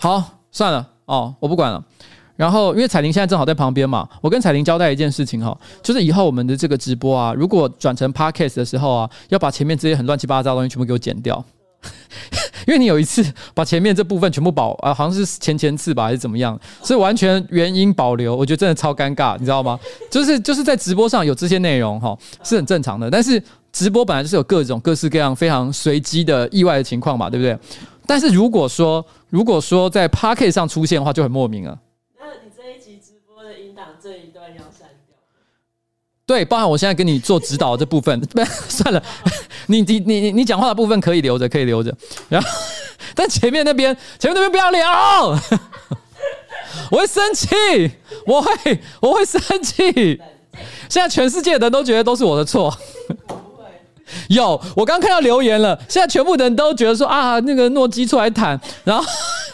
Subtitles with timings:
[0.00, 1.84] 好，算了哦，我不管了。
[2.36, 11.44] 然后，因为彩玲现在正好在旁边嘛，我跟彩玲交代一件事情哈，就是以后我们的这个直播啊，如果转成 podcast 的时候啊，要把前面这些很乱七八糟的东西全部给我剪掉，
[12.66, 19.78] 因为你有一次把前面这部分全部保啊，好像是前前次吧，还是怎么样，所以完全原音保留，我觉得真的超尴尬，你知道吗？
[20.10, 23.42] 就是就是在直播上有这些内容哈，是很正常的，但是
[23.72, 27.58] 直播本来就是有各种各式各样非常随机的意外的情况嘛，对不对？
[28.06, 31.78] 但是如果说如果说在 podcast 上出现的话，就很莫名了。
[32.18, 35.16] 那你这一集直播的音档这一段要删掉
[36.26, 39.02] 对，包含我现在跟你做指导的这部分，不 算了，
[39.68, 41.96] 你你你你讲话的部分可以留着，可以留着。
[42.28, 42.48] 然后，
[43.14, 45.38] 但前面那边，前面那边不要聊，
[46.90, 47.48] 我会生气，
[48.26, 50.20] 我会我会生气。
[50.88, 52.76] 现在全世界的人都觉得都是我的错。
[54.30, 59.04] 有，我刚看到留言了，现在全部的人都觉得说啊，那个诺基出来谈，然后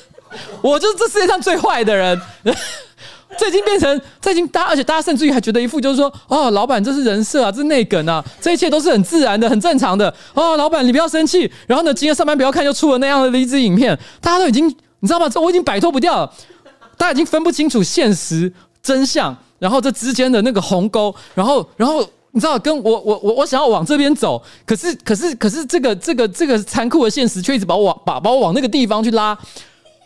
[0.63, 2.21] 我就是这世界上最坏的人。
[3.39, 10.09] 这已经变成，这已经大，而且大家甚至于还觉得一副就是说，哦，老板这是人设啊，这是内梗啊，这一切都是很自然的、很正常的。
[10.33, 11.51] 哦，老板你不要生气。
[11.67, 14.67] 然后呢，今天上班不要看，就出了那样的一支影片，大家都已经，
[15.01, 15.29] 你知道吗？
[15.29, 16.33] 这我已经摆脱不掉了，
[16.97, 18.51] 大家已经分不清楚现实
[18.83, 29.37] 真相，然后这之间的那个鸿沟，然后，然后你知道，跟我我我我想要往这边走，可是可是可是这个这个这个残酷的现实却一直把我往把把我往那个地方去拉。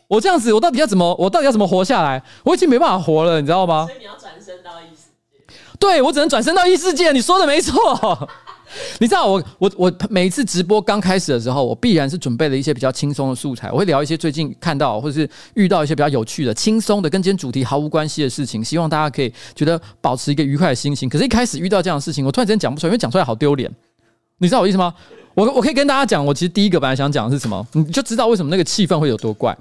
[0.06, 1.12] 我这样子，我到底要怎么？
[1.18, 2.22] 我到底要怎么活下来？
[2.44, 3.84] 我已经没办法活了，你知道吗？
[3.84, 5.54] 所以你要转身到异世界。
[5.80, 7.10] 对，我只能转身到异世界。
[7.10, 8.28] 你说的没错。
[8.98, 13.70] 你知道我我我每一次直播刚开始的时候，我必然是准备了一些比较轻松的素材。
[13.72, 18.64] 我会聊一些最近看到或者是遇到一些比较有趣的、轻松的，跟今天主题毫无关系的事情。
[18.64, 21.08] 希望大家可以觉得保持一个愉快的心情。
[21.08, 23.70] 可是，一开始遇到这样的事情，我突然间讲不出来，因为讲出来好丢脸。
[24.38, 24.94] 你知道我意思吗？
[25.34, 29.56] 我我可以跟大家讲，我其实第一个本来想讲的是什么，你就知道为什么那个气氛会有多怪。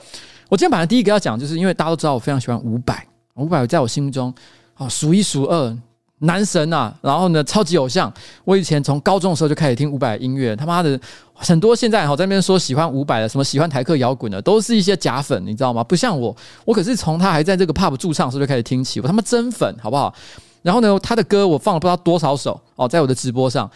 [0.49, 2.97] 我今天本来第一个要讲，就是因为大家都知道我非常喜欢伍佰，
[3.35, 4.33] 伍佰在我心目中
[4.73, 5.77] 啊数一数二
[6.19, 8.11] 男神啊，然后呢超级偶像。
[8.43, 10.99] 我以前从高中的时候就开始听伍佰的音乐，他妈的
[11.33, 15.83] 很多现在好在那边说喜欢伍佰的，什么喜欢台客摇滚的，都是一些假粉，你知道吗？
[15.83, 16.35] 不像我，
[16.65, 20.13] 我可是从他还在这个 pub 驻唱时候就开始听起，我他妈真粉，好不好？
[20.61, 23.69] 然后呢，他的歌我放了不知道多少首哦，在我的直播上。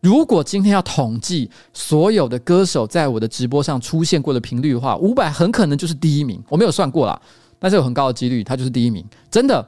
[0.00, 6.42] 如果今天要统计所有的歌手在我的直播上出现过的频率的话，伍佰很可能就是第一名。
[6.48, 7.20] 我没有算过啦，
[7.58, 9.62] 但是有很高的几率，他就是第一名，真的。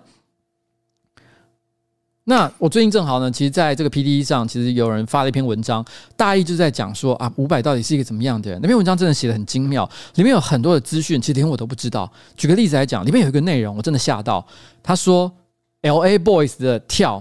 [2.25, 5.85] 那我最近正好呢，其实在这个 PTT 上，其实有人发了一篇文章，
[6.17, 8.61] 大意就在讲说啊，伍佰到底是一个怎么样的人？
[8.63, 12.11] 那篇文章真的写得很精妙，里面有很多的资讯，其实连我都不知道。
[12.37, 14.47] 举个例子来讲，里面有一个内容，我真的吓到。
[14.83, 15.33] 他说
[15.83, 16.19] ，L.A.
[16.19, 17.19] Boys 的《跳》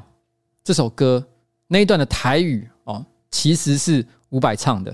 [0.64, 1.26] 这首歌
[1.68, 3.04] 那一段的台语哦。
[3.32, 4.94] 其实是伍佰唱的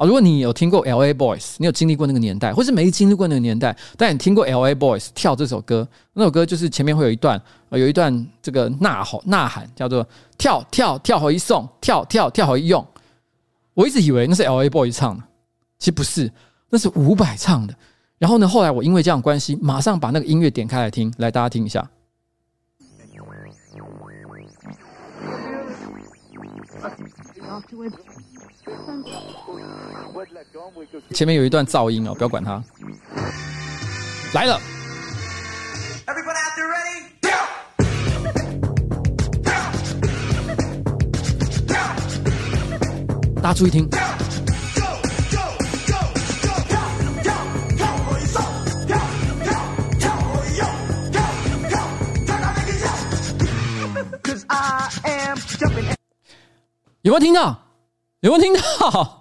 [0.00, 0.06] 啊！
[0.06, 1.12] 如果你有听过 L.A.
[1.12, 4.74] Boys，你有经历过那个年代，或是没经历过那个年代，但你听过 L.A.
[4.74, 7.38] Boys 跳这首歌，那首歌就是前面会有一段，
[7.68, 10.06] 有一段这个呐吼呐喊，叫做
[10.38, 12.82] 跳跳跳好一送，跳跳跳好一用。
[13.74, 14.70] 我一直以为那是 L.A.
[14.70, 15.22] Boys 唱的，
[15.78, 16.32] 其实不是，
[16.70, 17.74] 那是伍佰唱的。
[18.16, 21.86] 然后呢，后来我因为这样关系，马上把那个音乐点开来听，来大家听一下。
[31.12, 32.62] 前面有一段噪音哦，不要管它。
[34.32, 34.60] 来了，
[43.42, 43.88] 大家注意听。
[57.02, 57.58] 有没有听到？
[58.20, 59.19] 有没有听到？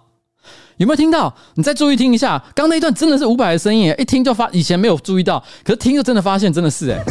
[0.80, 1.34] 有没有听到？
[1.56, 7.04] 你再注意听一下，刚那一段真的是伍佰的声音，一听就发，以前没有注意到，可是听就真的发现，真的是哎。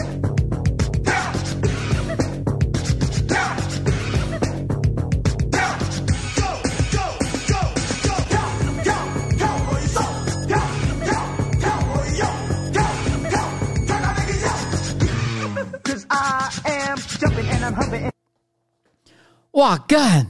[19.52, 20.24] 哇干！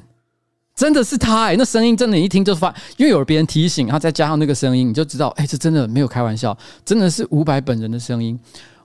[0.78, 8.38] 真的是他哎、那声音真的，一听就发，因为有别人提醒，然后再加上那个声音，你就知道，哎、这真的没有开玩笑，真的是伍佰本人的声音。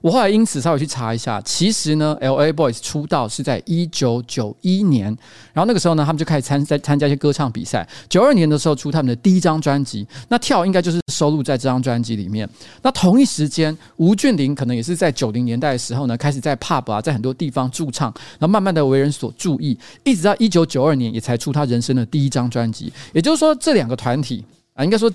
[0.04, 2.52] 我后来因此稍微去查一下，其实呢，L.A.
[2.52, 5.06] Boys 出道是在一九九一年，
[5.54, 7.88] 然后那个时候呢，他们就开始参在参加一些歌唱比赛。
[8.06, 12.46] 九二年的时候出他们的第一张专辑，那跳应该就是收录在这张专辑里面。
[12.82, 22.92] 那同一时间，吴俊霖可能也是在九零年代的时候呢，开始在 pub 啊，在很多地方驻唱，然后慢慢的为人所注意，一直到一九九二年也才出他人生的第一张专辑。
[23.14, 25.10] 也就是说，这两个团体啊，应该说。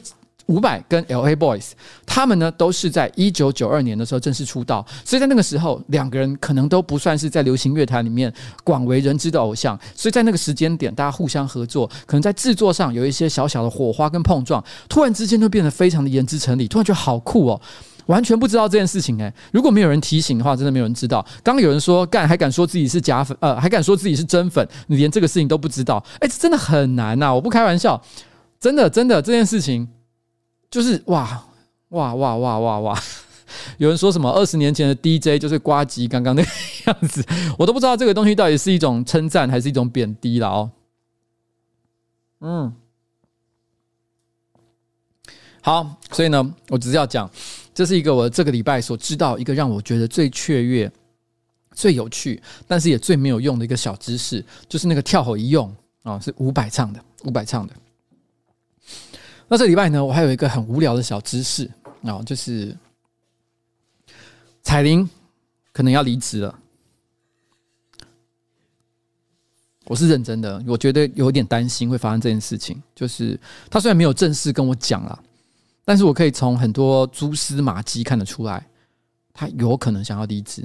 [0.50, 1.36] 伍佰跟 L.A.
[1.36, 1.72] Boys，
[2.06, 17.62] 他们呢都是在一九九二年的时候正式出道，所以在那个时候，两个人可能都不算是在流行乐坛里面广为人知的偶像，所以在那个时间点，大家互相合作，可能在制作上有一些小小的火花跟碰撞，突然之间就变得非常的言之成理，突然觉得好酷哦，
[18.08, 21.24] 完全不知道这件事情诶，如果没有人提醒的话，真的没有人知道。
[21.44, 28.02] 刚刚有人说干还敢说自己是假粉，呃，还敢说自己是真粉，你连这个事情都不知道，诶，这真的很难呐，我不开玩笑，
[28.60, 29.88] 真的真的这件事情。
[30.70, 31.46] 就是哇
[31.90, 33.04] 哇哇哇哇哇！
[33.80, 36.50] 有人说什么二十年前的 DJ 就是呱吉刚刚那个
[36.86, 37.26] 样子，
[37.58, 40.72] 我都不知道这个东西到底是一种称赞还是一种贬低了哦。
[42.42, 42.74] 嗯，
[45.62, 47.30] 好，所以呢，我只是要讲，
[47.74, 50.92] 这是一个我这个礼拜所知道一个让我觉得最雀跃、
[51.74, 57.74] 最有趣，但是也最没有用的一个小知识，就是那个跳吼一用啊，是伍佰唱的，伍佰唱的。
[59.50, 61.70] 那这礼拜呢，我还有一个很无聊的小知识
[62.04, 62.78] 啊，就是
[64.62, 65.10] 彩铃
[65.74, 66.60] 可能要离职了。
[69.86, 72.80] 我是认真的，我觉得有点担心会发生这件事情。
[72.94, 73.40] 就是
[73.72, 75.20] 他虽然没有正式跟我讲了，
[75.84, 78.64] 但是我可以从很多蛛丝马迹看得出来，
[79.34, 80.64] 他有可能想要离职。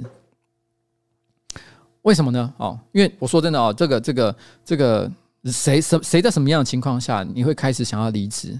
[2.03, 2.53] 为什么呢？
[2.57, 5.11] 哦，因为我说真的哦，这个这个这个
[5.45, 8.55] 谁什谁在什么样的情况下你会开始想要离职？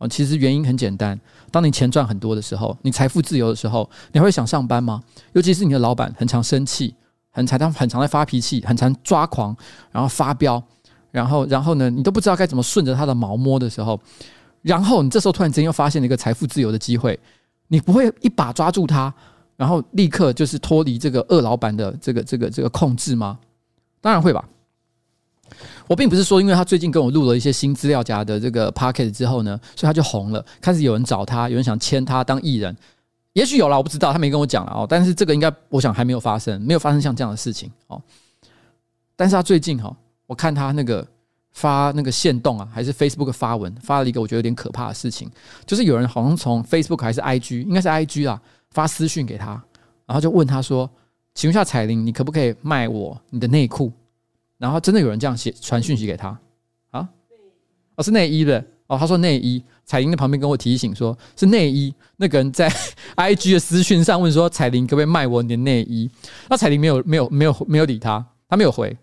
[0.00, 1.18] 哦，其实原因很简单。
[1.50, 5.02] 当你钱赚很多的时候，你财富自由的时候，你会想上班吗？
[5.34, 6.94] 尤其是你的老板很常生气，
[7.30, 9.54] 很常很常在发脾气，很常抓狂，
[9.92, 10.62] 然后发飙，
[11.10, 14.00] 然后然后呢，你都不知道该怎么顺着他的毛摸的时候，
[14.62, 17.20] 然后你这时候突然之间又发现了一个财富自由的机会，
[17.68, 19.12] 你不会一把抓住他，
[19.56, 23.38] 然后立刻就是脱离这个恶老板的这个这个这个控制吗？
[24.00, 24.42] 当然会吧。
[25.86, 32.76] 我并不是说，因为他最近跟我录了一些新资料夹的这个 podcast 之后呢，所以他就红了，开始有人找他，有人想签他当艺人，
[33.32, 34.86] 也许有啦，我不知道，他没跟我讲了哦。
[34.88, 38.00] 但是这个应该，我想还没有发生，没有发生像这样的事情哦。
[39.16, 39.94] 但是他最近哈，
[40.26, 41.06] 我看他那个
[41.52, 45.30] 发那个限动啊，还是 Facebook 发文，发了一个我觉得有点可怕的事情，
[45.66, 49.50] 就是有人好像从 Facebook 还是 IG，应该是 IG 啊，发私讯给他，
[50.06, 50.88] 然后就问他说
[51.34, 53.92] ：“请问一下彩玲，你可不可以卖我你的内裤？”
[54.60, 56.28] 然后真的有人这样写传讯息给他
[56.90, 57.08] 啊？
[57.96, 58.98] 哦，是内衣的哦。
[58.98, 61.92] 他说内衣，彩玲在旁边跟我提醒说，是内衣。
[62.18, 62.70] 那个人在
[63.16, 66.10] IG 的私讯上问说，彩玲可不可以卖我你的内衣？
[66.50, 68.94] 那彩玲没有没有没有没有理他，他没有回。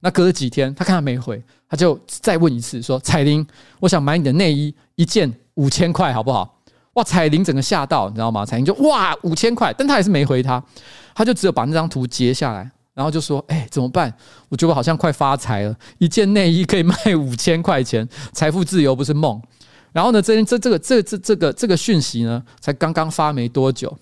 [0.00, 3.44] 那隔了几天，他看他没回，他就再问一次说，彩玲，
[3.80, 6.60] 我想买你的内衣，一件五千块，好不好？
[6.92, 8.44] 哇，彩玲整个吓到，你知道吗？
[8.44, 10.62] 彩玲就哇五千块，但他还是没回他，
[11.14, 12.70] 他就只有把那张图截下来。
[12.98, 14.12] 然后就说：“哎，怎么办？
[14.48, 19.40] 我觉得我好像快发财了，一件内衣可以卖五千块钱，财富自由不是梦。”
[19.94, 23.96] 然后呢，这这这个这这这个这个讯息呢，才刚刚发没多久，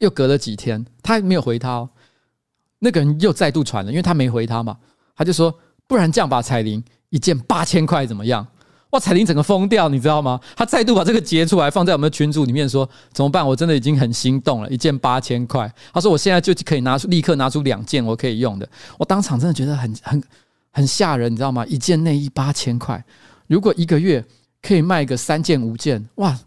[0.00, 1.88] 又隔了几天，他还没有回他哦。
[2.80, 4.76] 那个人又再度传了，因为他没回他嘛，
[5.16, 5.58] 他就说
[5.88, 8.46] ：“不然这样吧，彩玲，一件八千块怎么样？”
[8.90, 8.98] 哇！
[8.98, 10.40] 彩玲整个疯掉，你知道吗？
[10.56, 13.46] 他再度把这个截出来，放在我们的群组里面，说怎么办？
[13.46, 15.72] 我真的已经很心动了，一件八千块。
[15.92, 18.68] 他说我现在就可以拿出，立刻拿出两件我可以用的。
[18.98, 20.22] 我当场真的觉得很很
[20.72, 21.64] 很吓人，你知道吗？
[21.66, 23.04] 一件内衣八千块，
[23.46, 24.24] 如果一个月
[24.60, 26.38] 可以卖个三件五件，哇！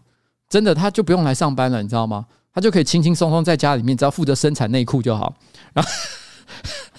[0.48, 2.26] 真的他就不用来上班了，你知道吗？
[2.52, 5.34] 他就可以轻轻松松在家里面，只要负责生产内裤就好。
[5.72, 5.90] 然后。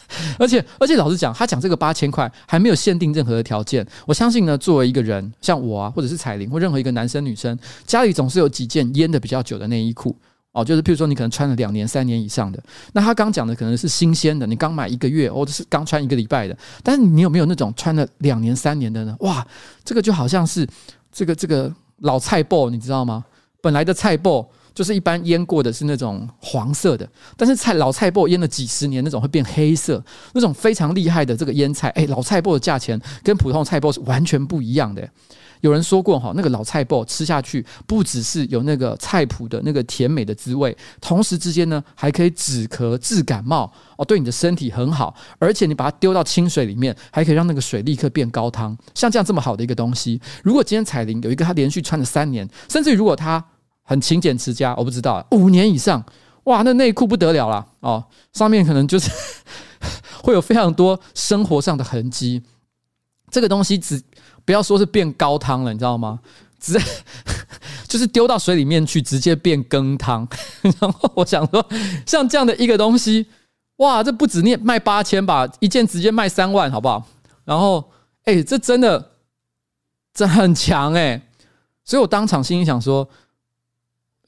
[0.40, 3.86] 而且，而且，老实讲，他讲这个八千块还没有限定任何的条件。
[4.06, 10.16] 我相信呢，作为一个人，像我啊，或者是彩玲，或任何一个男生女生，家里总是有几件腌的比较久的内衣裤
[10.52, 10.64] 哦。
[10.64, 12.62] 就是譬如说，你可能穿了两年、三年以上的，
[12.94, 16.58] 那他刚讲的可能是新鲜的，你刚买一个月，或者是刚穿一个礼拜的。
[16.84, 19.16] 但是你有没有那种穿了两年、三年的呢？
[19.20, 19.46] 哇，
[19.84, 20.68] 这个就好像是
[21.12, 23.26] 这个这个老菜脯，你知道吗？
[23.62, 24.46] 本来的菜脯。
[24.76, 30.04] 就是一般腌过的是那种黄色的，但是菜老菜脯腌了几十年那种会变黑色，
[30.34, 35.10] 那种非常厉害的这个腌菜，哎，老菜脯的价钱跟普通菜脯是完全不一样的。
[35.62, 45.16] 有人说过哈，那个老菜脯吃下去不只是有那个菜谱的那个甜美的滋味，同时之间呢还可以止咳治感冒哦，对你的身体很好。
[45.40, 48.78] 而且你把它丢到清水里面，还可以让那个水立刻变高汤。
[48.94, 53.44] 像这样这么好的一个东西，如果今天彩铃有一个她连续穿了三年，甚至如果她。
[53.86, 56.04] 很勤俭持家，我不知道五年以上，
[56.46, 59.10] 哇，那内裤不得了了哦，上面可能就是
[60.22, 62.44] 会有非常多生活上的痕迹。
[63.32, 64.02] 这个东西只
[64.44, 66.20] 不要说是变高汤了，你知道吗？
[66.60, 66.80] 直
[67.88, 70.28] 就是丢到水里面去，直接变羹汤。
[70.82, 71.66] 然后我想说，
[72.06, 73.28] 像这样的一个东西，
[73.78, 77.06] 哇，这不止你卖八千吧，一件直接卖三万，好不好？
[77.44, 77.92] 然后，
[78.24, 79.12] 哎，这真的
[80.14, 81.22] 这很强哎。
[81.84, 83.08] 所以我当场心里想说，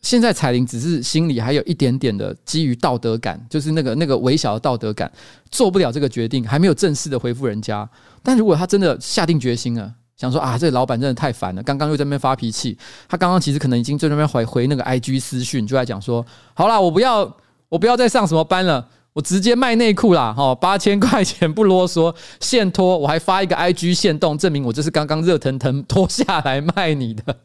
[0.07, 5.11] 现在彩玲只是心里还有一点点的基于道德感，就是那个那个微小的道德感，
[5.51, 7.85] 做不了这个决定，还没有正式的回复人家。
[8.23, 12.77] 但如果他真的下定决心了，想说啊，这老板真的太烦了，刚刚又在那边发脾气，
[13.09, 17.29] 他刚刚其实可能已经在那边回回那个 IG 私讯，就在讲说，好啦，我不要，
[17.67, 18.87] 我不要再上什么班了。
[19.11, 27.35] 我直接卖内裤啦，哈，八千块钱不啰嗦，现脱，我还发一个 IG 现动，证明我这是刚刚热腾腾脱下来卖你的。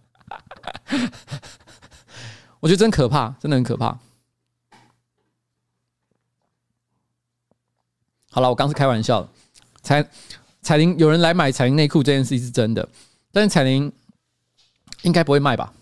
[2.62, 3.99] 我觉得真可怕，真的很可怕。
[8.31, 9.28] 好了，我刚是开玩笑的，
[9.83, 10.09] 彩
[10.62, 12.88] 彩铃有人来买彩铃内裤这件事情是真的，
[13.33, 13.92] 但是彩铃
[15.02, 15.73] 应该不会卖吧？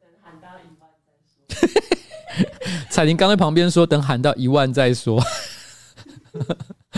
[0.00, 1.12] 等喊到一万再
[1.70, 2.82] 说。
[2.90, 5.22] 彩铃刚在旁边说：“等喊到一万再说。”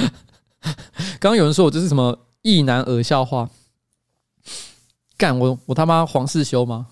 [1.21, 3.51] 刚刚有人说我这是什么意男儿笑话？
[5.19, 6.87] 干我我他妈黄世修吗？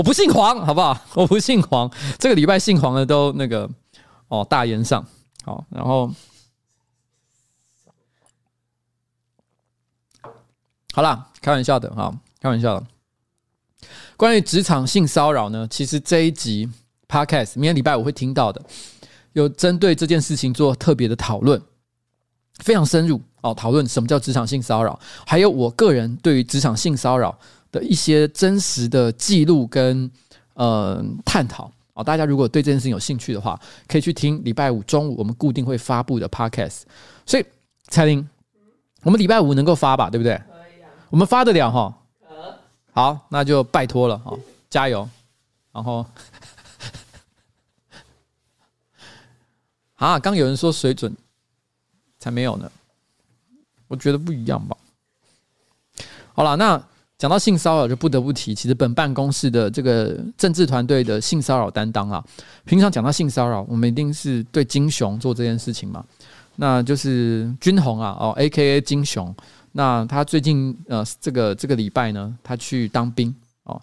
[0.00, 0.98] 我不姓黄，好不好？
[1.12, 1.90] 我不姓黄。
[2.18, 3.68] 这个礼拜姓黄的都那个
[4.28, 5.06] 哦，大言上
[5.44, 6.10] 好，然后
[10.94, 12.86] 好啦，开玩笑的哈，开玩笑的。
[14.16, 16.66] 关于职场性骚扰呢，其实这一集
[17.06, 18.64] Podcast 明天礼拜五会听到的，
[19.34, 21.60] 有针对这件事情做特别的讨论，
[22.60, 27.38] 非常深入哦，讨论什么叫职场性骚扰，还有我个人对于职场性骚扰
[27.70, 30.10] 的一些真实的记录跟
[30.54, 32.04] 呃探讨哦。
[32.04, 36.82] 大家如果对这件事情有兴趣的话，可以去听礼拜五中午我们固定会发布的 Podcast。
[37.26, 37.44] 所以
[37.88, 38.28] 彩玲，
[39.02, 40.10] 我们礼拜五能够发吧？
[40.10, 40.34] 对不对？
[40.34, 40.42] 可
[40.78, 41.96] 以啊，我们发得了哈。
[42.92, 44.36] 好，那就拜托了，哈，
[44.68, 45.08] 加油。
[45.72, 46.04] 然后，
[49.94, 51.16] 啊，刚有人说水准
[52.18, 52.70] 才没有呢，
[53.86, 54.76] 我觉得不一样吧。
[56.34, 56.82] 好了，那
[57.20, 62.24] 讲到性骚扰，就不得不提，其实本办公室的这个政治团队的性骚扰担当啊，
[62.64, 66.02] 平常讲到性骚扰，我们一定是对金雄做这件事情嘛，
[66.56, 68.80] 那就是军红啊，哦，A.K.A.
[68.80, 69.34] 金雄。
[69.72, 73.32] 那他最近呃，这个这个礼拜呢，他去当兵
[73.64, 73.78] 哦。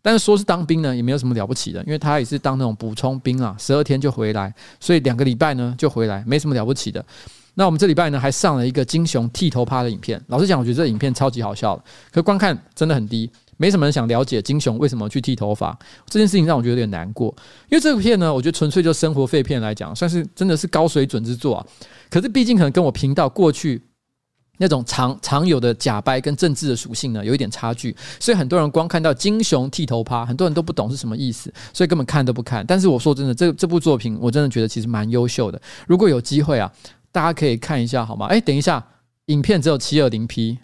[0.00, 7.04] 但是说是当兵呢，也没有什么了不起的，因为他也是当那种补充兵啊，十二天就回来，所以两个礼拜呢就回来，没什么了不起的。
[7.54, 17.34] 那我们这礼拜呢还上了一个金熊剃头趴的影片，老实讲，我觉得这影片超级好笑，可观看真的很低，没什么人想了解金熊为什么去剃头发这件事情，让我觉得有点难过。
[17.68, 21.66] 因为这个片呢，我觉得纯粹就生活废片来讲，算是真的是高水准之作啊。
[22.08, 23.82] 可是毕竟可能跟我频道过去。
[24.62, 32.62] 那种常常有的假掰跟政治的属性呢，有一点差距，所以很多人光看到金熊剃头趴，很多人都不懂是什么意思，所以根本看都不看。
[32.66, 35.58] 但是我说真的，这这部作品我真的觉得其实蛮优秀的。
[35.86, 36.70] 如果有机会啊，
[37.12, 38.26] 大家可以看一下好吗？
[38.26, 38.86] 哎，等一下，
[39.26, 40.58] 影片只有七二零 P，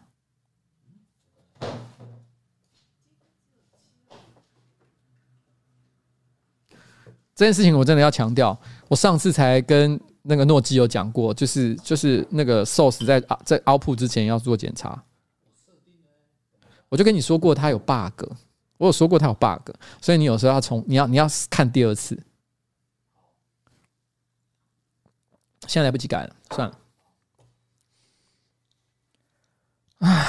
[7.35, 10.01] 这件事情我真的要强调，我上次才跟。
[10.29, 15.01] 那个诺基有讲过，就是就是那个 Source 在在 Output 之前要做检查。
[16.89, 18.25] 我就跟你说过，它有 bug，
[18.77, 19.71] 我有说过它有 bug，
[20.03, 22.21] 所以你有时候要从你要你要看第二次。
[25.67, 26.79] 现在来不及改了，算了。
[29.99, 30.27] 唉，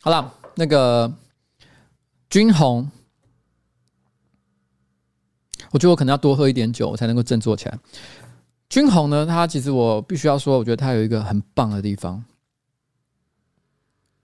[0.00, 0.34] 好了。
[0.60, 1.14] 那个
[2.28, 2.90] 军红，
[5.70, 7.78] 我觉得我可能要多喝一点酒，我才能够振作起来。
[8.68, 12.24] 军红呢，他其实我必须要说，我觉得他有一个很棒的地方。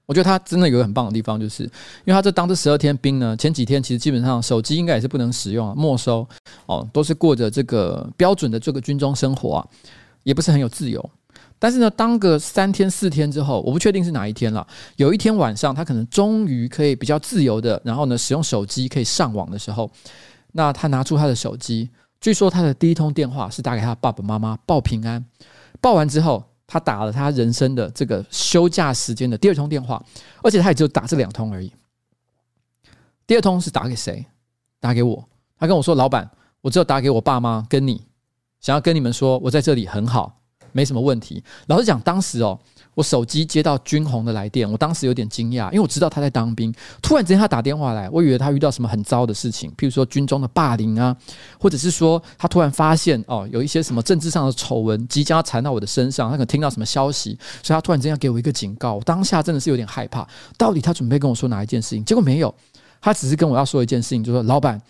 [0.06, 1.70] 我觉得他真的有个很棒的地方，就是因
[2.06, 6.26] 为他这当这十二天兵呢，前几天其实基本上手机应该也是不能使用啊，没收
[6.66, 9.66] 哦，都是过着这个标准的这个军中生活啊，
[10.22, 11.10] 也不是很有自由。
[11.58, 14.66] 但是呢，当个三天四天之后，我不确定是哪一天了。
[14.96, 19.90] 有一天晚上，他可能终于可以比较自由的，然后呢，使用手机可以上网的时候，
[20.52, 21.88] 那他拿出他的手机，
[22.20, 25.24] 据说他的第一通电话是打给他爸爸妈妈报平安。
[25.80, 30.02] 报完之后，他打了他人生的这个休假时间的第二通电话，
[30.42, 31.72] 而且他也只有打这两通而已。
[33.26, 34.24] 第二通是打给谁？
[34.80, 35.28] 打给我。
[35.58, 36.30] 他跟我说：“老板，
[36.60, 38.02] 我只有打给我爸妈跟你，
[38.60, 40.40] 想要跟你们说，我在这里很好。”
[40.72, 41.44] 没什么问题。
[41.68, 42.58] 老实讲，当时哦，
[42.94, 46.72] 我手机接到军红的来电，我当时有点惊讶，因为我知道他在当兵。
[47.02, 51.16] 突然之间他打电话来，我以为他遇到什么很糟的事情，譬如说军中的霸凌啊，
[51.58, 58.94] 或者是说他突然发现哦，有一些什么政治上的丑闻即将要缠到我的身上，他可能听到什么消息，所以他突然之间要给我一个警告。
[58.94, 62.04] 我当下真的是有点害怕，到底他准备跟我说哪一件事情？
[62.04, 62.54] 结果没有，
[63.00, 64.80] 他只是跟我要说一件事情，就说老板。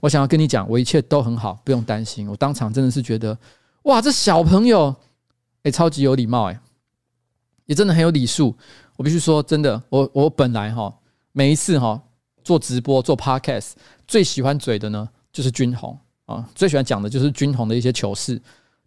[0.00, 2.28] 我想要跟你讲，我一切都很好，不用担心。
[2.28, 3.38] 我当场真的是觉得，
[3.84, 4.92] 哇，这小朋友，
[5.62, 6.60] 哎，超级有礼貌，哎，
[7.72, 8.54] 也真的很有礼数。
[8.98, 10.94] 我必须说，真的，我我本来哈，
[11.32, 11.98] 每一次哈
[12.44, 13.70] 做直播做 podcast，
[14.06, 18.38] 最喜欢嘴的呢就是君鸿啊，最喜欢讲的就是君鸿的一些糗事。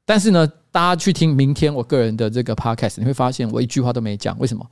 [0.05, 4.37] 但是呢，大家去听明天我个人的这个 podcast，你会发现我一句话都没讲。
[4.37, 4.63] 为什么？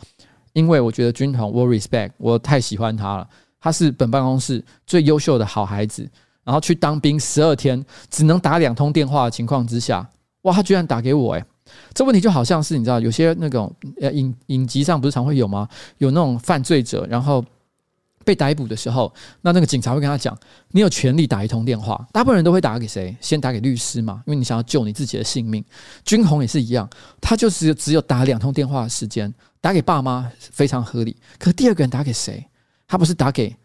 [0.53, 3.27] 因为我觉得君鸿，我 respect，我太喜欢他了。
[3.59, 6.07] 他是本办公室最优秀的好孩子。
[6.43, 10.05] 然后去当兵十二天，只能打两通电话的情况之下，
[10.41, 11.45] 哇，他居然打给我诶，
[11.93, 15.67] 这问题就好像是你知道，有些那种呃影影集上不是常会有吗？
[15.97, 17.43] 有那种犯罪者，然后
[18.25, 20.37] 被逮捕的时候，那那个警察会跟他讲，
[20.69, 23.15] 你有权利打一通电话，大部分人都会打给谁？
[23.19, 25.63] 先打给律师嘛，因为你想要救你自己的性命。
[26.03, 26.89] 军红也是一样，
[27.19, 31.15] 他就只有只有打两通电话的时间，打给爸妈非常合理。
[31.37, 32.45] 可第二个人打给谁？
[32.87, 33.55] 他不是打给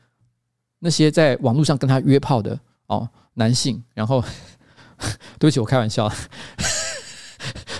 [0.78, 2.58] 那些在网络上跟他约炮的。
[2.88, 4.24] 哦，男性，然后
[5.38, 6.10] 对不起，我开玩笑，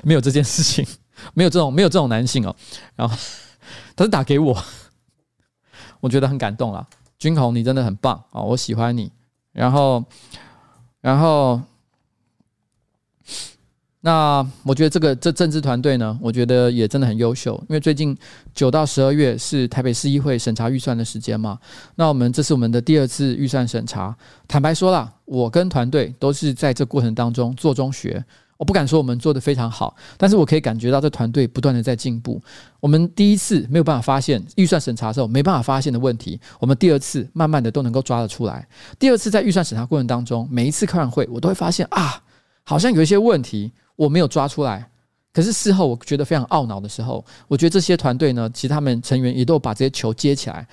[0.09, 0.87] 没有这件事情，
[1.35, 2.57] 没有这种没有这种男性哦。
[2.97, 3.15] 然后
[3.95, 4.57] 他是打给我，
[6.01, 6.87] 我觉得很感动啦。
[7.19, 9.13] 君鸿，你真的很棒哦，我喜欢你。
[9.53, 10.03] 然后，
[11.03, 11.61] 然后。
[14.01, 18.17] 那我觉得这个这政治团队呢，我觉得也真的很优秀，因为最近
[18.55, 21.59] 九到十二月是台北市议会审查预算的时间嘛。
[21.97, 28.25] 那我们这是我们的第二次预算审查，坦白说啦，我跟团队都是在这过程当中做中学，
[28.59, 32.39] 我不敢说我们做得非常好，但是我可以感觉到这团队不断的在进步。
[32.81, 38.69] 我们第一次没有办法发现预算审查的时候没办法发现的问题，我们第二次慢慢的都能够抓得出来。
[38.99, 42.23] 第二次在预算审查过程当中，每一次开完会，我都会发现啊，
[42.65, 43.73] 好像有一些问题。
[43.97, 44.89] 我没有抓出来，
[45.33, 50.65] 可是事后我觉得非常懊恼的时候，我觉得这些团队呢，其实他们成员也都把这些球接起来，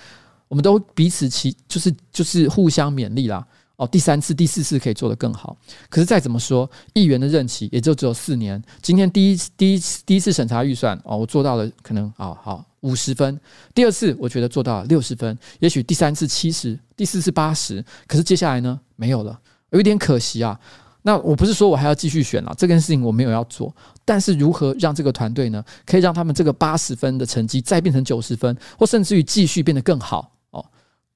[0.48, 3.44] 我们都彼此其就是就是互相勉励啦。
[3.78, 5.58] 哦，第三次、第四次可以做得更好。
[5.90, 8.62] 可是再怎么说，议员的任期也就只有四年。
[8.82, 13.40] 今天第一第一次第一次审查预算哦，我做到了可能啊好五十分，
[13.74, 19.40] 第二次我觉得做到了六十分，也许第三次七十，第四次八十，可是接下来呢没有了，
[19.72, 20.60] 有一点可惜啊。
[21.02, 23.72] 那我不是说我还要继续选了，这件事情我没有要做，
[24.04, 30.32] 但是如何让这个团队呢，可以让他们这个八十分的成绩再变成九十分，或甚至于继续变得更好，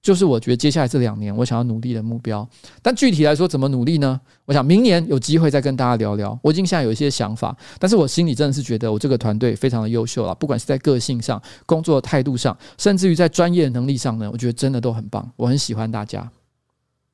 [0.02, 2.48] 就是我觉得接下来这两年我想要努力的目标。
[2.82, 4.20] 但具体来说怎么努力呢？
[4.46, 6.38] 我想明年有机会再跟大家聊聊。
[6.42, 16.32] 我已经现在有一些想法，但是我心里真的是觉得我这个团队非常的优秀了，不管是在个性上、工作态度上，甚至于在专业能力上呢，我觉得真的都很棒，我很喜欢大家。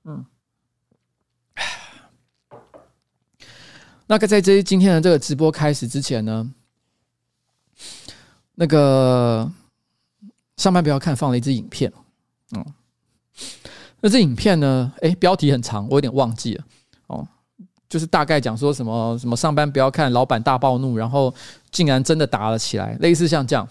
[0.03, 0.25] 嗯。
[4.07, 6.51] 那个在这今天的这个直播开始之前呢，
[8.53, 9.51] 那个
[10.57, 11.91] 上班不要看放了一支影片，
[12.51, 12.65] 嗯，
[14.01, 16.63] 那这影片呢，哎，标题很长，我有点忘记了
[17.07, 17.27] 哦，
[17.89, 21.33] 就是大概讲说什么什么上班不要看，老板大暴怒，然后
[21.71, 23.67] 竟然真的打了起来，类似像这样，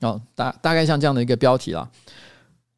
[0.00, 1.88] 哦，大大概像这样的一个标题啦。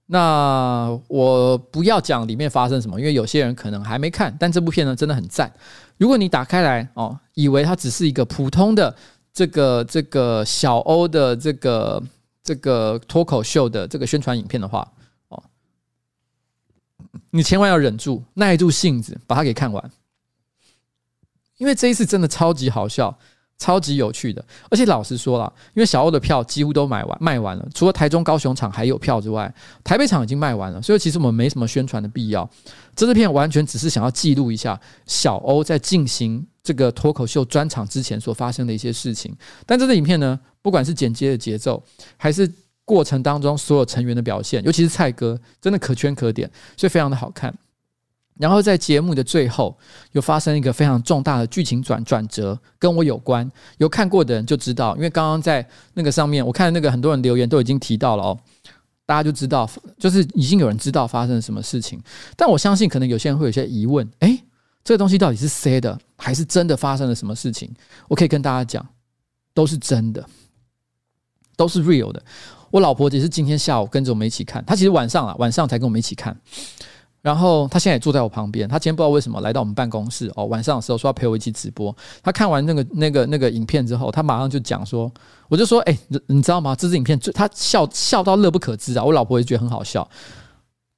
[0.06, 5.50] 那我不要讲里面发生什么，因为有些人可能还没看，但这部片呢真的很赞。
[5.96, 8.94] 如果你打开来哦，以为它只是一个普通的
[9.32, 12.02] 这个这个小欧的这个
[12.42, 14.92] 这个脱口秀的这个宣传影片的话
[15.28, 15.42] 哦，
[17.30, 19.90] 你千万要忍住，耐住性子把它给看完，
[21.58, 23.18] 因为这一次真的超级好笑。
[23.58, 29.52] 超级有趣的，而且老实说了，因为小欧的票几乎都买完卖完了，除了台中、高雄场还有票之外，
[29.84, 32.48] 台北场已经卖完了，所以其实我们没什么宣传的必要。
[32.96, 39.34] 这支片完全只是想要记录一下小欧在进行这个脱口秀专场之前所发生的一些事情。
[39.64, 41.82] 但这支影片呢，不管是剪接的节奏，
[42.16, 42.50] 还是
[42.84, 47.54] 过程当中所有成员的表现，尤其是蔡哥，真的可圈可点，所以非常的好看。
[48.38, 49.76] 然后在节目的最后，
[50.12, 53.48] 又发生一个非常重大的剧情转转折，跟我有关。
[53.78, 58.38] 有看过的人就知道，因为刚刚在那个上面，我看那个很多人留言都已经提到了哦，
[59.04, 59.68] 大家就知道，
[59.98, 62.02] 就是已经有人知道发生了什么事情。
[62.36, 64.42] 但我相信，可能有些人会有些疑问：诶，
[64.82, 67.70] 这个东西到底是塞的，还是真的发生了什么事情？
[68.08, 68.84] 我可以跟大家讲，
[69.52, 70.26] 都是真的，
[71.54, 72.22] 都是 real 的。
[72.70, 76.34] 我老婆也是今天下午跟着我们一起看，她其实晚上啊，晚上才跟我们一起看。
[77.22, 81.94] 然后他现在也坐在我旁边，他今天不知道为什么来到我们办公室哦，晚上的时候说要陪我一起直播。
[82.20, 85.08] 他看完那个那个那个影片之后，他马上就讲说，
[85.48, 86.74] 我就说，哎，你你知道吗？
[86.74, 89.04] 这支影片最他笑笑到乐不可支啊！
[89.04, 90.06] 我老婆也觉得很好笑，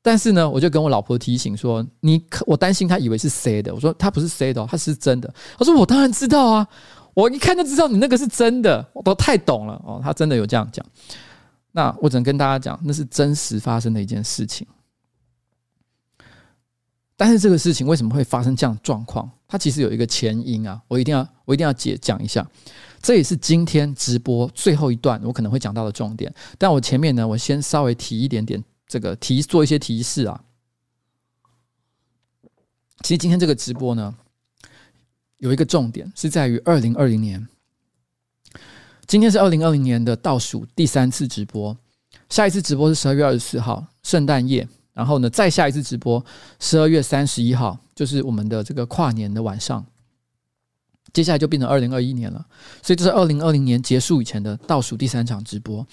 [0.02, 5.30] 但是呢，我就跟我老婆提醒说，你我担心他以为是塞的，我说他不是塞的哦，他是真的。
[5.58, 6.66] 他说我当然知道啊，
[7.12, 10.84] 我一看就知道你那个是真的，我都太懂了哦，他真的有这样讲。
[11.72, 14.66] 那我只能跟大家讲，那是真实发生的一件事情。
[17.24, 19.30] 但是这个事情为什么会发生这样状况？
[19.48, 22.46] 它其实有一个前因啊，我一定要我一定要解讲一下。
[23.00, 26.30] 这也是今天直播最后一段我可能会讲到的重点。
[26.58, 30.44] 但我前面呢，我先稍微提一点点这个提做一些提示啊。
[33.00, 34.14] 其实今天这个直播呢，
[35.38, 37.48] 有一个重点是在于二零二零年。
[39.06, 41.74] 今天是二零二零年的倒数第三次直播，
[42.28, 44.68] 下一次直播是十二月二十四号，圣诞夜。
[44.94, 46.24] 然后呢，再下一次直播，
[46.60, 49.84] 十二月三十一号，就是我们的这个跨年的晚上。
[51.12, 52.46] 接下来就变成二零二一年了，
[52.80, 55.84] 所以这是二零二零年结束以前的倒数第三场直播。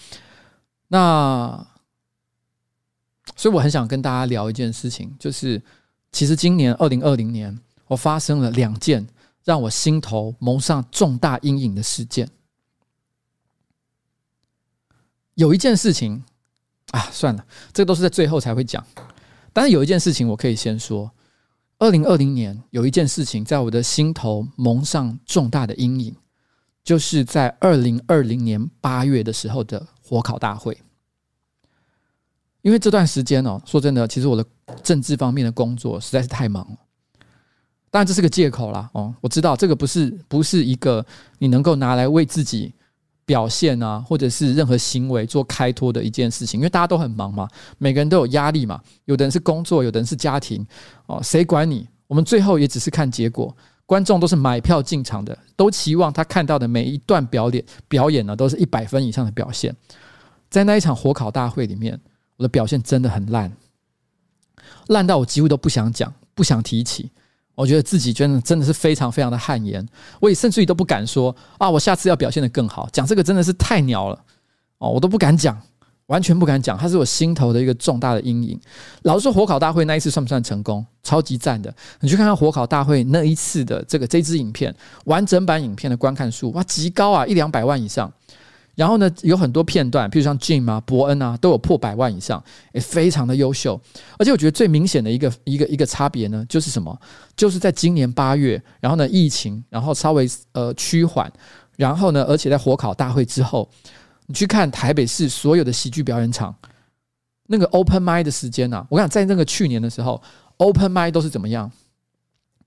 [0.88, 1.68] 那，
[3.36, 5.62] 所以我很想跟大家聊一件事情，就是
[6.12, 9.08] 其实今年二零二零年，我发生了两件
[9.44, 12.30] 让我心头蒙上重大阴影的事件。
[15.34, 16.24] 有一件事情。
[16.92, 18.86] 啊，算了，这个都是在最后才会讲。
[19.54, 21.12] 但是有一件事情我可以先说：
[21.80, 26.16] 二零二零年有一件事情在我的心头蒙上重大的阴影，
[26.84, 30.78] 就是在二零二零年八月的时候的火烤大会。
[32.62, 34.46] 因为这段时间哦，说真的，其实我的
[34.84, 36.78] 政治方面的工作实在是太忙了。
[37.90, 41.06] 当然这是个借口啦，哦，我知道这个不是不是一个
[41.40, 42.74] 你能够拿来为自己。
[43.32, 48.82] 表现啊，或者是任何行为做开脱的一件事情，因为大家都很忙嘛，每个人都有压力嘛。
[49.06, 50.68] 有的人是工作，有的人是家庭，
[51.06, 51.88] 哦，谁管你？
[52.08, 53.56] 我们最后也只是看结果。
[53.86, 59.74] 观众都是买票进场的，都期望他看到的每一段表演表演呢，都是一百分以上的表现。
[60.50, 61.98] 在那一场火烤大会里面，
[62.36, 63.50] 我的表现真的很烂，
[64.88, 67.10] 烂到我几乎都不想讲，不想提起。
[67.62, 69.88] 我觉得自己真的真的是非常非常的汗颜，
[70.20, 72.90] 我也甚至于都不敢说啊，我下次要表现得更好。
[72.92, 74.20] 讲这个真的是太鸟了
[74.80, 75.56] 哦，我都不敢讲，
[76.08, 78.60] 完全不敢讲，它是我心头的一个重大的阴影。
[79.04, 80.84] 老实说，火烤大会那一次算不算成功？
[81.04, 81.72] 超级赞的！
[82.00, 88.12] 你去看看火烤大会那一次的这个这支影片，完整版影片的观看数哇，极高啊，一两百万以上。
[88.74, 92.42] 然后呢，有很多片段，譬如像 Jim 啊、伯恩啊，都有破百万以上，
[92.74, 93.80] 也非常的优秀。
[94.18, 96.98] 而且我觉得最明显的一个一个一个差别呢，就是什么？
[97.36, 101.32] 就是在今年八月，然后呢，疫情然后稍微呃趋缓，
[101.76, 103.70] 然后呢，而且在火烤大会之后，
[104.26, 106.56] 你去看台北市所有的喜剧表演场，
[107.48, 110.22] 那个 Open Mic 的时间呐、啊，我跟你讲，在那个去年的时候
[110.58, 111.70] ，Open Mic 都是怎么样？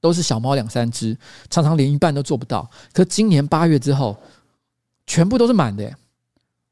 [0.00, 1.16] 都是小猫两三只，
[1.48, 2.70] 常常连一半都做不到。
[2.92, 4.14] 可今年八月之后。
[5.06, 5.94] 全部都是满的，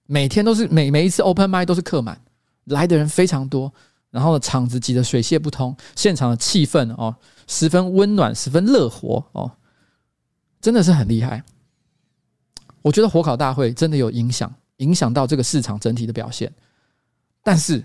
[0.07, 2.21] 每天都是每每一次 open mic 都是客满，
[2.64, 3.73] 来的人非常多，
[4.11, 7.14] 然后，场子挤得水泄不通，现场的气氛哦
[7.47, 9.51] 十分温暖，十分热火哦，
[10.61, 11.42] 真的是很厉害。
[12.81, 16.53] 我觉得火烤大会真的有影响，影响到这个市场整体的表现，
[17.42, 17.85] 但是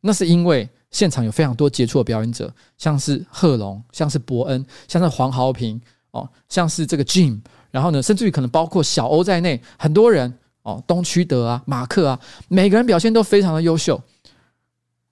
[0.00, 5.80] 那是因为现场有非常多杰出的表演者，像是贺龙，像是伯恩，像是黄豪平
[6.12, 7.40] 哦，像是这个 Jim。
[7.70, 14.00] 然后呢，甚至于可能包括小欧在内，很多人哦，东区德啊、马克啊，每个人表现都非常的优秀。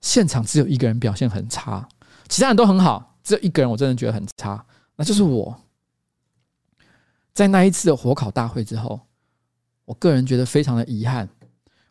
[0.01, 1.87] 现场只有一个人表现很差，
[2.27, 4.63] 其他人都很好，只有一个人我真的觉得很差，
[4.95, 5.55] 那就是我。
[7.33, 8.99] 在那一次的火烤大会之后，
[9.85, 11.27] 我个人觉得非常的遗憾。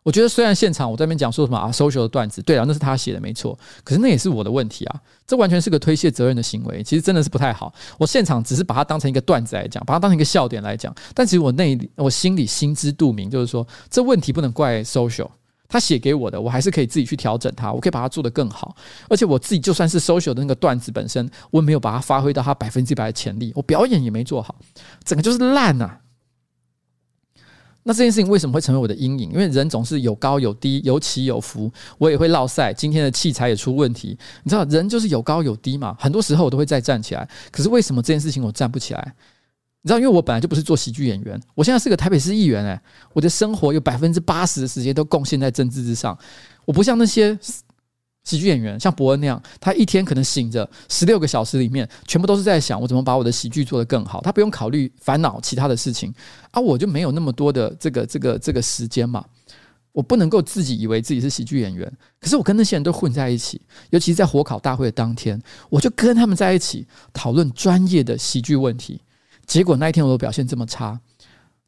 [0.05, 7.73] 我觉得虽然现场我在那边讲说什么啊，social 的段子，对啊，那是他写的没错，可是那也是我的问题啊，这完全是个推卸责任的行为，其实真的是不太好。
[7.99, 15.29] 我现场只是把它当成一个段子来讲，把它当成一个笑点来讲，但其实我内我心里心知肚明，就是说这问题不能怪 social，
[15.69, 18.75] 他写给我的，我还是可以自己去调整它，我可以把它做得更好。
[19.11, 24.55] 而且我自己就算是 social 的那个段子本身，我也没有把它发挥到它百分之百的潜力，我表演也没做好，
[25.05, 26.01] 整个就是烂啊。
[27.89, 29.31] 那这件事情为什么会成为我的阴影？
[29.31, 32.71] 因为人总是有高有低，有起有伏，我也会落赛。
[32.71, 34.09] 今天的器材也出问题，
[34.43, 35.97] 你知道，人就是有高有低嘛。
[35.99, 39.15] 很多时候我都会再站起来，可是为什么这件事情我站不起来？
[39.81, 42.79] 你知道，因为我本来就不是做喜剧演员，我现在是个台北市议员，诶，
[43.15, 46.15] 我的生活有百分之八十的时间都贡献在政治之上，
[46.67, 47.39] 我不像那些。
[48.29, 54.21] 喜剧演员像伯恩那样，他一天可能醒着十六个小时里面，全部都是在想我怎么把我的喜剧做得更好。
[54.21, 56.13] 他不用考虑烦恼其他的事情，
[56.51, 59.25] 啊、我就没有那么多的这个这个这个时间嘛。
[59.93, 69.01] 我不能够自己以为自己是喜剧演员，可是我跟那些人都混在一起，尤其是在火烤大会的当天，我就跟他们在一起讨论专业的喜剧问题。
[69.47, 71.01] 结果那一天我的表现这么差。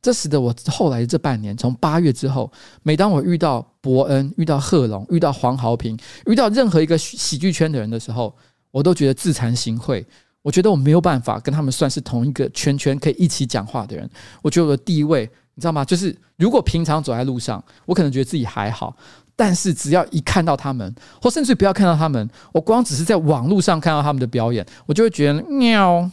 [0.03, 2.51] 这使得我后来这半年，从八月之后，
[2.83, 8.35] 每当我遇到伯恩、遇到贺龙、遇到黄豪平、遇到任何一个喜剧圈的人的时候，
[8.71, 10.05] 我都觉得自惭形秽。
[10.43, 14.09] 我觉得我没有办法跟他们算是同一个圈圈，可以一起讲话的人。
[14.41, 15.85] 我觉得我的地位，你知道吗？
[15.85, 18.97] 就是如果平常走在路上，我可能觉得自己还好。
[19.37, 26.11] 但是只要一看到他们，或甚至不要看到他们，我光只是在网络上看到他们的表演，我就会觉得喵，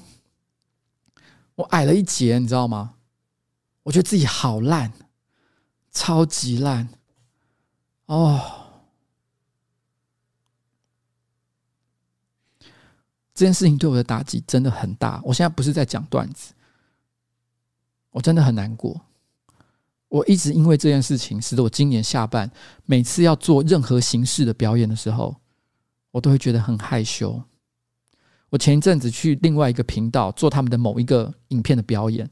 [1.56, 2.96] 我矮了一截，你知道吗？
[3.88, 4.92] 我觉得自己好烂，
[5.94, 6.90] 超级烂
[8.08, 8.42] 哦。
[13.34, 15.22] 这件事情对我的打击真的很大。
[15.24, 16.54] 我现在不是在讲段子，
[18.12, 19.00] 我真的很难过。
[20.10, 22.52] 我一直因为这件事情，使得我今年下半
[22.84, 25.34] 每次要做任何形式的表演的时候，
[26.12, 27.42] 我都会觉得很害羞。
[28.50, 32.30] 我前一阵子去另外一个频道做他们的某一个影片的表演，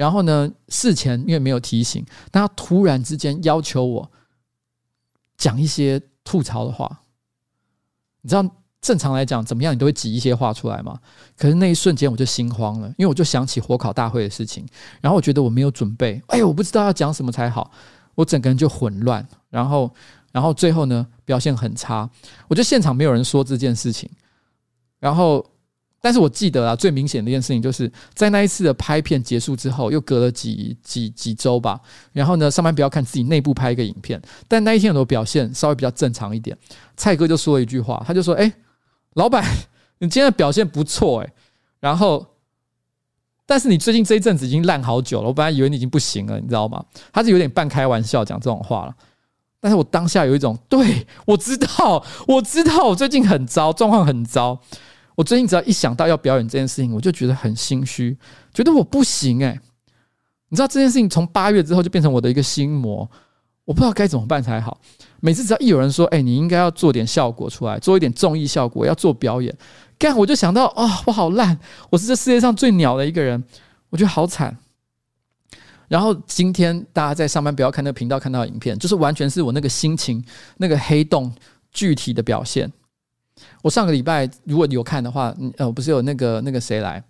[0.00, 4.10] 然后呢，事前因为没有提醒，但他突然之间要求我
[5.36, 7.02] 讲一些吐槽的话，
[8.22, 8.42] 你知道？
[8.80, 10.98] 正常来讲，怎么样你都会挤一些话出来嘛。
[11.36, 14.66] 可是那一瞬间我就心慌了，因为我就想起火烤大会的事情，
[15.02, 17.70] 然后我觉得我没有准备，哎呦，我不知道要讲什么才好，
[18.14, 19.92] 我整个人就混乱，然后，
[20.32, 22.08] 然后最后呢，表现很差。
[22.48, 24.08] 我觉得现场没有人说这件事情，
[24.98, 25.44] 然后。
[26.00, 31.78] 但是我记得啊，最明显的一件事情就是在那一次的拍片结束之后，又隔了几几几周吧。
[32.12, 36.56] 然后呢，上班不要看自己内部拍一个影片，但那一天我的表现稍微比较正常一点。
[36.96, 38.50] 蔡哥就说了一句话，他就说：“哎，
[39.14, 39.44] 老板，
[40.00, 41.32] 你今天的表现不错哎。
[41.80, 42.26] 然后，
[43.44, 46.82] 但是你最近这一阵子已经烂好久了，我本来以为你已经不行了，你知道吗？”
[47.12, 48.94] 他是有点半开玩笑讲这种话了。
[49.60, 54.58] 但是我当下有一种，对，我知道，我知道，我最近很糟，状况很糟。
[55.20, 58.16] 我最近只要一想到要表演这件事情，我就觉得很心虚，
[58.54, 59.60] 觉得我不行诶、
[60.48, 63.06] 你知道这件事情从八月之后就变成我的一个心魔，
[63.66, 64.80] 我不知道该怎么办才好。
[65.20, 69.54] 每次只要一有人说：“哎，你应该要做点效果出来，做一点综艺效果，要做表演。”
[70.00, 71.58] 干，我就想到啊、哦，我好烂，
[71.90, 73.44] 我是这世界上最鸟的一个人，
[73.90, 74.56] 我觉得好惨。
[75.88, 80.24] 然后今天大家在上班不要看那个频道看到的影片，就是完全是我那个心情
[80.56, 81.30] 那个黑洞
[81.70, 82.72] 具体的表现。
[83.62, 87.02] 我上个礼拜如果你有看的话，呃，不是有那个那个谁来，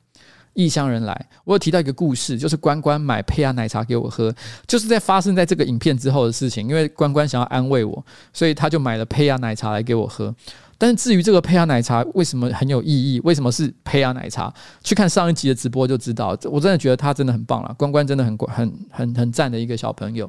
[0.54, 4.34] 异乡人来，我有提到一个故事，就是关关买胚芽奶茶给我喝，
[4.66, 6.66] 就是在发生在这个影片之后的事情。
[6.68, 10.34] 因为关关想要安慰我，所以他就买了胚芽奶茶来给我喝。
[10.76, 16.36] 但是至于这个胚芽奶茶为什么很有意义，为什么是胚芽奶茶，去看上一集的直播就知道。
[16.44, 20.28] 我真的觉得他真的很棒了，关关真的很很很很赞的一个小朋友。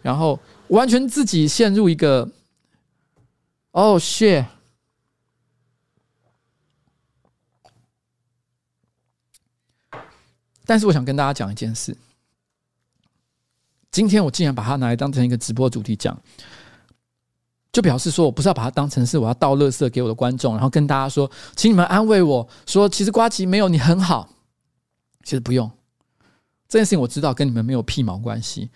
[0.00, 2.20] 然后完全自己陷入一个，
[3.72, 4.44] 哦、oh、shit。
[10.68, 11.96] 但是我想跟大家讲一件事，
[13.90, 16.14] 今天我竟然把它拿来当成一个直播主题讲，
[17.72, 24.28] 就表示说我不是要把它当成是我要倒垃圾给我的观众，然后跟大家说，请你们安慰我说，其实瓜吉没有你很好，
[25.24, 25.70] 其实不用，
[26.68, 28.68] 这件事情我知道跟你们没有屁毛关系，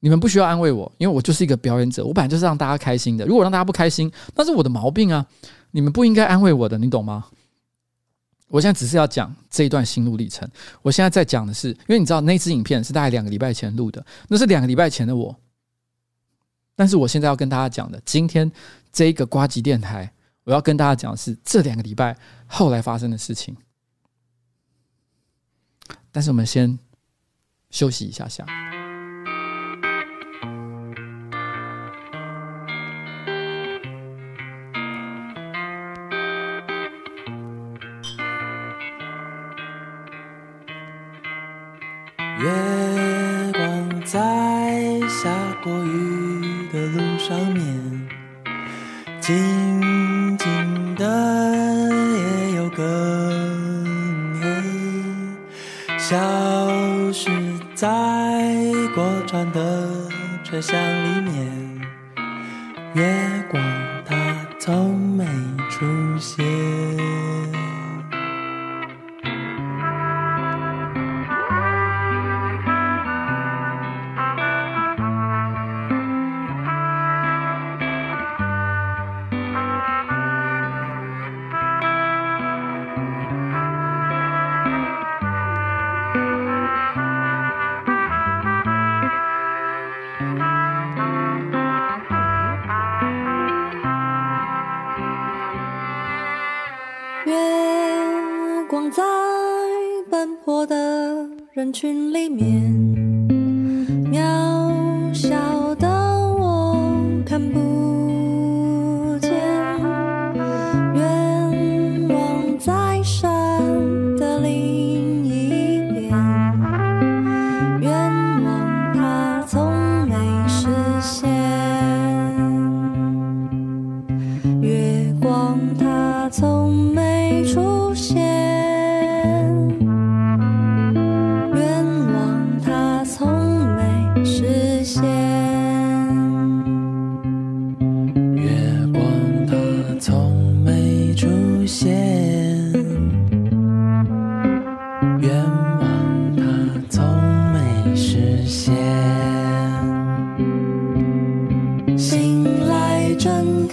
[0.00, 5.24] 你们不需要安慰我，因为我就是一个表演者，我本来就是让大家开心的，如果让大家不开心，那是我的毛病啊，
[5.70, 7.26] 你们不应该安慰我的，你懂吗？
[8.52, 10.46] 我现在只是要讲这一段心路历程。
[10.82, 15.34] 我现在在讲的是，因为你知道那支影片是大概两个礼拜前录的，那是两个礼拜前的我。
[16.76, 18.52] 但是我现在要跟大家讲的，今天
[18.92, 20.12] 这一个瓜吉电台，
[20.44, 22.14] 我要跟大家讲的是这两个礼拜
[22.46, 23.56] 后来发生的事情。
[26.10, 26.78] 但是我们先
[27.70, 28.44] 休息一下下。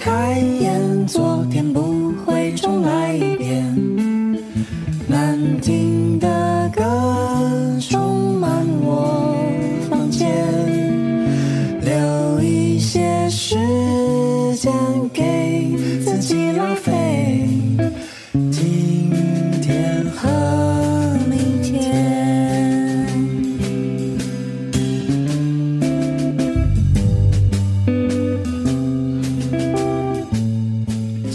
[0.00, 0.89] 开眼。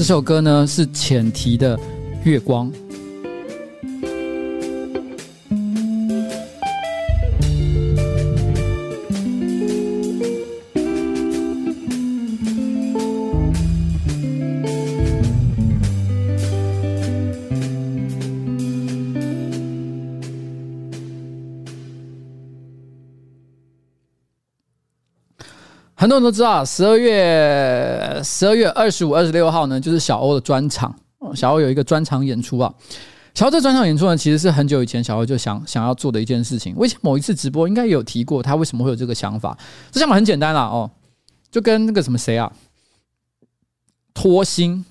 [0.06, 1.76] 这首歌呢是浅提的
[2.26, 2.72] 《月光》。
[26.06, 30.96] 很多人都知道，十二月十二月二十五、二十六号呢，就是小欧的专场。
[31.34, 32.72] 小欧有一个专场演出啊。
[33.34, 36.76] 小欧这专场演出呢，其实是很久以前小欧就想想要做的一件事情。
[36.78, 39.58] 我以前某一次直播应该也有提过，他为什么会有这个想法？
[39.92, 40.92] 这想法很简单啦，哦，
[41.50, 42.54] 就跟那个什么谁啊，
[44.14, 44.86] 脱星。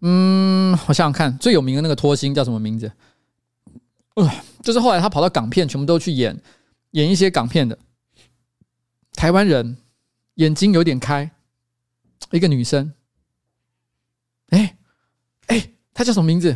[0.00, 2.90] 嗯，我想想看，最有名的那个脱星叫什么名字？
[4.16, 4.28] 呃，
[4.64, 6.36] 就是后来他跑到港片，全部都去演
[6.90, 7.78] 演一些港片的。
[9.24, 9.78] 台湾人
[10.34, 11.30] 眼睛有点开，
[12.30, 12.92] 一个女生，
[14.50, 14.76] 哎
[15.46, 16.54] 哎，她叫什么名字？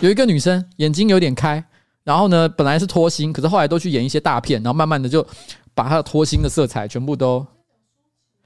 [0.00, 1.64] 有一个女生眼睛有点开，
[2.04, 5.26] 然后呢，本来是脱星，可是后来都去演一些大片，然后慢慢的就
[5.72, 7.38] 把她的脱星的色彩全部都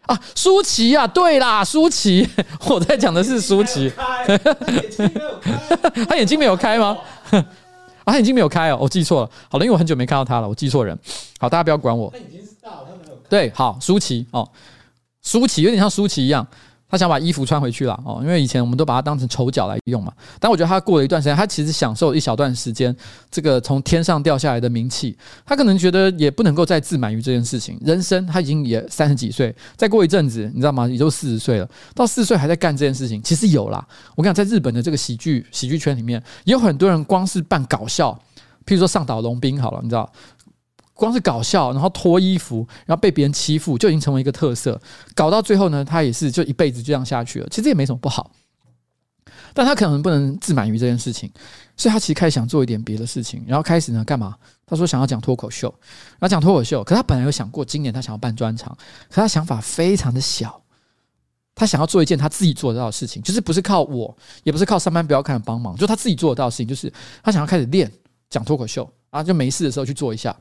[0.03, 2.29] 啊，舒淇啊，对啦，舒淇，
[2.71, 3.93] 我在讲的是舒淇，
[6.07, 6.97] 她眼睛没有开吗？
[8.05, 9.31] 啊，他眼睛没有开哦，我记错了。
[9.51, 10.97] 好了，因为我很久没看到他了，我记错人。
[11.41, 12.13] 好，大家不要管我。
[13.31, 14.47] 对，好，舒淇哦，
[15.23, 16.47] 舒淇有点像舒淇一样，
[16.89, 20.13] 他想把衣服穿回去了哦，因为以前我们都把它当成丑角来用嘛。
[20.41, 22.95] 但我觉得他过了一段时间，他其实享受一小段时间
[23.31, 25.17] 这个从天上掉下来的名气，
[25.47, 27.79] 他可能觉得也不能够再自满于这件事情。
[27.85, 30.89] 人生他已经也三十几岁，再过一阵子，你知道吗？
[30.89, 33.87] 也就四十岁了，到四十岁还在干这件事情，其实有啦。
[34.17, 38.13] 我跟你讲，在日本的这个喜剧喜剧圈里面，也有很多人光是扮搞笑，
[38.67, 40.11] 譬如说上岛龙兵好了，你知道。
[41.01, 44.81] 光是搞笑，然后脱衣服，然后被别人欺负，就已经成为一个特色。
[45.15, 47.49] 搞到最后呢，他也是就一辈子就这样下去了。
[47.51, 48.31] 其实也没什么不好，
[49.55, 51.29] 但他可能不能自满于这件事情，
[51.77, 53.43] 所以他其实开始想做一点别的事情。
[53.49, 54.37] 然后开始呢，干嘛？
[54.67, 55.75] 他说想要讲脱口秀，
[56.19, 56.85] 然后讲脱口秀。
[56.85, 58.77] 可他本来有想过，今年他想要办专场，
[59.09, 60.63] 可他想法非常的小。
[61.53, 66.91] 他想要做一件他自己做得到的事情，就是不是靠我，也不是靠上班不要看帮忙，就他自己做得到的事情，就是
[67.23, 67.91] 他想要开始练
[68.31, 70.35] 讲脱口秀啊，就没事的时候去做一下。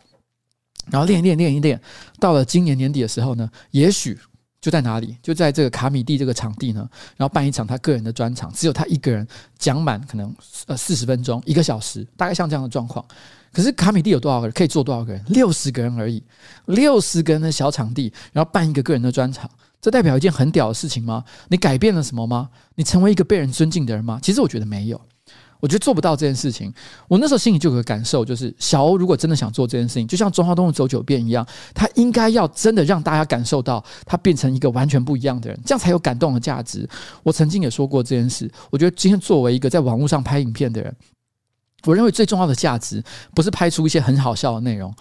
[0.92, 1.80] 然后练一练，练一练，
[2.20, 4.18] 到了今年年底的时候呢，也许
[4.62, 9.26] 就在哪里，就在这个卡米蒂这个场地呢，然后办一场他个人的专场，只有他一个人
[9.58, 10.34] 讲满，可能
[10.68, 13.06] 呃四十分钟，一个小时，大概像这样的状况。
[13.52, 14.54] 可是卡米蒂有多少个人？
[14.54, 15.24] 可以坐多少个人？
[15.30, 16.24] 六十个人而已，
[16.66, 19.50] 六十个人的小场地，然后办一个个人的专场，
[19.82, 21.24] 这代表一件很屌的事情吗？
[21.48, 22.50] 你改变了什么吗？
[22.76, 24.20] 你成为一个被人尊敬的人吗？
[24.22, 25.02] 其实我觉得没有。
[25.60, 26.74] 我觉得做不到这件事情，
[27.08, 36.88] 我那时候心里就有个感受，就是小欧如果真的想做这件事情，就像中华东路走九遍一样，他应该要真的让大家感受到他变成一个完全不一样的人，这样才有感动的价值。
[37.24, 40.96] 我曾经也说过这件事，我觉得今天作为一个在网络上拍影片的人，
[41.84, 43.04] 我认为最重要的价值
[43.36, 44.94] 不是拍出一些很好笑的内容，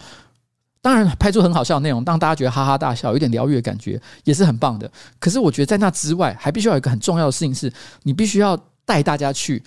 [0.81, 4.91] 当然拍出很好笑的内容，让大家觉得哈哈大笑，有点疗愈的感觉也是很棒的。
[5.19, 7.71] 可是我觉得在那之外，还必须要有一个很重要的事情是，
[8.03, 9.63] 你必须要带大家去。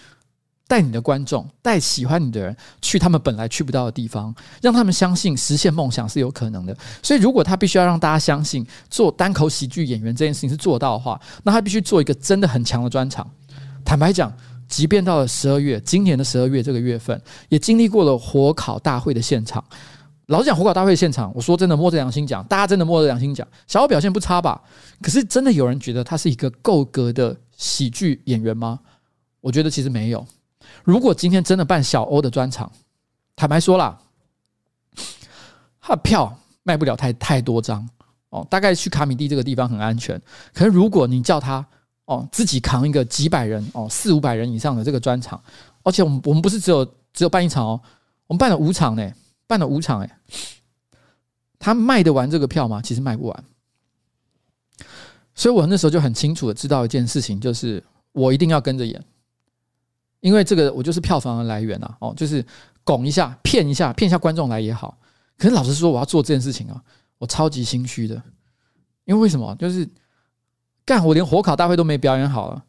[0.73, 6.75] 带你的观众，带喜欢你的人去他们本来去不到的地方，让他们相信实现梦想是有可能的。
[7.03, 13.31] 所以，如果他必须要让大家相信做单口喜剧演员这件事情是做到的话，那他必须做一个真的很强的专场。
[13.85, 14.35] 坦白讲，
[14.67, 17.21] 即便到了十二月，今年的十二月这个月份，
[17.51, 19.63] 也经历过了火烤大会的现场。
[20.29, 24.59] 老实讲，火烤大会现场，我说真的，摸着良心讲，大家真的摸着良心讲，小欧表现不差吧？
[25.03, 28.81] 可是，真的有人觉得他是一个够格的喜剧演员吗？
[29.43, 30.27] 我觉得其实没有。
[30.85, 32.71] 如果今天真的办小欧的专场，
[33.37, 33.99] 坦白说啦，
[35.81, 37.89] 他的票卖不了太太多张
[38.31, 38.47] 哦。
[38.51, 40.21] 大概去卡米蒂这个地方很安全，
[40.53, 41.65] 可是如果你叫他
[42.05, 45.41] 哦自己扛一个几百人哦四五百人以上的这个专场，
[45.83, 47.81] 而且我们我们不是只有只有办一场哦，
[48.27, 49.13] 我们办了五场呢，
[49.47, 50.19] 办了五场哎，
[51.59, 52.81] 他卖得完这个票吗？
[52.83, 53.45] 其实卖不完。
[55.35, 59.03] 所以我那时候就很清楚的知道一件事情，就是我一定要跟着演。
[60.23, 62.45] 因为这个，我就是票房的来源呐，哦，就是
[62.85, 64.97] 拱一下、骗一下、骗一下观众来也好。
[65.37, 66.81] 可是老实说，我要做这件事情啊，
[67.19, 68.15] 我超级心虚的。
[69.05, 69.53] 因为为什么？
[69.57, 69.87] 就是
[70.85, 72.65] 干我连火烤大会都没表演好了，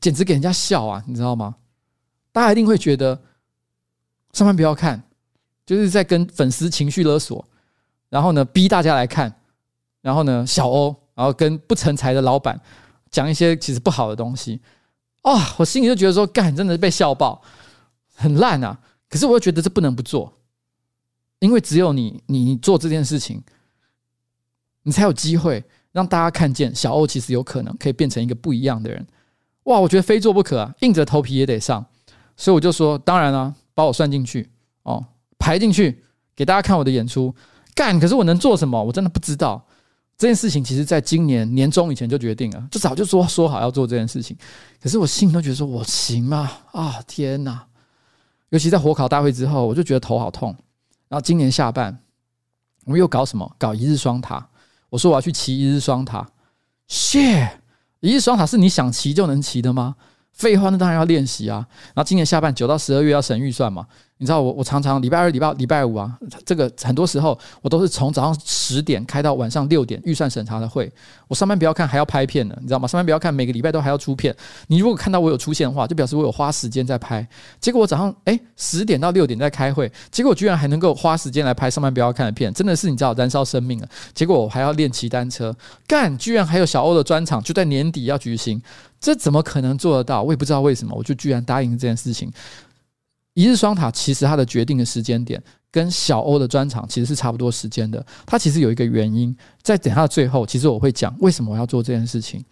[0.00, 1.54] 简直给人家笑啊，你知道吗？
[2.32, 3.22] 大家一定会觉得
[4.32, 5.00] 上班不要看，
[5.64, 7.46] 就是在跟粉丝情绪勒索，
[8.08, 9.32] 然后呢逼大家来看，
[10.00, 12.60] 然后呢小欧，然后跟不成才的老板
[13.08, 14.60] 讲一些其实不好的东西。
[15.22, 17.40] 哦，我心里就觉得说，干，真的是被笑爆，
[18.14, 18.78] 很烂啊！
[19.08, 20.32] 可是我又觉得这不能不做，
[21.38, 23.42] 因为只有你，你做这件事情，
[24.82, 25.62] 你才有机会
[25.92, 29.06] 让大家看见小欧其实有可能可以变成一个不一样的人。
[29.64, 31.84] 哇，我觉得非做不可啊，硬着头皮也得上。
[32.36, 34.50] 所以我就说，当然了、把我算进去
[34.82, 35.04] 哦，
[35.38, 36.02] 排进去，
[36.34, 37.32] 给大家看我的演出。
[37.74, 38.82] 干，可是我能做什么？
[38.82, 39.64] 我真的不知道。
[40.18, 44.36] 这件事情其实在今年年中以前就决定了，就早就说说好要做这件事情。
[44.80, 46.50] 可是我心里都觉得说，我行吗？
[46.72, 47.66] 啊，天哪！
[48.50, 50.54] 尤其在火烤大会之后，我就觉得头好痛。
[51.08, 51.98] 然后今年下半，
[52.84, 53.50] 我们又搞什么？
[53.58, 54.46] 搞一日双塔。
[54.90, 56.28] 我说我要去骑一日双塔。
[56.88, 57.50] shit，
[58.00, 59.96] 一日双塔是你想骑就能骑的吗？
[60.32, 61.66] 废话，那当然要练习啊。
[61.94, 63.86] 然后今年下半九到十二月要省预算嘛。
[64.18, 70.88] 你知道我我常常礼拜二、礼拜礼拜五啊，这个很多时候我都是从早上十点开到晚上六点预算审查的会。
[71.26, 72.86] 我上班不要看，还要拍片呢，你知道吗？
[72.86, 74.32] 上班不要看，每个礼拜都还要出片。
[74.68, 77.26] 你如果看到我有出现的话，就表示我有花时间在拍。
[77.60, 83.88] 结果我早上诶十点到六点在开会，结果居然还能够花时间来拍上班不要看的片，真的是你知道燃烧生命了。
[84.14, 85.52] 结果我还要练骑单车，
[85.88, 88.62] 干居然还有小欧的专场就在年底要举行，
[89.00, 90.22] 这怎么可能做得到？
[90.22, 92.32] 我也不知道为什么，我就居然答应这件事情。
[93.34, 98.04] 一日双塔其实它的决定的时间点跟小欧的专场其实是差不多时间的。
[98.26, 102.44] 它其实有一个原因，在等下的最后，其实我会讲为什么我要做这件事情。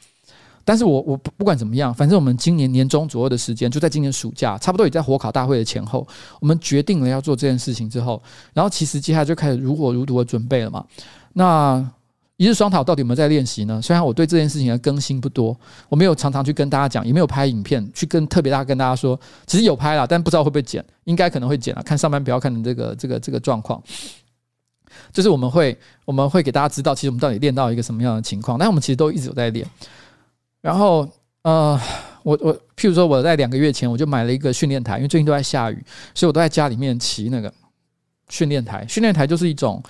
[0.62, 6.06] 但是我我不不管怎么样，反正我们今年年中左右的时间，就在今年暑假，差不多也在火烤大会的前后，
[6.38, 8.22] 我们决定了要做这件事情之后，
[8.52, 10.84] 然后其实接下来就开始如火如荼的准备了嘛。
[11.32, 11.84] 那
[12.40, 13.82] 一日双塔到底有没有在练习呢？
[13.82, 15.54] 虽然我对这件事情的更新不多，
[15.90, 21.82] 我没有常常去跟大家讲，也没有拍影片去跟特别大家跟大家说，其实有拍了，但不知道会不会剪，应该可能会剪了。
[21.82, 23.82] 看上班不要看的这个这个这个状况，
[25.12, 25.76] 就是我们会
[26.06, 28.58] 我们会给大家知道，其实我们到底练到一个什么样的情况。
[28.58, 29.66] 但我们其实都一直有在练。
[30.62, 31.06] 然后
[31.42, 31.78] 呃，
[32.22, 35.84] 我我譬如说我在两个月前我就买了一个训练台，因为最近都在下雨，
[36.14, 37.52] 所以我都在家里面骑那个
[38.30, 38.86] 训练台。
[38.88, 39.82] 训练台就是一种。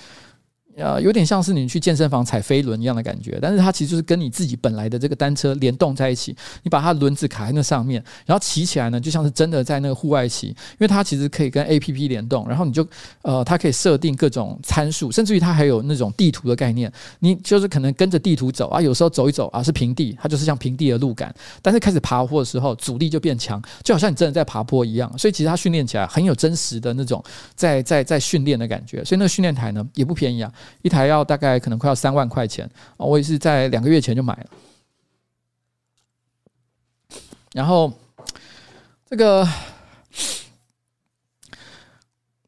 [0.81, 6.35] 呃，有点像是你去健身房踩飞轮一样的感觉，但是它其实就是跟你自己本来的这个单车联动在一起。
[6.63, 12.87] 你把它轮子卡在那上面，然后骑起来呢，就像是真的在那个户外骑，因为它其实可以跟 APP 联动，然后你就
[13.23, 16.91] 呃，它可以设定各种参数，甚至于它还有那种地图的概念。
[17.19, 21.35] 你就是可能跟着地图走啊，有时候走一走啊是平地，它就是像平地的路感。
[21.61, 25.13] 但是开始爬坡的时候，阻力就变强，就好像你真的在爬坡一样。
[25.19, 27.23] 所以其实它训练起来很有真实的那种
[27.55, 29.05] 在在在训练的感觉。
[29.05, 30.53] 所以那个训练台呢也不便宜啊。
[30.83, 34.47] 一台要大概可能快要三万块钱，我也是在两个月前就买了。
[37.53, 37.93] 然后
[39.09, 39.47] 这个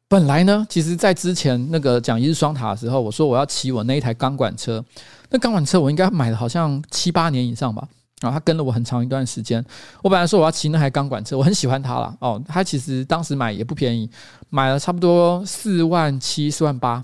[0.07, 4.83] 本来呢，其实在之前那个讲一日双塔的时候，我说我要骑我那一台钢管车，
[5.29, 7.85] 那钢管车我应该买了好像七八年以上吧，
[8.21, 9.63] 然后它跟了我很长一段时间。
[10.01, 14.09] 我本来说我要骑那台钢管车，我很喜欢它了哦，它其实当时买也不便宜，
[14.49, 17.03] 买了差不多四万七、四万八。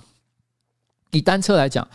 [1.12, 1.88] 以单车来讲，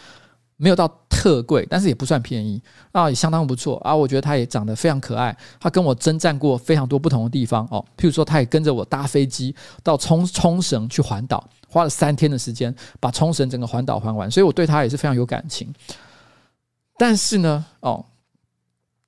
[0.56, 2.62] 没有到特贵，但是也不算便宜
[2.92, 3.94] 啊，也相当不错啊。
[3.94, 7.84] 我觉得它也长得非常可爱，它跟我征战过非常多不同的地方哦。
[7.96, 15.72] 譬如说，它也跟着我搭飞机到冲冲绳去环岛，花了三天的时间把冲绳整个环岛环完，所以我对它也是非常有感情。
[16.96, 18.04] 但是呢，哦。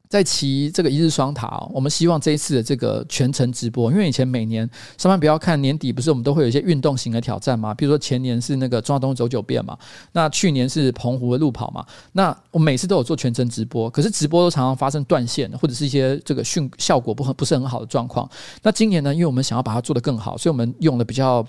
[0.09, 7.75] 在骑这个一日双塔哦，我们希望这一次的这个全程直播，因为以前每年上班不要看年底，不是我们都会有一些运动型的挑战吗？
[7.75, 9.77] 比如说前年是那个中华东走九遍嘛，
[10.13, 18.29] 那去年是澎湖的路跑嘛，那我每次都有做全程直播，可是直播都常常发生断线或者是一些这个讯效果不很不是很好的状况。
[18.63, 21.47] 那今年呢，因为我们想要把它做得更好，所以我们用的比较。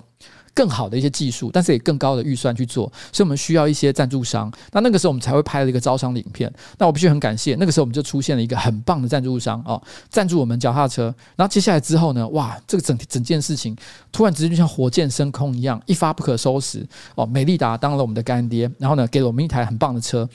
[0.57, 4.51] 更好的一些技术，但是也更高的预算去做，所以我们需要一些赞助商。
[4.71, 6.51] 那那个时候我们才会拍了一个招商的影片。
[6.79, 9.79] 那我必须很感谢，那个时候我们就出现了一个很棒的赞助商哦，
[10.09, 11.13] 赞助我们脚踏车。
[11.35, 13.77] 然后接下来之后呢，哇，这个整整件事情
[14.11, 16.83] 突然之间就像火箭升空一样，一发不可收拾
[17.13, 17.23] 哦。
[17.23, 20.27] 美利达当了我们的干爹，然后呢，给了我们一台很棒的车。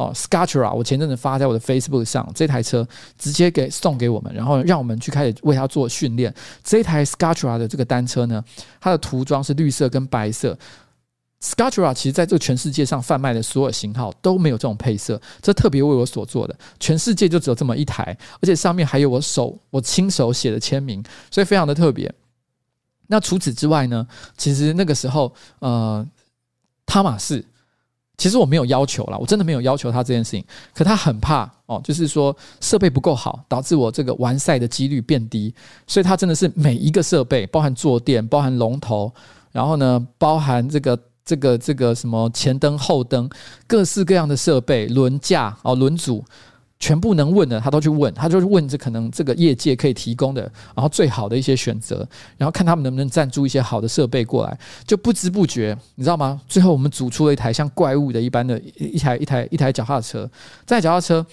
[0.00, 2.88] 哦，Sculptra，我前阵子发在我的 Facebook 上，这台车
[3.18, 6.34] 直接给送给我们，然后让我们去开始为它做训练。
[6.64, 8.42] 这台 Sculptra 的这个单车呢，
[8.80, 10.58] 它的涂装是绿色跟白色。
[11.42, 22.10] Sculptra 其实在这个全世界上贩卖的所有型号都没有这种配色，这特别为我所做的，全世界就只有这么一台，而且上面还有我手我亲手写的签名，所以非常的特别。
[23.08, 24.06] 那除此之外呢，
[24.38, 26.06] 其实那个时候，呃，
[26.86, 27.44] 汤玛士。
[28.20, 30.44] 其实我没有要求啦，我真的没有要求他这件事情。
[30.74, 35.54] 可他很怕哦，就是说设备不够好，导致我这个完赛的几率变低。
[35.86, 39.10] 所以他真的是每一个设备，包含坐垫，包含龙头，
[39.52, 43.26] 然后呢，包含这个这个这个什么前灯后灯，
[43.66, 46.22] 各式各样的设备，轮架哦，轮组，
[46.80, 50.40] 全部能问的他都去问，他就是问这可能这个业界可以提供的，
[50.74, 52.08] 然后最好的一些选择，
[52.38, 56.40] 然后看他们能不能赞助一些好的设备过来，就不知不觉，你知道吗？
[56.48, 60.28] 最后我们组出了一台像怪物的一般的一台一台一台脚踏车，
[60.66, 61.24] 这脚踏车，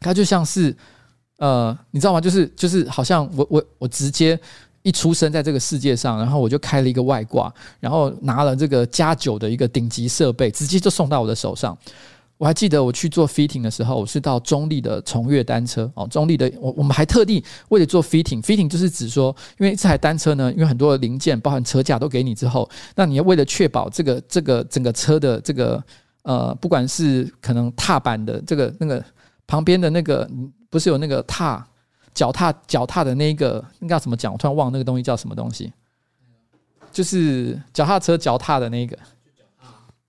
[0.00, 0.76] 它就像是
[1.38, 2.20] 呃，你知道吗？
[2.20, 4.38] 就是就是好像我我我直接
[4.82, 11.78] 一出生在这个世界上，然后我就开了一个外挂，然后拿了这个加九的一个顶级设备，直接就送到我的手上。
[12.40, 25.84] 我还记得我去做 fitting 的时候，我是到中立的崇越单车哦，中立的我我们还特地为了做 fitting，fitting 就是指说，因为这台单车呢，因为很多的零件，包含车架都给你之后，那你要为了确保这个这个整个车的这个
[26.22, 29.04] 呃，不管是可能踏板的这个那个
[29.46, 30.26] 旁边的那个，
[30.70, 31.62] 不是有那个踏
[32.14, 34.32] 脚踏脚踏的那一个应该怎么讲？
[34.32, 35.70] 我突然忘了那个东西叫什么东西，
[36.90, 38.96] 就是脚踏车脚踏的那个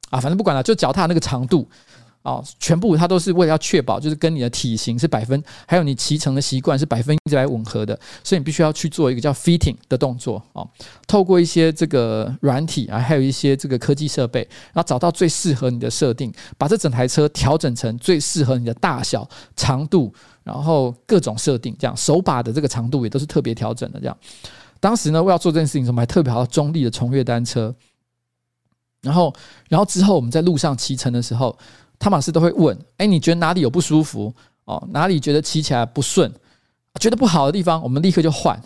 [0.09, 1.67] 啊，反正不管了，就脚踏那个长度。
[2.24, 10.69] 哦，全部它都是为了要确保，就是跟你的体型是百分，还有你骑乘的习惯是百分之百吻合的，所以你必须要去做一个叫 fitting 的动作哦。
[11.07, 14.41] 透过一些这个软体啊，还有一些这个科技设备，
[14.72, 20.13] 然后找到最适合你的设定，把这整台车调整成最适合你的大小、长度，
[20.43, 23.99] 然后各种设定，这样手把的这个长度也都是特别调整的。
[23.99, 24.15] 这样，
[24.80, 27.74] 当时呢，为了做这件事情，我们还特别跑到中立的崇越单车，
[29.01, 29.34] 然后，
[29.69, 31.57] 然后之后我们在路上骑乘的时候。
[32.02, 34.34] 汤马斯都会问：“哎，你觉得哪里有不舒服？
[34.66, 36.34] 哦，哪里觉得骑起来不顺？
[36.99, 38.60] 觉得不好的地方，我们立刻就换。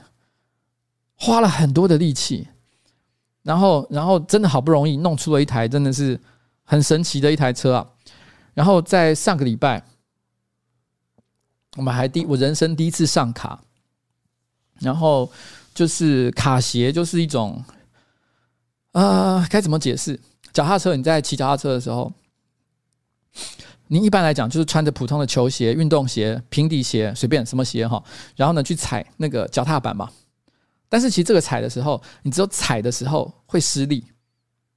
[1.15, 2.47] 花了很多的力气，
[3.43, 6.17] 然后，然后真的好不容易弄出了一台真的是
[6.63, 7.85] 很神奇的一台车啊！
[8.53, 9.83] 然后在上个礼拜，
[11.75, 13.61] 我们还第我人生第一次上卡，
[14.79, 15.29] 然后
[15.73, 17.61] 就是卡鞋，就是一种
[18.93, 20.17] 啊、该怎么解释？
[20.53, 22.09] 脚踏车，你在骑脚踏车的时候。”
[23.87, 28.03] 你一般来讲就是穿着普通的球鞋、运动鞋、平底鞋，随便什么鞋哈，
[28.35, 30.09] 然后呢去踩那个脚踏板嘛。
[30.89, 34.03] 但是其实这个踩的时候，你只有踩的时候会施力，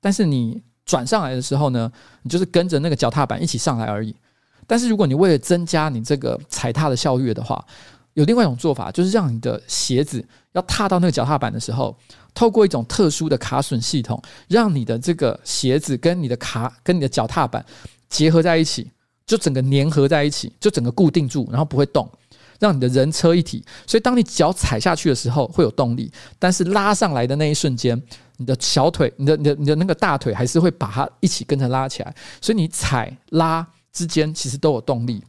[0.00, 1.90] 但是你转上来的时候呢，
[2.22, 4.14] 你就是跟着那个脚踏板一起上来而已。
[4.66, 7.64] 但是如果你为了增加你这个踩踏的效率的话，
[8.14, 11.96] 有另外一种做法，就是让你的鞋子要踏到那个脚踏板的时候，
[12.34, 17.64] 透过一种特殊的卡榫系统，让你的这个鞋子跟你的卡跟你的脚踏板
[18.08, 18.90] 结合在一起。
[19.26, 22.10] 就整个粘合在一起，就整个固定住，然后不会动，
[22.58, 23.62] 让你的人车一体。
[23.86, 28.02] 所以当你脚踩下去的时候会有动力，但是拉上来的那一瞬间，
[28.38, 32.14] 你的小腿、你的、你的、你的那个大腿还是会把它一起跟着拉起来。
[32.40, 35.22] 所以你踩拉之间其实都有动力，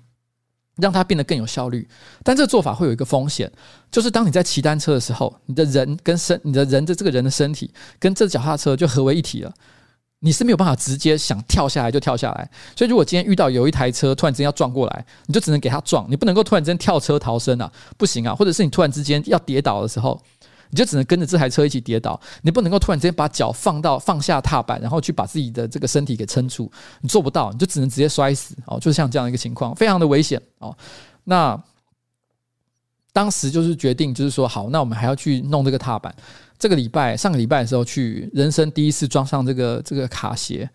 [0.77, 1.85] 让它变得更有效率。
[2.23, 3.51] 但这个做法会有一个风险，
[3.91, 7.69] 就是当你在骑单车的时候，你的人跟身、你的人的这个人的身体
[7.99, 9.53] 跟这脚踏车就合为一体了。
[10.21, 18.35] 你是没有办法直接想跳下来就跳下来，所以如果今天遇到有一台车突然之间要撞过来，你就只能给他撞，你不能够突然之间跳车逃生啊，不行啊！
[18.35, 20.21] 或者是你突然之间要跌倒的时候，
[20.71, 30.75] 你就只能跟着这台车一起跌倒，你不能够突然之间把脚放到放下踏板，然后去把自己的这个身体给撑住，你做不到，你就只能直接摔死哦，就是像这样一个情况，非常的危险哦。
[31.23, 31.57] 那
[33.13, 36.13] 当时就是决定，就是说好，那我们还要去弄这个踏板。
[36.59, 40.69] 这个礼拜，上个礼拜的时候去，人生第一次装上这个这个卡鞋，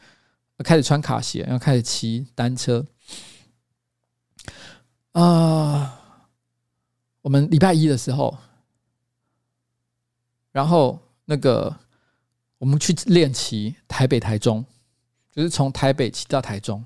[0.65, 2.85] 开始穿卡鞋，然后开始骑单车。
[5.13, 6.01] 啊、
[7.21, 8.37] 我们礼拜一的时候，
[10.51, 11.77] 然后那个
[12.57, 14.65] 我们去练骑台北台中，
[15.31, 16.83] 就是从台北骑到台中。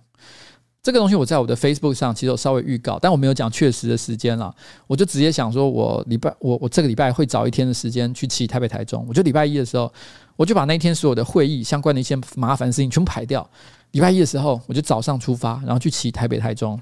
[0.81, 4.55] 这个东西我在我的 Facebook 上其实有稍微预告，但我没有讲确实的时间了。
[4.87, 9.05] 我就直接想说，我礼拜我我这个礼拜会找一天的时间去骑台北台中。
[9.09, 9.93] 我就礼拜一的时候，
[10.37, 13.47] 我就把那天所有的会议相关的一些麻烦事情全部排掉。
[13.91, 16.81] 礼拜一的时候，我就早上出发，然后去骑台北台中，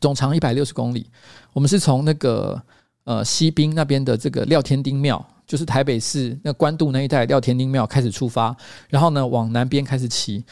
[0.00, 1.08] 总长一百六十公里。
[1.54, 2.62] 我们是从那个
[3.04, 8.54] 呃西滨那边的这个廖天丁庙，就是台北市那关渡那一带廖天丁庙开始出发，
[8.90, 10.44] 然后呢往南边开始骑。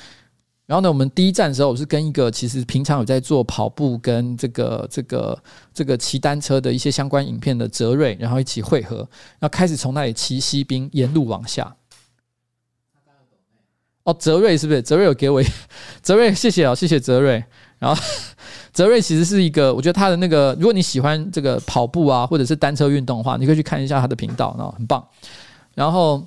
[0.67, 5.43] 然后呢，我们第一站的时候，我是跟一个其实平常有在做跑步跟这个这个
[5.75, 8.97] 这个骑单车的一些相关影片的泽瑞，然后一起会合，
[9.39, 11.77] 然后开始从那里骑西滨沿路往下。
[14.05, 14.81] 哦，泽瑞是不是？
[14.81, 15.43] 泽瑞有给我，
[16.01, 17.45] 泽瑞谢谢哦，谢谢泽瑞。
[17.79, 18.03] 然后
[18.73, 25.07] 泽瑞其实是一个，我觉得他的那个，如果你喜欢这个跑步啊，或者是单车运动的话，你可以去看一下他的频道，然后很棒。
[25.75, 26.27] 然后，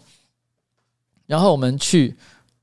[1.25, 2.15] 然后我们去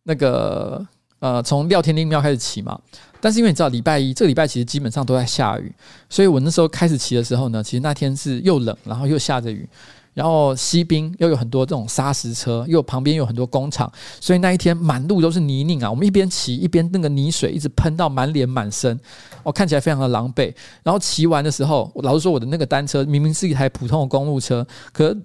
[0.05, 0.87] 那个。
[1.25, 2.79] 呃，从廖天丁庙开始骑嘛，
[3.19, 5.75] 但是因为你知道礼拜一这个礼拜其实基本上都在下雨，
[6.11, 9.67] 所以我那时候开始骑的时候呢，其实那天是又冷，然后又下着雨，
[10.13, 15.91] 然后西滨又有很多这种砂石车，又旁边有很多工厂，所以那一天满路都是泥泞啊。
[15.91, 19.01] 我们一边骑一边那个泥水一直喷到满脸满身，
[19.45, 20.55] 哦，看起来非常的狼狈。
[20.83, 25.17] 然后骑完的时候，老实说，我的那个单车明明是一台普通的公路车，可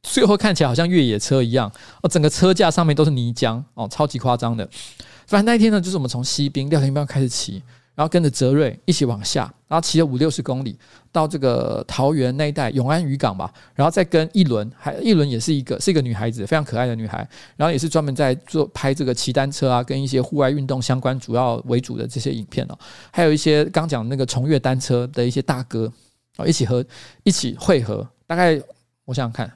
[0.00, 1.68] 最后看起来好像越野车一样
[2.02, 4.68] 哦，整个车架上面都是泥浆哦，超级夸张的。
[5.26, 7.62] 反正那一天呢，就是我们从西滨廖廷标开始骑。
[7.96, 10.76] 然后跟着泽瑞一起往下，然后骑了五六十公里
[11.12, 17.18] 到这个桃园那一带永安渔港吧，然后再跟一轮，还一轮也是一个是一个女孩子，非常可爱的女孩，
[17.56, 22.76] 然后也是专门在做拍这个骑单车啊，跟一些户外运动相关主要为主的这些影片哦，
[23.12, 25.88] 还有一些刚讲那个重越单车的一些大哥
[26.34, 26.84] 啊，一起和
[27.22, 28.60] 一起汇合，大概
[29.04, 29.48] 我想想看，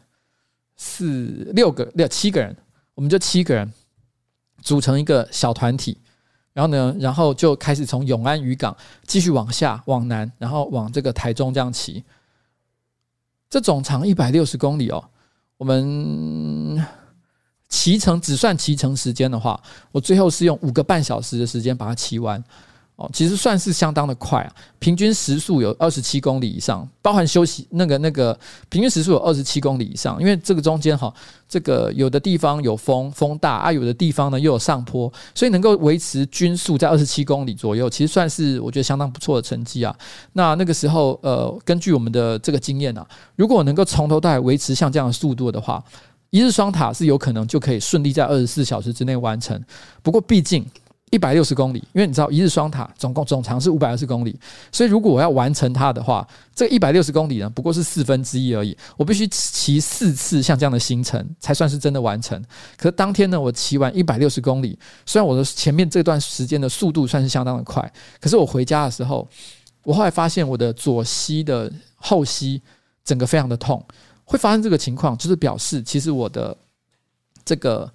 [0.76, 2.56] 四六个六七个人，
[2.94, 3.68] 我们就七个人
[4.62, 5.98] 组成一个小团体。
[6.52, 12.02] 然后呢，然后就开始从永安渔港继续往下往南，然后往这个台中这样骑。
[13.48, 15.04] 这总长一百六十公里哦，
[15.56, 16.84] 我们
[17.68, 22.42] 骑程只算骑程时间的话，我最后是用五个半小时的时间把它骑完。
[22.98, 28.36] 哦，其实算是相当的快啊，平均时速有二十七公里以上，包含休息那个那个
[28.68, 30.20] 平均时速有二十七公里以上。
[30.20, 31.14] 因为这个中间哈，
[31.48, 39.96] 这个有的地方有风风大啊，有的地方呢又有上坡，所以能够维持均速在二十七公里左右，其实算是我觉得相当不错的成绩啊。
[40.32, 45.80] 那那个时候呃，根据我们的这个经验啊，如果能够从头到尾维持像这样的速度的话，
[46.30, 49.64] 一日双塔是有可能就可以顺利在二十四小时之内完成。
[50.02, 50.66] 不过毕竟。
[51.10, 54.38] 一百六十公里，因为你知道一日双塔总共总长是五百二十公里，
[54.70, 58.76] 所以如果我要完成它的话，这一百六十公里呢不过是四分之一而已。
[58.96, 62.42] 我必须骑四次像这样的行程才算是真的完成。
[62.76, 69.28] 可是当天呢，我骑完一百六十公里，虽然我的前面这段时间的速度算是相当的快，可是我回家的时候，
[69.84, 72.60] 我后来发现我的左膝的后膝
[73.04, 73.84] 整个非常的痛。
[74.24, 76.54] 会发生这个情况，就是表示其实我的
[77.46, 77.90] 这个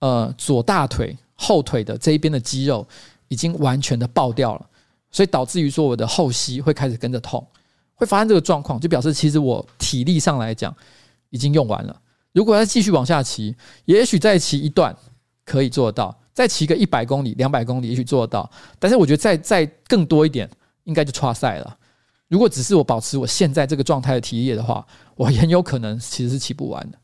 [0.00, 1.16] 呃左大腿。
[1.34, 2.86] 后腿的这一边的肌肉
[3.28, 4.66] 已经完全的爆掉了，
[5.10, 7.46] 所以导致于说我的后膝会开始跟着痛，
[7.94, 10.74] 会发生这个状况，就表示其实我体力上来讲
[11.30, 12.00] 已经用完了。
[12.32, 13.54] 如果要继续往下骑，
[13.84, 14.94] 也许再骑一段
[15.44, 20.50] 可以做到，再骑个一百公里、两百公里也许做得到，但是我觉得再再更多一点，
[20.84, 21.78] 应该就差赛了。
[22.26, 26.98] 如果只是我保持我现在这个状态的体力的话，我很有可能其实是骑不完的。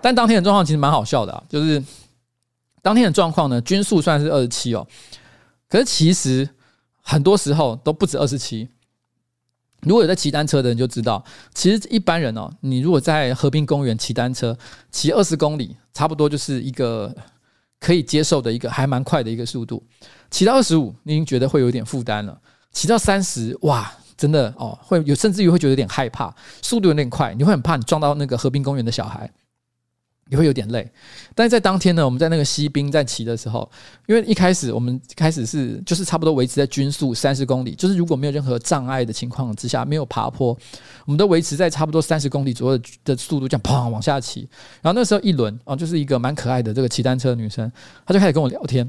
[0.00, 1.82] 但当天的状况其实蛮好笑的啊，就是
[2.82, 4.86] 当天的状况呢，均速算是二十七哦，
[5.68, 6.48] 可是其实
[7.02, 8.68] 很多时候都不止二十七。
[9.82, 11.24] 如果有在骑单车的人就知道，
[11.54, 14.56] 其实一般人哦，你如果在河滨公园骑单车，
[14.90, 17.14] 骑二十公里，差不多就是一个
[17.78, 19.80] 可以接受的一个还蛮快的一个速度。
[20.32, 22.36] 骑到二十五，你已经觉得会有点负担了；
[22.72, 29.30] 骑到三十，哇，真的哦，会有甚至于会觉得有点害怕，速度有点快，你会很怕你撞到那个河滨公园的小孩。
[30.28, 30.86] 也会有点累，
[31.34, 33.68] 但是在当天呢，我们在那个西兵在骑的时候，
[34.06, 40.48] 因为一开始我们开始是就是差不多维持在均速三十公里，就是如果没有任何障碍的情况之下，没有爬坡，
[41.06, 44.40] 我们都维持在差不多三十公里左右的速度，这样砰往下骑。
[44.82, 47.70] 然后那时候一轮哦，就是一个蛮可爱的这个骑单车的女生，
[48.04, 48.86] 她就开始跟我聊天，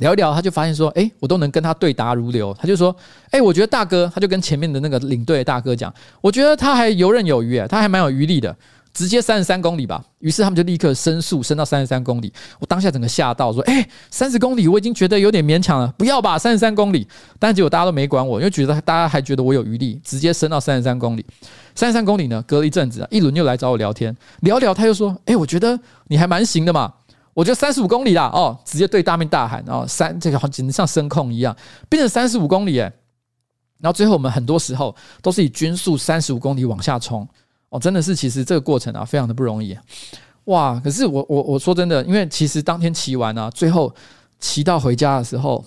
[0.00, 2.54] 聊一聊，她就发现说，哎，我都能跟她对答如流。
[2.60, 2.94] 她就说，
[3.30, 8.54] 哎，我觉得大哥，她就跟前面的那个领队的大哥讲，我觉得他还游刃有余，他还蛮有余力的。
[8.94, 12.32] 直接三十三公里吧，于是他们就立刻升速，升到三十三公里。
[12.60, 17.06] 我当下整个吓到，说：“哎，三十公里，我已经觉得有点勉强了，不要吧，三十三公里。”
[17.40, 21.26] 但结果大家都没管我，因为觉得大家还觉得我有余力，直接升到三十三公里。
[21.74, 25.76] 三十三公里呢，隔了一阵子，一轮又来找我聊天，聊聊他又说：“哎，我觉得
[26.06, 26.94] 你还蛮行的嘛，
[27.34, 31.56] 我觉得三十五公里啦，哦，直接对大面大喊，哦，三这个好简直像声控一样，
[31.88, 32.92] 变成三十五公里哎。
[33.80, 37.28] 然后最后我们很多时候都是以均速三十五公里往下冲。”
[37.74, 39.76] 哦，真的是，其实这个过程啊，非常的不容易，
[40.44, 40.80] 哇！
[40.84, 43.92] 可是我我我说真的，因为其实当天骑完啊，最后
[44.38, 45.64] 骑到回家的时候，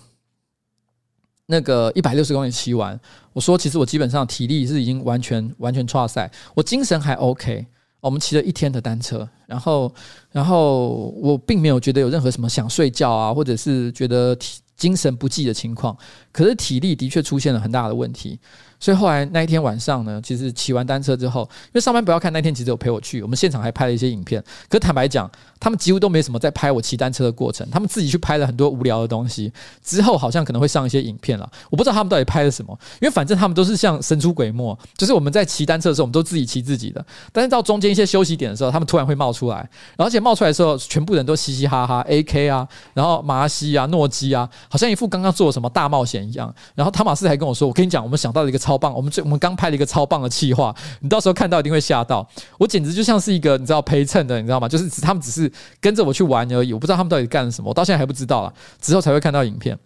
[1.47, 2.97] 那个一百六十公里骑完，
[3.33, 7.67] 我说其实我基本上体力是已经完全完全剉赛，我精神还 OK。
[7.99, 9.93] 我们骑了一天的单车，然后
[10.31, 15.97] 然后我并没有觉得有任何什么想睡觉啊，或者是觉得体精神不济的情况，
[16.31, 18.39] 可是体力的确出现了很大的问题。
[18.79, 24.43] 所以后来那一天晚上呢，其实骑完单车之后，因为上班不要看那天其实有陪我去，我们现场还拍了一些影片。
[24.69, 29.51] 可坦白讲，他们几乎都没什么在拍我骑单车的过程，他们自己去拍了很多无聊的东西。
[29.83, 32.77] 之后好像可能会上一些影片了，我不知道他们到底拍了什么。
[33.01, 37.03] 因为反正他们都是像神出鬼没，就是我们在骑单车的时候，我们都自己骑自己的。
[37.31, 39.67] 但是到中间一些休息点的时候，他们突然会冒出来，
[39.97, 46.53] 而且冒出来的时候，全部人都嘻嘻哈哈，AK 啊，然后麻西啊、诺基啊，好像一副刚刚做了什么大冒险一样。
[46.75, 52.27] 然后汤马斯还跟我说：“我跟你讲，我们想到了一个超棒，我们最我们刚拍了一个超棒的企划，你到时候看到一定会吓到。
[52.57, 54.67] 我简直就像是一个你知道陪衬的，你知道吗？
[54.67, 55.49] 就是他们只是
[55.79, 59.79] 跟着我去玩而已，我不知道他们到底干了什么，我到现在还不知道了，之后才会看到影片。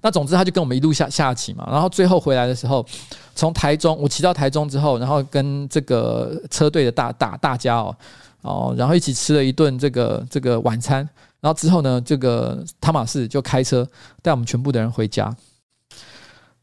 [0.00, 2.86] 那总之他就跟我们一路下下棋嘛，然后最后回来的时候，
[3.34, 7.96] 从台中我骑到台中之后，然后跟这个车队的大大大家哦。”
[8.42, 10.98] 哦，然后一起吃了一顿这个这个晚餐，
[11.40, 13.86] 然后之后呢，这个汤马士就开车
[14.22, 15.36] 带我们全部的人回家。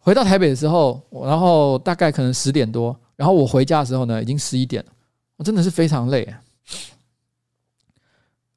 [0.06, 4.92] 回到台北的时候，然后大概可能十点多，然后我回家的时候呢，已经十一点了，
[5.36, 6.32] 我真的是非常累。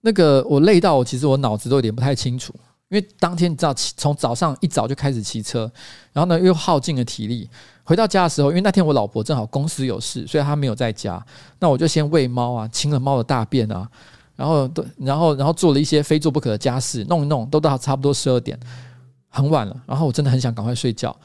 [0.02, 2.52] 那个我累到我其实我脑子都有点不太清楚，
[2.90, 5.60] 因为当天你知道，从早上一早就开始骑车，
[6.12, 7.48] 然后呢又耗尽了体力。
[7.82, 11.24] 回到家的时候，因为那天我老婆正好公司有事，所以她没有在家。
[11.58, 13.88] 那我就先喂猫啊，清了猫的大便啊，
[14.36, 18.60] 然后对，然后，然后做了一些非做不可的家事，弄一弄，都到差不多十二点，
[19.30, 19.74] 很晚了。
[19.86, 21.16] 然后我真的很想赶快睡觉，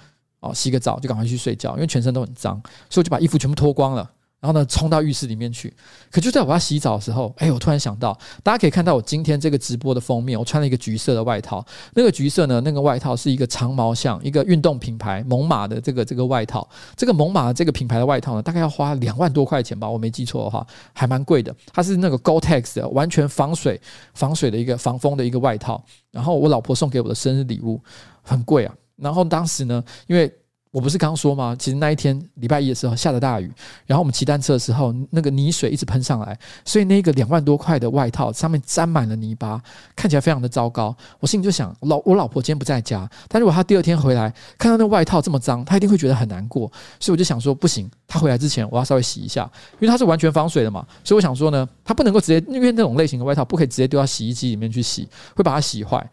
[0.44, 4.10] 哦，洗个澡就赶快去睡觉，因为全身都很脏，所以我就把衣服全部脱光了。
[4.41, 5.74] 然后呢，冲到浴室里面去。
[6.12, 8.12] 可就在我要洗澡的时候，哎，我突然想到，
[8.44, 11.66] 大家可以看到我今天这个直播的封面，我穿了一个橘色的外套。
[11.94, 16.68] 那个橘色呢，那个外套是一个长毛像，一个运动品牌猛犸的这个这个外套。
[16.98, 21.56] 这个猛犸这个品牌的外套呢，大概要花两万多块钱吧，我没记错的话，还蛮贵的。
[21.72, 23.80] 它是那个 Gore-Tex 的，完全防水、
[24.14, 25.82] 防水的一个防风的一个外套。
[26.12, 27.82] 然后我老婆送给我的生日礼物，
[28.22, 28.76] 很贵啊。
[29.04, 30.34] 然后当时呢，因为
[30.72, 31.56] 我不是刚说吗？
[31.60, 33.45] 其实那一天礼拜一的时候下了大雨，
[33.86, 36.36] 然后我们骑单车的时候，那个泥水一直喷上来，
[36.66, 39.62] 所以那个两万多块的外套上面沾满了泥巴，
[39.95, 40.97] 看起来非常的糟糕。
[41.20, 46.62] 我心里就想，老我老婆今天不在家，但如果她第二天回来看到那外套这么脏，她一定会觉得很难过。
[46.99, 49.43] 所以我就想说，不行，她回来之前我要稍微洗一下，
[49.74, 50.84] 因为它是完全防水的嘛。
[51.04, 56.04] 所以我想说呢，她不能够直接，因为那种类型的外套不可以直接丢到洗衣机里面去洗，会把它洗坏。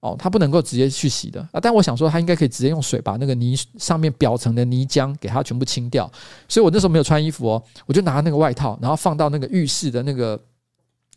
[0.00, 1.60] 哦，它不能够直接去洗的啊！
[1.60, 6.10] 但我想说，它应该可以直接用水把那个泥上面表层的泥浆给它全部清掉。
[6.48, 10.40] 所以我那时候没有穿衣服哦，我就拿那个外套，然后放到那个浴室的那个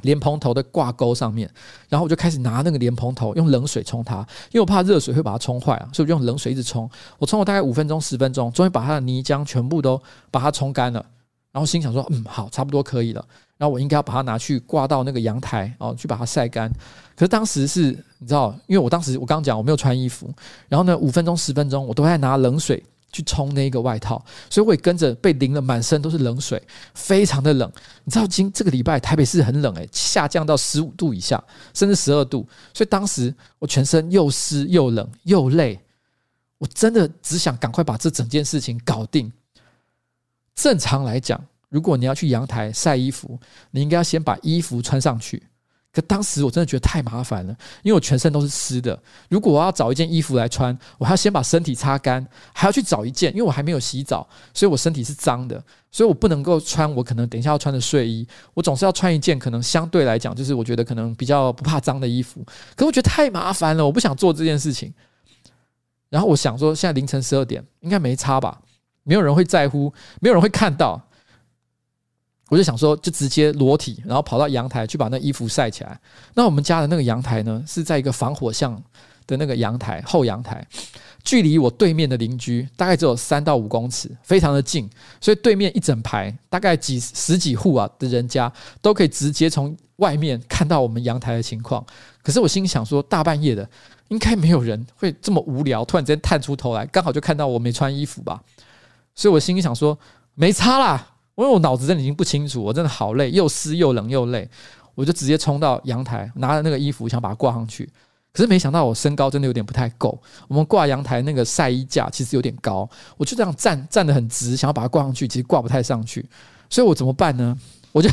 [0.01, 1.49] 莲蓬头的挂钩上面，
[1.88, 4.17] 然后我就开始拿那个莲蓬头用冷水冲它，
[4.51, 6.89] 因为我怕热水会把它冲坏啊，所以我就用冷水一直冲。
[7.17, 11.05] 我冲了大概五分钟、十分钟，终于把它的泥浆全部都把它冲干了。
[11.53, 13.23] 然后心想说，嗯，好，差不多可以了。
[13.57, 16.67] 然后我应该要把它拿去挂到那个阳台哦，去把它晒干。
[17.15, 20.34] 可是当时是，你知道，因为我当时我刚讲我没有穿衣服，
[20.69, 26.61] 然后呢，五分钟十分钟我都在拿冷水去冲那个外套，所以我也跟着被淋了满身都是冷水，
[26.93, 27.69] 非常的冷。
[28.05, 31.43] 你知道今这个礼拜台北市很冷诶，下降到十五度以下，
[31.74, 32.47] 甚至十二度。
[32.74, 35.78] 所以当时我全身又湿又冷又累，
[36.59, 39.30] 我真的只想赶快把这整件事情搞定。
[40.55, 41.43] 正常来讲。
[41.69, 43.39] 如果你要去阳台晒衣服，
[43.71, 45.41] 你应该要先把衣服穿上去。
[45.93, 48.99] 可当时我真的觉得太麻烦了，因为我全身都是湿的。
[49.29, 58.27] 如果我要找一件衣服来穿，我还要先把身体擦干，还要去找一件，因为我还没有洗澡，所以我身体是脏的，所以我不能够穿我可能等一下要穿的睡衣。
[58.55, 62.43] 我总是要穿一件可能相对来讲，就是我觉得可能比较不怕脏的衣服。
[62.75, 64.91] 可我觉得太麻烦了，我不想做这件事情。
[66.09, 68.59] 然后我想说，现在凌晨十二点，应该没差吧？
[69.03, 70.99] 没有人会在乎，没有人会看到。
[72.49, 75.99] 我就想说，就直接裸体，然后跑到阳台去把那衣服晒起来。
[76.35, 78.79] 那我们家的那个阳台呢，是在一个防火巷
[79.25, 80.63] 的那个阳台后阳台，
[81.23, 84.87] 距离我对面的邻居大概只有三到五公尺，非常的近。
[85.19, 91.83] 所以对面一整排大概几十几户啊的人家，都可以直接从外面看到我们阳台的情况。
[92.21, 93.67] 可是我心里想说，大半夜的，
[94.09, 98.39] 应该没有人会这么无聊，突然之间探出头来，刚好就看到我没穿衣服吧。
[99.15, 99.97] 所以我心里想说，
[100.35, 101.07] 没差啦。
[101.36, 104.47] 因为我脑子真的已经不清楚，我真的好累，又湿又冷又累，
[104.95, 107.89] 我就直接冲到阳台，拿着那个衣服想把它挂上去。
[108.31, 116.25] 可是没想到我身高真的有点不太够，我们挂阳台那个晒衣架其实有点高，我就这样站站得很直，想要把它挂上去，其实挂不太上去。
[116.69, 117.55] 所以我怎么办呢？
[117.91, 118.09] 我就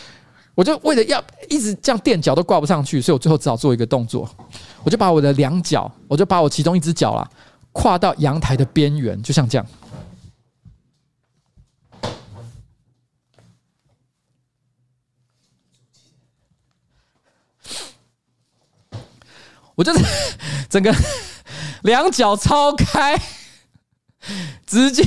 [0.54, 4.28] 我就为了要一直这样垫脚都挂不上去，所以我最后只好做一个动作，
[4.82, 7.28] 我就把我的两脚，我就把我其中一只脚啦
[7.72, 9.66] 跨到阳台的边缘，就像这样。
[19.78, 20.04] 我就是
[20.68, 20.92] 整个
[21.82, 23.16] 两脚超开，
[24.66, 25.04] 直接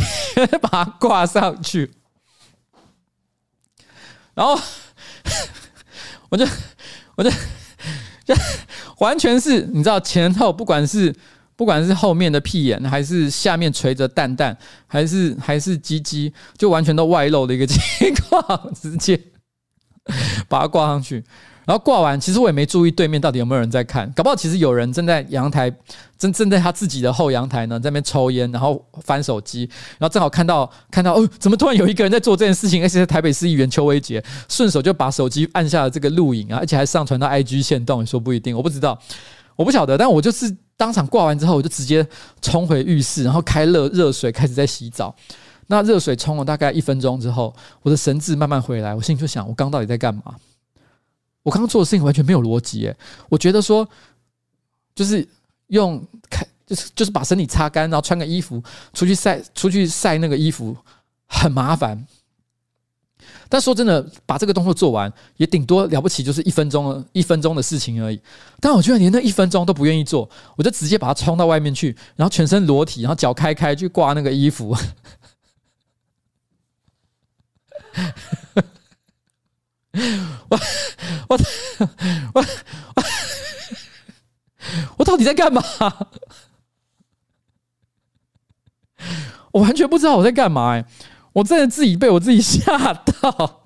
[0.61, 1.91] 把它挂上去，
[4.34, 4.57] 然后
[6.30, 6.47] 我就
[7.15, 7.30] 我就
[8.24, 8.34] 就
[8.99, 11.13] 完全是你知道前后不管是
[11.57, 14.57] 不管是后面的屁眼还是下面垂着蛋蛋
[14.88, 17.78] 还是还是鸡鸡，就完全都外露的一个 情
[18.30, 19.22] 况，直接
[20.47, 21.26] 把它挂上去。
[21.66, 25.72] 然后挂完，其实我也没注意对面到底有没有人在看，搞不好其实有人正在阳台，
[26.18, 32.82] 正正在他自己的后阳台呢，在那边抽烟，然后翻手机，然后正好看到看到哦，怎么突然有一个人在做这件事情？
[32.84, 38.99] 而且是台北市议员邱威杰，顺手就把手机按下了这个录影啊，而且还上传到 IG 限动，说不一定，我不知道，
[39.55, 42.05] 我不晓得，但我就是当场挂完之后，我就直接
[42.41, 45.16] 冲回浴室，然后开热热水开始在洗澡。
[45.68, 50.36] 那热水冲了大概一分钟之后，我的神智慢慢回来，我心里就想，我刚到底在干嘛？
[51.44, 52.96] 我刚刚做的事情完全没有逻辑诶，
[53.30, 53.88] 我觉得说，
[54.94, 55.28] 就是
[55.68, 58.64] 用开，就是就是把身体擦干，然后穿个衣服
[58.94, 60.78] 出去晒，出去晒那个衣服
[61.26, 62.06] 很麻烦。
[63.50, 68.22] 但说真的，把这个动作做完也顶多了不起，就是一分钟，一分钟的事情而已。
[68.60, 74.76] 但我居然连那一分钟都不愿意做，我就直接把它冲到外面去，然后全身裸体，然后脚开开去挂那个衣服。
[80.50, 80.60] 我
[81.30, 81.38] 我
[82.34, 82.46] 我
[84.98, 85.62] 我到底在干嘛？
[89.52, 90.86] 我完全不知道我在干嘛哎！
[91.34, 93.64] 我真的自己被我自己吓到。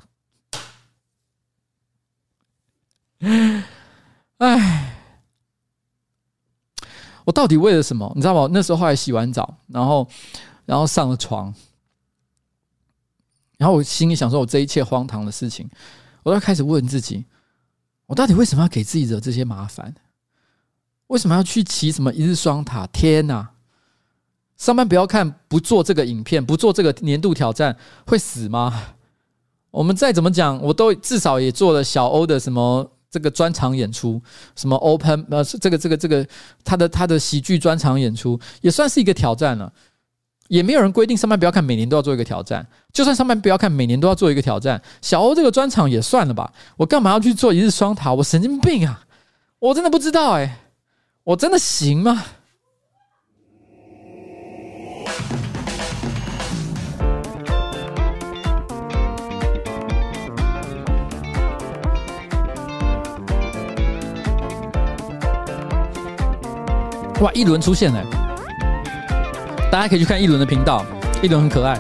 [4.38, 4.96] 哎，
[7.26, 8.12] 我到底为了什么？
[8.16, 8.50] 你知道吗？
[8.52, 10.10] 那时候后来洗完澡，然后
[10.66, 11.54] 然后上了床，
[13.58, 15.70] 然后我心里想说：我这一切荒唐的事情。
[16.26, 17.24] 我要开始问自己：
[18.08, 19.94] 我到底为什么要给自己惹这些麻烦？
[21.08, 22.88] 为什么要去骑什么一日双塔？
[22.88, 23.52] 天哪！
[24.58, 28.96] 上班不要看，不做这个影片，不做这个年度挑战，会死吗？
[29.70, 34.20] 我们再怎么讲，我都至少也做了小欧的什么这个专场演出，
[34.56, 36.28] 什么 open 呃，这个这个这个
[36.64, 39.72] 他的他的喜剧专场演出，也算是一个挑战了。
[40.48, 42.66] 也没有人规定上班不要看，每年都要做一个挑战。
[42.94, 44.82] 就算上班不要看，每年都要做一个挑战。
[45.02, 48.14] 小欧这个专场也算了吧，我干嘛要去做一日双塔？
[48.14, 49.02] 我神经病啊！
[49.60, 50.60] 我真的不知道哎、
[51.24, 52.24] 我真的行吗？
[67.22, 68.25] 哇，一轮出现了、
[69.76, 70.86] 大家可以去看一轮的频道，
[71.22, 71.78] 一轮很可爱。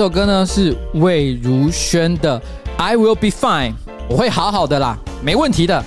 [0.00, 2.40] 这首歌呢是魏如萱的
[2.78, 3.72] 《I Will Be Fine》，
[4.08, 5.84] 我会好好的啦，没问题的。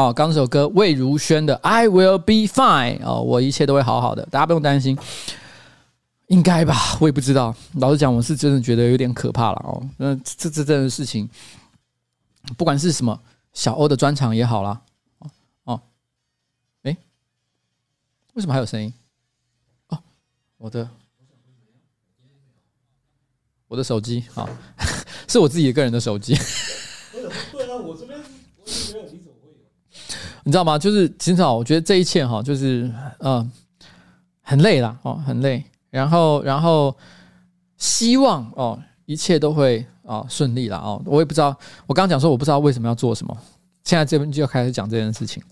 [0.00, 4.98] 哦，刚这首歌魏如萱的《I Will Be Fine》哦，我一切都会好好的，大家不用担心。
[6.28, 7.54] 应该吧，我也不知道。
[7.74, 9.86] 老实讲，我是真的觉得有点可怕了哦。
[9.98, 11.28] 那这这这的事情，
[12.56, 13.20] 不管是什么
[13.52, 14.80] 小欧的专场也好啦。
[15.18, 15.30] 哦
[15.64, 15.80] 哦，
[16.84, 16.96] 哎，
[18.32, 18.90] 为什么还有声音？
[19.88, 19.98] 哦，
[20.56, 20.88] 我的
[23.68, 24.48] 我的手机啊，
[25.28, 26.34] 是我自己个人的手机。
[27.12, 28.18] 对啊，我这边
[28.56, 29.66] 我也没有，你怎么会有？
[30.44, 30.78] 你知道吗？
[30.78, 33.50] 就是其实我觉得这一切哈，就是嗯，
[34.40, 35.62] 很累啦哦，很累。
[35.90, 36.96] 然后，然后
[37.76, 41.02] 希望哦，一切都会哦顺利了哦。
[41.04, 43.36] 我也不知道，我刚讲说我不知道为什么要做什么，
[43.84, 45.42] 现在这边就要开始讲这件事情。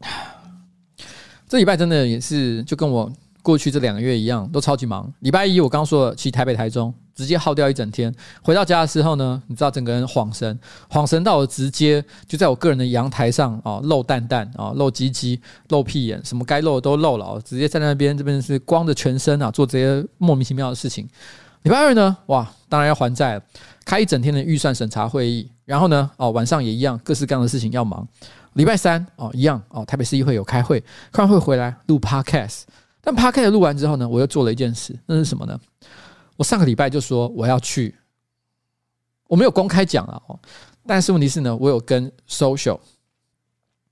[1.48, 3.10] 这礼拜真的也是就跟我
[3.42, 5.12] 过去这两个月一样，都超级忙。
[5.20, 6.94] 礼拜一我刚说了，去台北、台中。
[7.18, 10.56] 直接耗掉一整天，回到家的时候呢，你知道整个人恍神，
[10.88, 15.40] 恍神到我直接就在我个人的阳台上啊，露蛋蛋啊，露鸡鸡，
[15.70, 21.08] 露屁眼，什么该露的都露了，直接在那边这边是光着全身啊，做这些莫名其妙的事情。
[21.62, 23.42] 礼拜二呢，哇，当然要还债了，
[23.84, 28.06] 开一整天的预算审查会议，然后呢，哦，晚上也一样，各式各样的事情要忙。
[28.52, 32.62] 礼拜三哦，一样哦，台北市议会有开会，开完会回来录 Podcast，
[33.00, 35.58] 但 Podcast 录完之后呢，我又做了一件事，那是什么呢？
[36.38, 37.92] 我上个礼拜就说我要去，
[39.26, 40.38] 我没有公开讲了哦，
[40.86, 42.78] 但是问题是呢，我有跟 social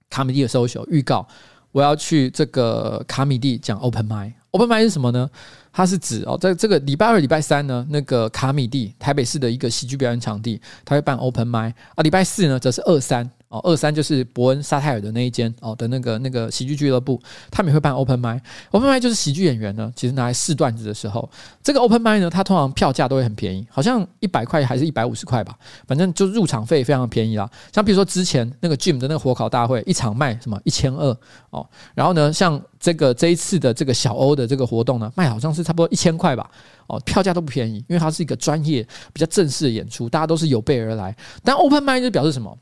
[0.08, 1.26] 卡米蒂的 social 预告，
[1.72, 4.32] 我要去这个卡米蒂讲 open mic。
[4.52, 5.28] open mic 是什么呢？
[5.72, 12.02] 它是指哦，在这个礼拜二、礼拜三呢，那个卡米蒂台北市的一个喜剧表演场地，它会办 open mic 啊。
[12.04, 13.28] 礼拜四呢，则是二三。
[13.48, 17.20] 哦，二三就是伯恩沙泰尔的那一间哦的那个那个喜剧俱乐部，
[17.50, 21.28] 他们也会办 open mic，open mic 就是喜剧演员呢，其实拿来试段子的时候，
[21.62, 27.48] 这个 open mic 呢，它通常票价都会很便宜，好像一百块还是一百五十块吧，反正就入场费非常便宜啦。
[27.72, 31.16] 像比如说之前那个 Jim 的那个火烤大会，一场卖什么一千二
[31.50, 36.50] 哦，然后呢，像这个这一次的这个小欧的这个活动呢，卖好像是差不多一千块吧，
[36.88, 38.82] 哦，票价都不便宜，因为它是一个专业
[39.12, 41.16] 比较正式的演出，大家都是有备而来。
[41.44, 42.56] 但 open mic 就表示什么？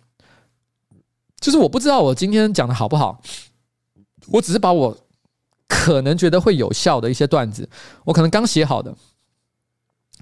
[1.45, 3.21] 就是我不知道我今天讲的好不好，
[4.29, 4.97] 我只是把我
[5.69, 7.69] 可能觉得会有效的一些段子，
[8.03, 8.95] 我可能刚写好的，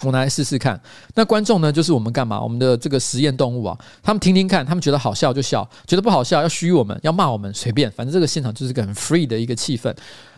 [0.01, 0.83] 我拿来试试看。
[1.15, 2.41] 那观众呢，就是我们干嘛？
[2.41, 9.97] 我们的这个实验动物啊，他们听听看，他们觉得好笑就笑，觉得不好笑要虚我们，要骂我们随便，反正这个现场就是个很 free 的一个气氛。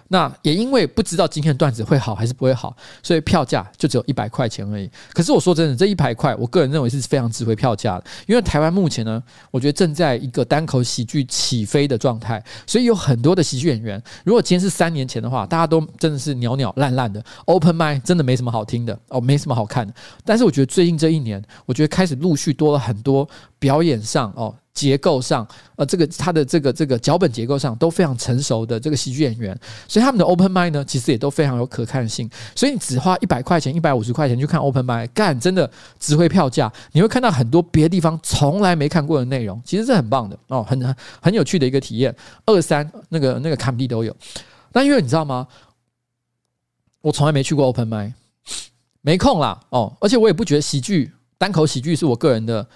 [0.09, 4.91] 那也因为不知道今天的段子会好还是不会好，所以票价就只有一百块钱而已。
[5.13, 8.05] 可是我说真的，这一百块，我个人认为是非常值回票价的。
[8.27, 14.01] 因为台湾目前呢，我觉得正在一个单口喜剧起飞的状态，所以有很多的喜剧演员。
[14.25, 19.95] 如果今天是三年前的话，大家都真的是鸟鸟烂烂的，open mic 真的没什么好听的哦，没什么好看的。
[20.25, 23.29] 但是我觉得最近这一年，我觉得开始陆续多了很多
[23.59, 24.55] 表演上哦。
[24.75, 25.47] 结构上，
[25.77, 29.57] 呃，这个他的这个这个脚本结构上都非常成熟的这个喜剧演员，
[29.87, 32.29] 所以他们的 open mic 呢，其实也都非常有可看性。
[32.57, 35.71] 所以你只花一百块钱、一百五十块钱去看 open mic，干真的
[36.01, 36.71] 值回票价。
[36.91, 42.15] 你会看到很多别的地方从来没看过的内容，其实是很棒的哦，很很有趣的一个体验。
[42.45, 44.15] 二三那个那个卡米地都有，
[44.73, 45.47] 那因为你知道吗？
[47.01, 48.13] 我从来没去过 open mic，
[49.03, 52.67] 没空啦哦，而且我也不觉得喜剧单口喜剧是我个人的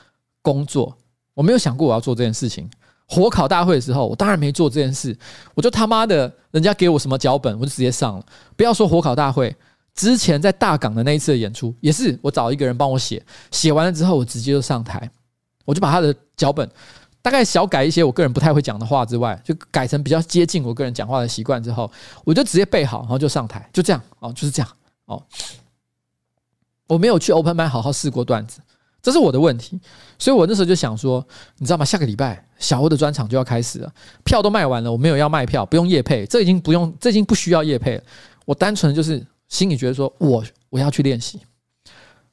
[0.42, 0.96] 工作。
[1.39, 2.68] 我没有想过我要做这件事情。
[3.07, 5.16] 火烤大会的时候，我当然没做这件事。
[5.55, 8.26] 我就他妈的，人家给我什么脚本，我就直接上了。
[8.57, 9.55] 不要说火烤大会，
[9.95, 15.09] 之前在大港的那一次的演出，也是我找一个人帮我写，写完了之后，我直接就上台，
[15.64, 16.68] 我就把他的脚本
[17.22, 21.89] 大概小改一些我个人不太会讲的话之外，就改成比较接近我个人讲话的习惯之后，
[22.24, 24.68] 我就直接背好，然后就上台，就这样哦，就是这样
[25.05, 25.22] 哦。
[26.89, 28.61] 我没有去 Open mic 好好试过段子。
[29.01, 29.80] 这是我的问题，
[30.18, 31.24] 所以我那时候就想说，
[31.59, 31.84] 你知道吗？
[31.84, 33.92] 下个礼拜小欧的专场就要开始了，
[34.24, 38.03] 票都卖完了，我没有要卖票，不用夜配，这已经不用，这已经不需要夜配了。
[38.44, 41.40] 我单纯就是心里觉得说，我我要去练习。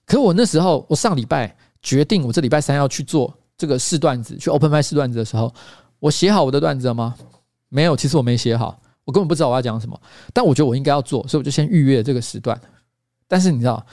[0.05, 5.53] 可我那时候，我上礼拜决定，我这礼拜三要去做这个试段子，去 open mic 试段子的时候，
[5.99, 7.15] 我写好我的段子了吗？
[7.69, 9.99] 没有，其实我没写好，我根本不知道我要讲什么。
[10.33, 12.59] 但我觉得我应该要做，所以我就先预约这个时段。
[13.27, 13.85] 但是你知道？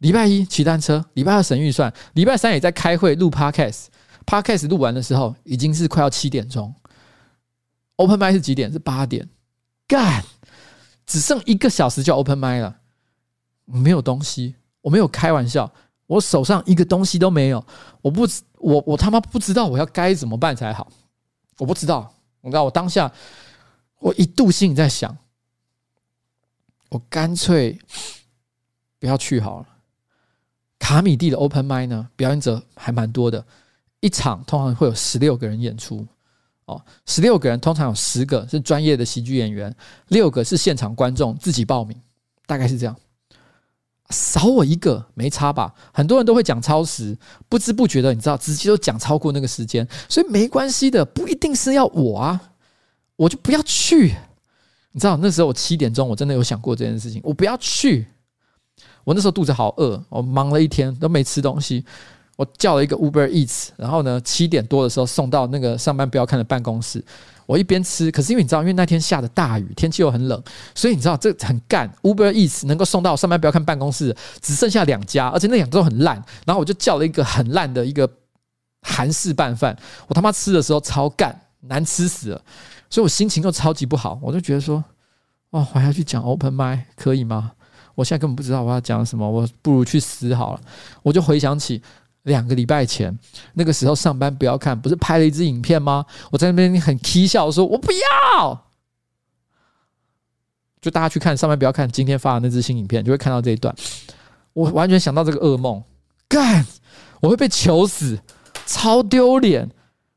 [0.00, 3.86] 礼拜一骑单车，礼拜二省预算，礼拜三也在开会录 podcast。
[4.26, 6.74] podcast 录完的时候已经是快要七点钟。
[7.96, 8.70] open mic 是几点？
[8.72, 9.28] 是八点。
[9.86, 10.24] 干，
[11.04, 12.76] 只剩一个小时就 open mic 了。
[13.66, 15.70] 没有东西，我没有开玩笑，
[16.06, 17.64] 我手上一个东西都没有。
[18.00, 18.26] 我不，
[18.58, 20.90] 我我他妈不知道我要该怎么办才好。
[21.58, 23.12] 我不知道，我知道我当下，
[23.98, 25.14] 我一度心里在想，
[26.88, 27.78] 我干脆
[28.98, 29.66] 不要去好了。
[30.80, 33.44] 卡米蒂的 open mic 呢，表演者还蛮多的，
[34.00, 36.04] 一场通常会有十六个人演出，
[36.64, 39.72] 哦，十六个人通常有十个是专业的喜剧演员，
[40.08, 41.96] 六个是现场观众自己报名，
[42.46, 42.96] 大概是这样。
[44.08, 45.72] 少我一个没差吧？
[45.92, 47.16] 很多人都会讲超时，
[47.48, 52.40] 不知不觉的，你知道，直接都讲超过那个时间，所以没关系的，不一定是要我啊，
[53.14, 54.16] 我就不要去。
[54.90, 58.04] 你知道那时候我七点钟，我真的有想过这件事情，我不要去。
[59.10, 61.84] 我那时候肚子好饿，我忙了一天都没吃东西，
[62.36, 67.04] 我叫了一个 Uber Eats，然后呢七点多的时候送到那个上班不要看的办公室。
[67.44, 70.40] 我一边吃，可是因为你知道，因为那天下的大雨，天气又很冷，
[70.76, 71.92] 所以你知道这很干。
[72.02, 76.22] Uber Eats 能够送到上班不要看办公室，只剩下两家，而且那两家都很烂。
[76.46, 78.08] 然后我就叫了一个很烂的一个
[78.82, 82.40] 韩式拌饭，我他妈吃的时候超干，难吃死了，
[82.88, 84.20] 所以我心情又超级不好。
[84.22, 84.76] 我就觉得说，
[85.50, 87.50] 哦，我还要去讲 Open m i 可以吗？
[87.94, 90.60] 我现在根本不知道我要讲什么，我不如去死好了。
[91.02, 91.82] 我就回想起。
[92.24, 93.18] 两个礼拜前，
[93.54, 96.04] 那个时候上班不要看，不是拍了一支影片吗？
[96.30, 98.66] 我在那边很起笑说：“我不要。”
[100.82, 103.74] 就大家去看上班不要看今天发的那支新影片，就会看到这一段。
[104.52, 105.82] 我完全想到这个噩梦，
[106.28, 106.66] 干！
[107.20, 108.20] 我会被求死，
[108.66, 109.70] 超丢脸，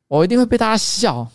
[0.10, 1.26] 我一定会被大家笑，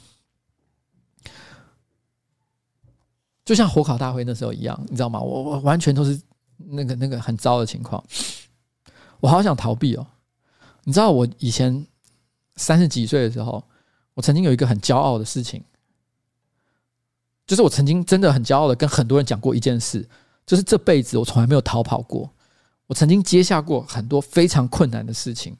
[3.43, 5.19] 就像火烤大会那时候一样，你知道吗？
[5.19, 6.21] 我我完全都是
[6.59, 8.03] 那个那个很糟的情况，
[9.21, 10.07] 我好想逃避哦。
[10.85, 11.87] 你知道我以前
[12.57, 13.63] 三十几岁的时候，
[14.15, 15.63] 我曾经有一个很骄傲的事情，
[17.47, 20.07] 就是我曾经真的很骄傲的跟很多人讲过一件事，
[20.47, 22.29] 就是这辈子我从来没有逃跑过。
[22.87, 25.55] 我曾经接下过很多非常困难的事情，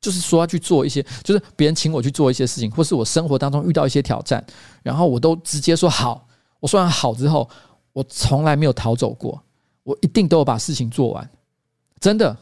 [0.00, 4.44] 就是说要去做一些，就是别人请我去做一些事情，或是我生活当中遇到一些挑战，
[4.82, 6.26] 然后我都直接说好。
[6.58, 7.48] 我说完好之后，
[7.92, 9.40] 我从来没有逃走过，
[9.84, 11.28] 我一定都有把事情做完，
[12.00, 12.36] 真的。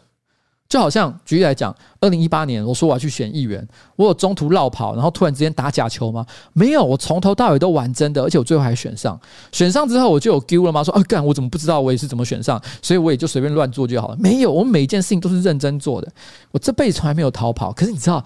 [0.68, 3.66] 就好像举例来讲，二零一八年我说我要去选议员，
[3.96, 6.24] 我有中途绕跑，然后突然之间打假球吗？
[6.52, 9.20] 没有，我从头到尾都玩真的，而且我最后还选上。
[9.50, 10.84] 选上之后我就有丢了吗？
[10.84, 12.62] 说啊干，我怎么不知道我也是怎么选上？
[12.80, 14.16] 所以我也就随便乱做就好了。
[14.20, 16.08] 没有，我每一件事情都是认真做的。
[16.52, 17.72] 我这辈子从来没有逃跑。
[17.72, 18.24] 可是你知道，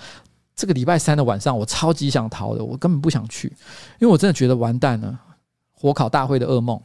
[0.54, 3.48] 这个礼拜三的晚上，我超级想逃的，我根本不想去，
[3.98, 5.18] 因为我真的觉得完蛋了，
[5.72, 6.78] 火烤大会的噩梦。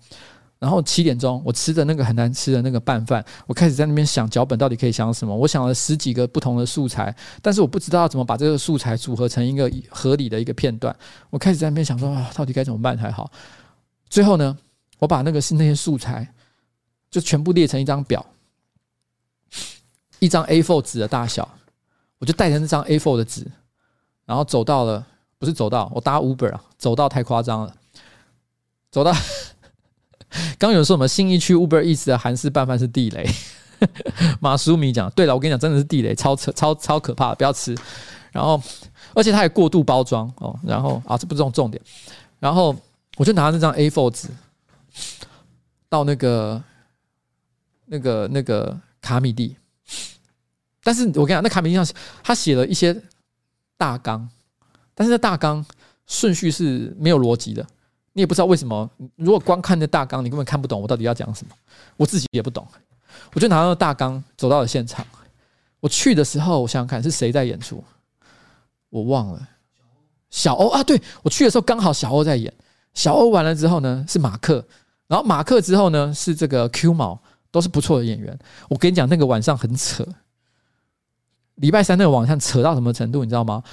[0.59, 5.33] 然后七点钟，我吃的那个很难吃的那个拌饭，我开始在那边想脚本到底可以想什么。
[5.33, 10.93] 我想了十几个不同的素材，但是我不知道要怎么把这个素材组合成一个合理的一个片段。
[11.29, 13.31] 我开始在那边想说啊，到底该怎么办才好？
[14.09, 14.57] 最后呢，
[14.97, 16.27] 我把那个是那些素材
[17.09, 18.25] 就全部列成一张表，
[20.19, 21.47] 一张 A4 纸的大小，
[22.17, 23.49] 我就带着那张 A4 的纸，
[24.25, 25.07] 然后走到了，
[25.37, 27.73] 不是走到，我搭 Uber 啊，走到太夸张了，
[28.91, 29.13] 走到。
[30.57, 33.27] 刚有人说什么新义区 Uber Eats 的韩式拌饭是地雷，
[34.39, 37.75] 马苏米讲，对了，我跟你讲，真的是地雷，超扯，超超可怕，不要吃。
[38.31, 38.61] 然后，
[39.15, 40.57] 而且它还过度包装哦。
[40.63, 41.81] 然后啊，这不是重重点。
[42.39, 42.75] 然后
[43.17, 44.27] 我就拿那张 A4 纸
[45.89, 46.61] 到那个
[47.85, 49.55] 那个那个卡米地，
[50.83, 52.95] 但是我跟你讲，那卡米地上他写了一些
[53.77, 54.29] 大纲，
[54.93, 55.65] 但是那大纲
[56.05, 57.65] 顺序是没有逻辑的。
[58.19, 61.55] 你也不知道为什么，如果光看那大纲，你根本看不懂我到底要讲什么。
[61.95, 62.67] 我自己也不懂，
[63.33, 65.05] 我就拿到大纲走到了现场。
[65.79, 67.81] 我去的时候，我想想看是谁在演出，
[68.89, 69.47] 我忘了。
[70.29, 72.53] 小欧啊，对，我去的时候刚好小欧在演。
[72.93, 74.65] 小欧完了之后呢，是马克，
[75.07, 77.17] 然后马克之后呢是这个 Q 毛，
[77.51, 78.37] 都是不错的演员。
[78.67, 80.05] 我跟你讲，那个晚上很扯。
[81.55, 83.63] 礼拜三那个晚上扯到什么程度，你知道吗？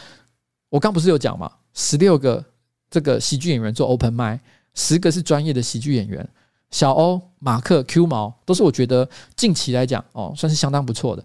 [0.69, 1.51] 我刚不是有讲吗？
[1.75, 2.45] 十六个。
[2.91, 4.39] 这个喜剧演员做 open mic，
[4.75, 6.27] 十个是专业的喜剧演员，
[6.71, 11.25] 小欧、马克、Q 毛都是我觉得近期来讲哦，算是相当不错的，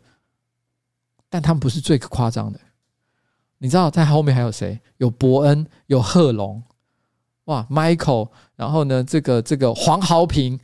[1.30, 2.60] 但他们不是最夸张的。
[3.60, 4.80] 你知道在后面还有谁？
[4.98, 6.64] 有伯恩，有贺龙，
[7.46, 10.60] 哇，Michael，然后呢，这个这个黄豪平，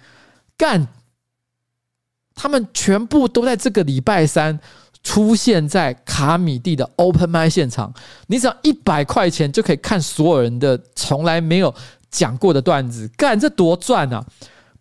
[0.58, 0.88] 干，
[2.34, 4.60] 他们全部都在这个礼拜三。
[5.04, 7.94] 出现在卡米蒂的 Open mic 现场，
[8.28, 11.74] 你只要一百块钱就可以看所有人的从来没有
[12.10, 14.26] 讲过的段子，干，这多赚啊！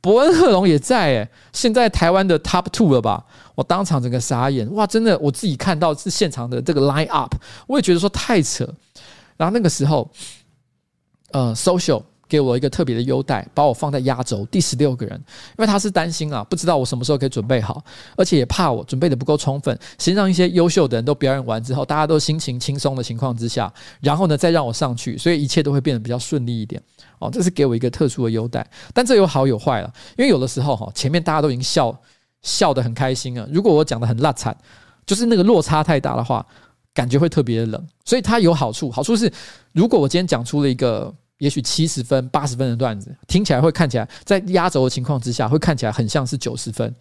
[0.00, 3.24] 伯恩贺龙也在诶，现在台湾的 Top Two 了吧？
[3.54, 7.34] 我当场整个傻眼，哇，真的，我自己看到是现场的这个 Line Up，
[7.66, 8.68] 我也觉得说太扯。
[9.36, 10.10] 然后那个时候，
[11.32, 12.02] 呃，Social。
[12.28, 17.82] 给我一个特别的优待，把我放在压轴第十六个人，因为他是担心啊，不知道我什么时候可以准备好，
[18.16, 26.82] 而且也怕我准备的不够充分，先让一些优秀的人都表演完之后，大家都心情轻松的情况之下，然后呢再让我上去，所以一切都会变得比较顺利一点。
[27.18, 31.98] 哦，这是给我一个特殊的优待，但这有好有坏了，因为有的时候哈，前面大家都已经笑
[32.42, 34.56] 笑得很开心了，如果我讲得很烂惨，
[35.06, 36.44] 就是那个落差太大的话，
[36.92, 37.86] 感觉会特别冷。
[38.04, 39.32] 所以它有好处，好处是
[39.72, 46.94] 如果我今天讲出了一个也许七十分、八十分的段子，听起来会看起来在压轴的情况之下，会看起来很像是九十分。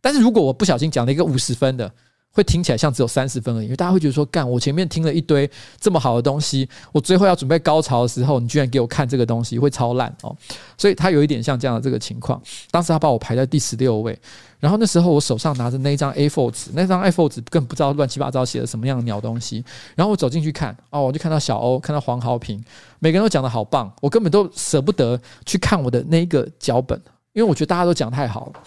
[0.00, 1.92] 但是如果我不小心讲了一个五十分的，
[2.38, 5.50] 会听起来像只有三十分而已，因为大家会觉得说，干，我前面听了一堆
[5.80, 10.34] 这么好的东西，我最后要准备高潮的时候，你居然给我看这个东西，会超烂哦。
[10.76, 12.40] 所以他有一点像这样的这个情况。
[12.70, 14.16] 当时他把我排在第十六位，
[14.60, 19.64] 然后那时候我手上拿着那张 A4 纸，那张 A4 纸更不知道乱七八糟写了什么样的鸟东西。
[19.96, 22.64] 然后我走进去看，哦，我就看到小欧，看到黄豪平，
[23.00, 26.96] 每个人都讲得好棒，我根本都舍不得去看我的那一个脚本，
[27.32, 28.62] 因为我觉得大家都讲太好了。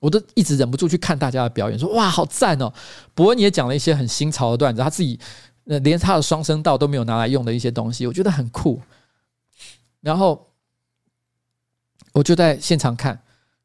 [0.00, 2.72] 我都一直忍不住去看大家的表演，说哇，好赞哦！
[3.14, 5.20] 博恩也讲了一些很新潮的段子，他自己
[5.66, 8.80] 呃连他的双声道都没有拿来用的一些东西，我觉得很酷。
[10.00, 10.50] 然后
[12.12, 13.12] 我就在现场看，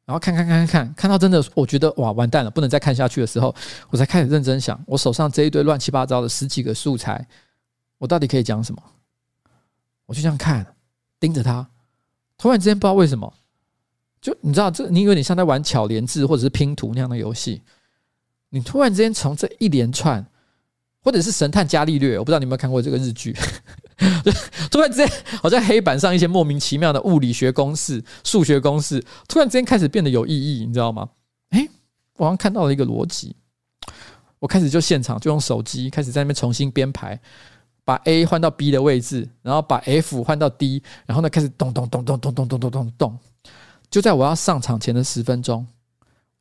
[0.04, 3.54] 然后看看看看看，看到真的我觉得哇完蛋了，不能再看下去的时候，
[3.88, 7.26] 我才开始认真想，我手上这一堆乱七八糟的十几个素材，
[7.96, 8.82] 我到底可以讲什么？
[10.04, 10.66] 我就这样看，
[11.18, 11.66] 盯着他，
[12.36, 13.32] 突然之间不知道为什么。
[14.20, 17.62] 就你知道，这你有点像在玩巧连智或者是拼图那样的游戏。
[18.50, 20.24] 你突然之间从这一连串，
[21.02, 23.36] 或者是神探伽利略，我不知道你有没有看过这个日剧。
[24.70, 25.10] 突然之间，
[25.40, 31.08] 好像黑板上一些莫名其妙的物理学公式、数学公式，突然之间开始变得有意义，你知道吗？
[31.50, 31.68] 诶，
[32.16, 33.34] 我好像看到了一个逻辑。
[34.38, 37.18] 我开始就现场就用手机开始在那边重新编排，
[37.84, 43.18] 把 A 换到 B 的位置，然后把 F 换到 D，然后呢开始咚咚咚咚咚咚咚咚咚咚。
[43.88, 45.66] 就在我要上场前的十分钟，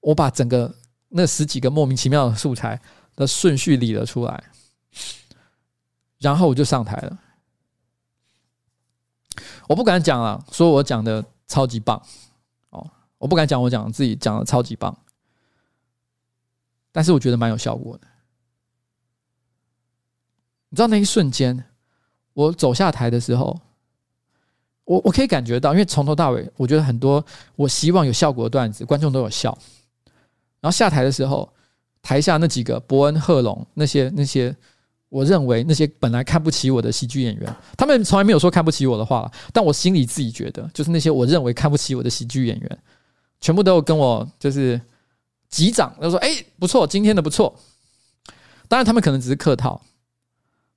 [0.02, 0.76] 我把整个
[1.10, 2.82] 那十几个莫名其妙的素材
[3.16, 4.44] 的顺序理了出来，
[6.18, 7.20] 然后我就上台了。
[9.68, 12.02] 我不敢讲了，说我讲的超级棒
[12.72, 14.98] 哦，我不敢讲我讲自己讲的超级棒，
[16.92, 18.08] 但是我觉得蛮有效果的。
[20.70, 21.64] 你知道那一瞬间，
[22.34, 23.62] 我走下台的时候。
[24.86, 27.24] 我我可以感觉到，因为从头到尾，我觉得很多
[27.56, 29.56] 我希望有效果的段子，观众都有笑。
[30.62, 31.52] 然后下台的时候，
[32.02, 34.56] 台下那几个伯恩、贺龙那些那些，
[35.10, 42.80] 我认为那些本来看不起我的喜剧演员，他们从来没有说看不起我的话，但我心里自己觉得，就是那些我认为看不起我的喜剧演员，
[43.42, 44.80] 全部都有跟我就是
[45.50, 46.30] 击掌，就说：“哎，
[46.60, 47.58] 不错，今天的不错。”
[48.68, 49.82] 当然，他们可能只是客套。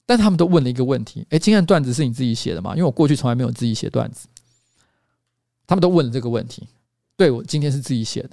[0.09, 4.26] 但他们都问了一个问题：“诶，今天的段子是你自己写的吗？”因为我过去从来没有自己写段子。
[5.66, 6.66] 他们都问了这个问题。
[7.14, 8.30] 对，我今天是自己写的。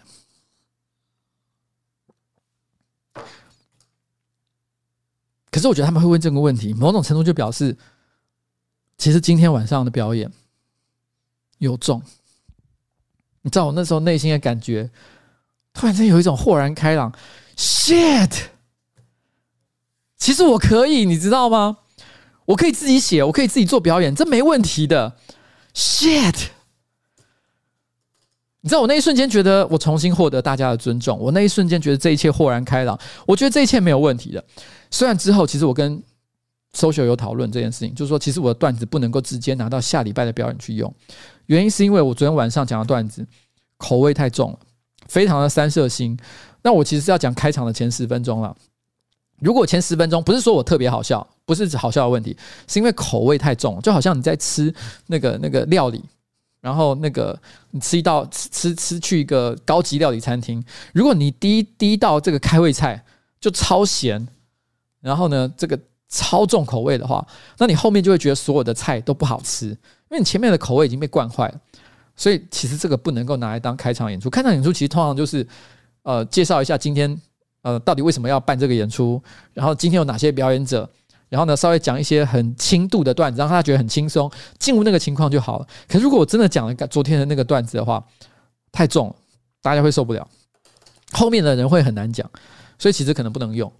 [5.52, 7.77] 可是我觉得他们会问这个问题，某种程度就表示，
[8.97, 10.31] 其实今天晚上的表演
[11.57, 12.02] 有中。
[13.41, 14.89] 你知道我那时候内心的感觉，
[15.73, 17.14] 突然间有一种豁然开朗
[17.57, 18.55] ，shit。
[20.18, 21.78] 其实我可以，你知道吗？
[22.46, 25.18] 我可以自己写，我可以自己做表演，这没问题的。
[25.74, 26.36] Shit！
[28.62, 34.44] 你知道我那一瞬间觉得我重新获得大家的尊重，我那一瞬间觉得这一切豁然开朗，我觉得这一切没有问题的。
[34.90, 36.02] 虽然之后其实我跟
[36.76, 40.92] Social 有讨论这件事情，就是说其实我的段子不能够直接拿到下礼拜的表演去用，
[41.46, 43.26] 原因是因为我昨天晚上讲的段子
[43.78, 44.60] 口味太重了，
[45.08, 46.18] 非常的三色腥。
[46.64, 48.56] 那我其实是要讲开场的前十分钟了。
[49.45, 52.35] 如果前十分钟不是说我特别好笑，不是指好笑的问题，
[52.67, 54.73] 是因为口味太重，就好像你在吃
[55.05, 56.03] 那个那个料理，
[56.61, 57.39] 然后那个
[57.69, 63.05] 你吃一道吃吃吃去一个高级料理餐厅，如果你第一第一道这个开胃菜
[63.39, 64.27] 就超咸，
[64.99, 67.23] 然后呢这个超重口味的话，
[67.59, 69.77] 那你后面就会觉得所有的菜都不好吃，因
[70.09, 71.61] 为你前面的口味已经被惯坏了，
[72.15, 74.27] 所以其实这个不能够拿来当开场演出。
[74.27, 75.47] 开场演出其实通常就是
[76.01, 77.15] 呃介绍一下今天。
[77.66, 79.20] 呃，到底为什么要办这个演出？
[79.52, 80.88] 然后今天有哪些表演者？
[81.30, 85.68] 然后呢，稍微讲一些很轻度的段子，让他觉得很轻松，进入那个情况就好了。
[85.88, 88.06] 可是如果我真的讲了昨天的那个段子的话，
[88.72, 89.16] 太重了，
[89.64, 90.28] 大家会受不了，
[91.14, 92.30] 后面的人会很难讲，
[92.78, 93.74] 所以其实可能不能用。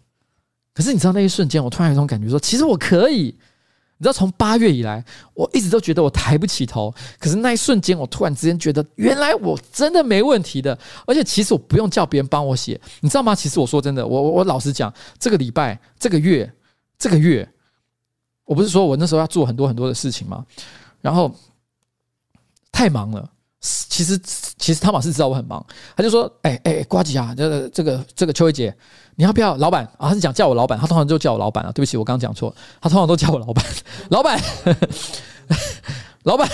[0.74, 3.38] 可是你知道那一瞬间，我突然有种感觉，说其实我可以。
[3.98, 5.04] 你知道，从八月以来，
[5.34, 6.94] 我一直都觉得我抬不起头。
[7.18, 10.78] 可是那一瞬间，我突然之间觉得，原来我真的没问题的。
[11.08, 13.34] 而且，其实我不用叫别人帮我写，你知道吗？
[13.34, 16.52] 其实我说真的，我我老实讲，这个礼拜、这个月、
[16.98, 17.48] 这个月，
[18.44, 20.46] 我不是说我那时候要做很多很多的事情吗？
[21.02, 21.34] 然后
[22.72, 23.32] 太忙了。
[23.90, 24.18] 其实，
[24.58, 25.66] 其实汤马斯知道我很忙，
[25.96, 28.76] 他就说：“哎哎，呱吉啊，这个这个这个秋薇姐。”
[29.18, 30.10] 你要不要老板啊？
[30.10, 31.72] 他是讲叫我老板，他通常就叫我老板啊。
[31.72, 33.66] 对不起，我刚刚讲错，他通常都叫我老板。
[34.12, 34.40] 老板，
[36.24, 36.50] 老板，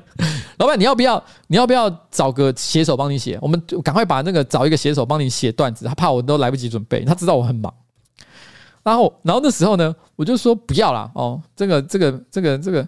[0.58, 1.22] 老板，你要不要？
[1.46, 3.38] 你要不要找个写手帮你写？
[3.40, 5.86] 我们赶快把那个找一个写手帮你写段子。
[5.86, 7.72] 他怕我都来不及准备，他知道我很忙。
[8.82, 12.86] 然后然后那时候呢，我就说不要啦，哦，这个这个这个这个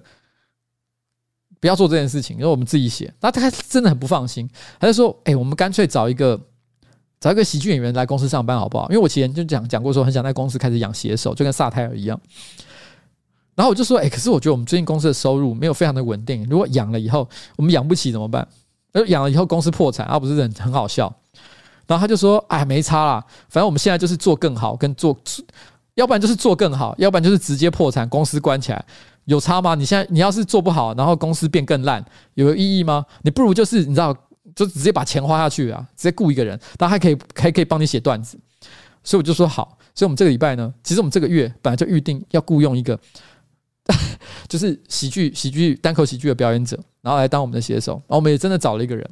[1.62, 3.14] 不要做这件事情，因为我们自己写。
[3.20, 6.36] 那他真的很不放心，他就说：“哎，我们干脆找一个
[7.20, 12.20] 找一个喜剧演员来公司上班好不好？”因为我前就讲讲过说，很想在公司开始养写手，就跟萨泰尔一样。
[13.54, 18.44] 然后我就说：“哎，可是我觉得我们最近公司的收入没有非常的稳定，如果养了以后我们养不起怎么办？
[18.92, 21.14] 而养了以后公司破产，而不是很很好笑。”
[21.86, 25.16] 然后他就说：“哎，没差啦，反正我们现在就是做更好，跟做，
[25.94, 28.84] 要不然就是做更好，要不然就是直接破产，公司关起来，
[29.24, 29.74] 有差吗？
[29.74, 32.04] 你现在你要是做不好，然后公司变更烂，
[32.34, 33.04] 有意义吗？
[33.22, 34.12] 你不如就是你知道，
[34.54, 38.38] 就直接把钱花下去啊，直接雇一个人，他还可以还可以帮你写段子。
[39.04, 42.98] 所以我就说好，所以我们这个礼拜呢，其实我们这个月本来就预定要雇佣一个。
[44.48, 47.94] ”就是喜剧、喜剧、单口喜剧的表演者，然后来当我们的写手。
[48.06, 49.08] 然后我们也真的找了一个人。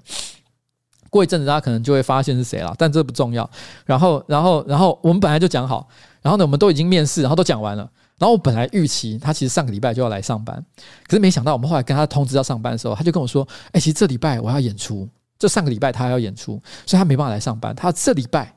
[1.08, 3.48] 过一阵子，大家可能就会发现是谁了，但这不重要。
[3.84, 5.88] 然后，然后，然后我们本来就讲好，
[6.22, 7.90] 然后呢，我们都已经面试，然后都讲完了。
[8.20, 10.62] 然后我本来预期他其实上个礼拜就要来上班，
[11.08, 17.74] 可是没想到我们后来跟他通知要上班的时候，他就跟我说：“哎，其实这礼拜我要演出，就上个礼拜他要演出，所以他没办法来上班。
[17.74, 18.54] 他这礼拜，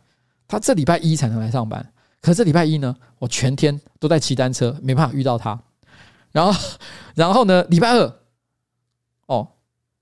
[0.49, 1.83] 他这礼拜一才能来上班。
[2.21, 5.57] 可是这礼拜一呢，我全天都在骑单车，没办法遇到他。”
[6.33, 6.59] 然后，
[7.15, 7.63] 然后呢？
[7.69, 8.13] 礼拜二，
[9.27, 9.47] 哦，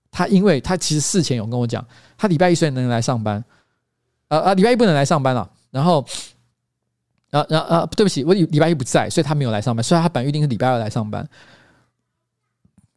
[0.09, 1.85] 他因为他其实事前有跟我讲，
[2.17, 3.43] 他礼拜一虽然能来上班，
[4.29, 5.47] 呃呃，礼拜一不能来上班了。
[5.69, 6.05] 然后，
[7.31, 9.83] 啊啊啊，对不起，我礼拜一不在，所以他没有来上班。
[9.83, 11.27] 虽然他本预定是礼拜二来上班。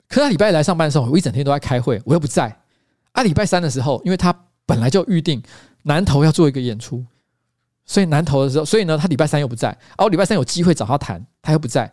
[0.09, 2.55] 可是他礼拜一来上班的时候，我一整天都在开会，我又不在。
[3.13, 4.33] 啊，礼拜三的时候，因为他
[4.67, 5.43] 本来就预定
[5.83, 7.05] 南投要做一个演出，
[7.85, 9.71] 所以南投的时候，所以呢，他礼拜三又不在。
[9.97, 11.91] 啊，我礼拜三有机会找他谈，他又不在。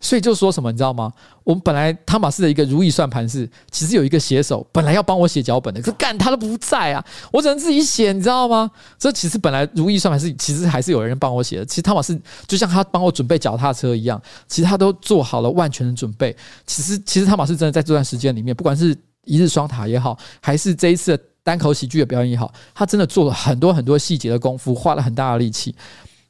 [0.00, 1.12] 所以就说什么，你知道吗？
[1.42, 8.70] 我们本来汤马斯的一个如意算盘是，其实有一个写手本来要帮我写脚本的，可是干他都不在啊，我只能自己写，你知道吗？
[8.98, 11.64] 这其实本来如意算盘是，其实还是有人帮我写的。
[11.64, 16.36] 其实汤马斯就像他帮我准备脚踏车一样，其实他都做好了万全的准备。
[16.66, 25.74] 其实，其实汤马斯真的在这段时间里面，不管是一日双塔也好，还是这一次的单口喜剧的表演也好，他真的做了很多很多细节的功夫，花了很大的力气。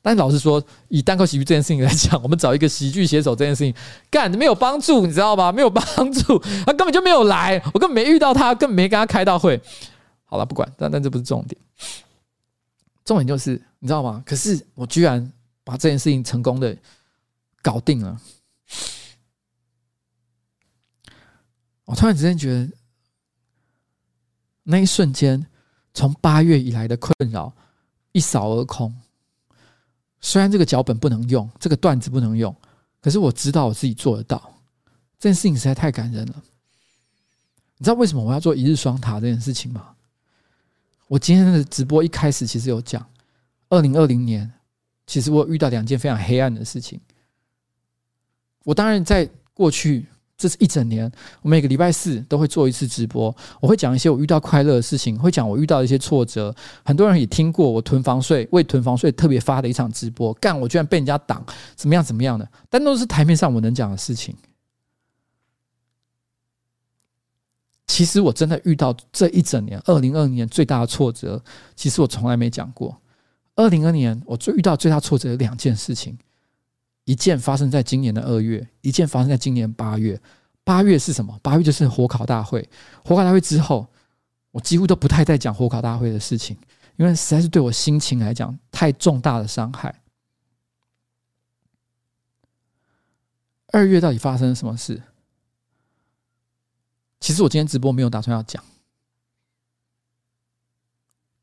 [0.08, 3.74] 但老实说，以单口喜剧这件事情来讲， 我们找一个喜剧写手这件事情
[4.10, 5.52] 干没有帮助，你知道吗？
[5.52, 9.60] 没有帮助，他根本就没有来，我根本没遇到他，根本没跟他开到会。
[10.24, 11.60] 好了，不管，但但这不是重点，
[13.04, 14.22] 重点就是你知道吗？
[14.24, 15.30] 可是我居然
[15.62, 16.74] 把这件事情成功的
[17.60, 18.18] 搞定了。
[21.84, 22.70] 我突然之间觉得，
[24.62, 25.46] 那一瞬间，
[25.92, 27.52] 从八月以来的困扰
[28.12, 28.90] 一扫而空。
[30.20, 32.54] 虽然这个脚本不能用，这个段子不能用，
[33.00, 34.54] 可是我知道我自己做得到。
[35.18, 36.42] 这件事情实在太感人了。
[37.78, 39.90] 你知道为什么我要做一日双塔这件事情吗？
[41.06, 43.04] 我今天的直播一开始其实有讲，
[43.68, 44.52] 二零二零年
[45.06, 47.00] 其实我遇到两件非常黑暗的事情。
[48.64, 50.06] 我当然在过去。
[50.38, 51.10] 这是一整年，
[51.42, 56.54] 我每个礼拜四都会做一次直播，我会讲一些我遇到快乐的事情，会讲我遇到的一些挫折。
[56.84, 61.44] 很多人也听过我囤房税，为囤房税特别发的一场直播，干我居然被人家挡，
[61.74, 62.48] 怎么样怎么样的？
[62.70, 64.32] 但都是台面上我能讲的事情。
[67.88, 71.42] 其实我真的遇到这一整年，二零二零年最大的挫折，
[71.74, 72.96] 其实我从来没讲过。
[73.56, 76.16] 二零二年我最遇到最大挫折有两件事情。
[77.08, 80.20] 一件发生在今年的二月，一件发生在今年八月。
[80.62, 81.40] 八月是什么？
[81.42, 82.60] 八月就是火烤大会。
[83.02, 83.88] 火烤大会之后，
[84.50, 86.54] 我几乎都不太在讲火烤大会的事情，
[86.96, 90.02] 因为实在是对我心情来讲太重大的伤害。
[93.68, 95.02] 二月到底发生了什么事？
[97.20, 98.62] 其实我今天直播没有打算要讲，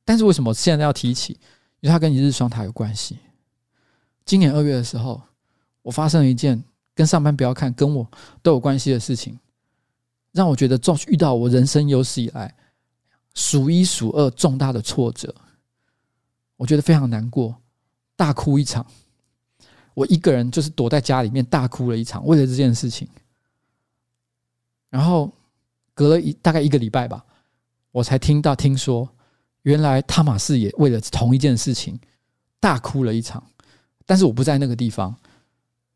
[0.04, 1.34] 但是为什么现在要提起？
[1.80, 3.18] 因为它跟一日双塔有关系。
[4.26, 5.20] 今年二月的时候。
[5.86, 6.62] 我发生了一件
[6.96, 8.10] 跟上班不要看跟我
[8.42, 9.38] 都有关系的事情，
[10.32, 12.52] 让我觉得重遇到我人生有史以来
[13.36, 15.32] 数一数二重大的挫折，
[16.58, 17.56] 我觉得非常难过，
[18.16, 18.84] 大哭一场。
[19.94, 23.08] 我一个人就是躲在家里面大哭了一场，为了这件事情。
[24.90, 25.32] 然后
[25.94, 27.24] 隔了一大概一个礼拜吧，
[27.92, 29.08] 我才听到听说，
[29.62, 32.00] 原来汤马士也为了同一件事情
[32.60, 33.44] 大哭了一场，
[34.04, 35.16] 但是我不在那个地方。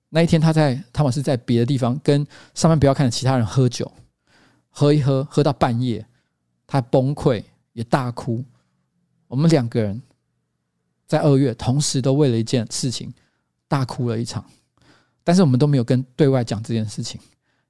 [0.10, 2.26] 那一天，他在汤玛士在别的地方跟
[2.56, 3.92] 上班不要看的其他人喝酒，
[4.70, 6.06] 喝一喝，喝到半夜，
[6.66, 8.44] 他崩溃也大哭。
[9.28, 10.02] 我们两个人
[11.06, 13.14] 在二月同时都为了一件事情
[13.68, 14.44] 大哭了一场，
[15.24, 17.22] 但是我们都没有跟对外讲这件事情，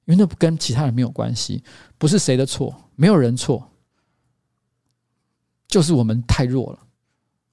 [0.06, 1.62] 因为那跟其他人没有关系，
[1.98, 3.70] 不是谁的错，没有人错，
[5.68, 6.78] 就是我们太弱了，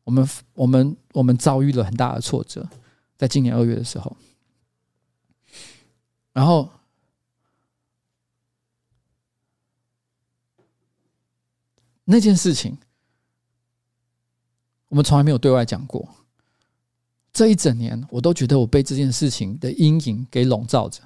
[0.06, 2.66] 我们我们我们遭遇了很大的挫折。
[3.18, 4.16] 在今年二月的时候，
[6.38, 6.70] 然后
[12.04, 12.78] 那件事情，
[14.88, 16.08] 我们从来没有对外讲过。
[17.34, 21.02] 这一整年，我都觉得我被这件事情的阴影给笼罩着。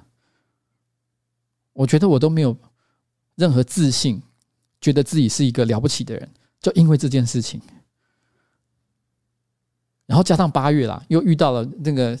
[1.72, 2.54] 我觉得我都没有
[3.34, 4.22] 任何自信，
[4.82, 6.30] 觉得自己是一个了不起的人，
[6.60, 7.58] 就因为这件事情。
[10.04, 12.20] 然后加上八月啦，又遇到了那个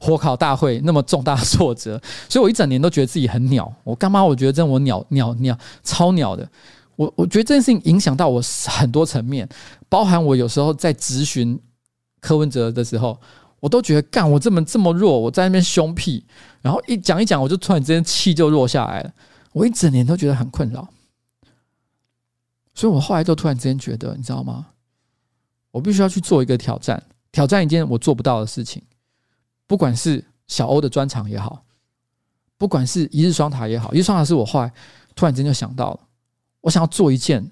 [0.00, 3.72] 火烤大会那么重大挫折， 所以我一整年都觉得自己很鸟。
[3.84, 4.24] 我干嘛？
[4.24, 6.48] 我觉得真的我鸟鸟鸟超鸟的。
[6.96, 9.48] 我我觉得这件事情影响到我很多层面，
[9.88, 11.60] 包含我有时候在咨询
[12.20, 13.20] 柯文哲的时候，
[13.60, 16.24] 我都觉得干我这么这么弱，我在那边凶屁，
[16.62, 19.12] 然后一讲一讲，我就突然之间气就弱下来了。
[19.52, 20.88] 我一整年都觉得很困扰，
[22.74, 24.66] 所以我后来就突然之间觉得，你知道吗？
[25.72, 28.82] 我必须要去做一个挑战，挑战一件我做不到的事情，
[29.66, 31.64] 不管是小欧的专场也好，
[32.56, 34.72] 不管是一日双塔也好，一日双塔是我后来
[35.14, 36.00] 突然间就想到了，
[36.60, 37.50] 我想要做一件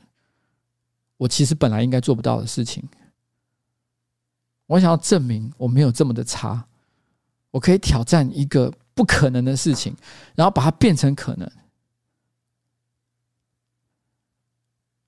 [1.16, 2.82] 我其实本来应该做不到的事情，
[4.66, 6.66] 我想要证明我没有这么的差，
[7.50, 9.96] 我可以挑战一个不可能的事情，
[10.34, 11.50] 然后把它变成可能。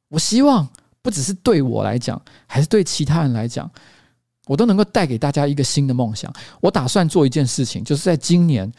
[0.09, 0.69] 我希望。
[1.03, 3.71] 不只是对我来讲，还是对其他人来讲，
[4.47, 6.33] 我都能够带给大家一个新的梦想。
[6.61, 8.71] 我打算做一件事情，就是在今年，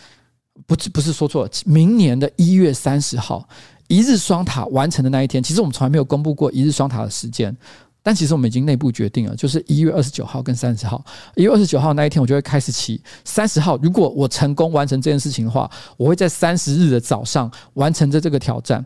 [0.66, 3.48] 不是不是说错了，明年的一月三十号，
[3.88, 5.44] 一日双塔完成的那一天。
[5.44, 7.56] 其实我们从来没有公布过一日双塔的时间，
[8.02, 11.04] 但其实我们已经内部决定了，就是一月二十九号跟三十号。
[11.36, 13.02] 一月二十九号那一天，我就会开始骑。
[13.26, 18.86] 三十号，如果我成功完成这件事情的话，我会在三十日的早上完成这这个挑战。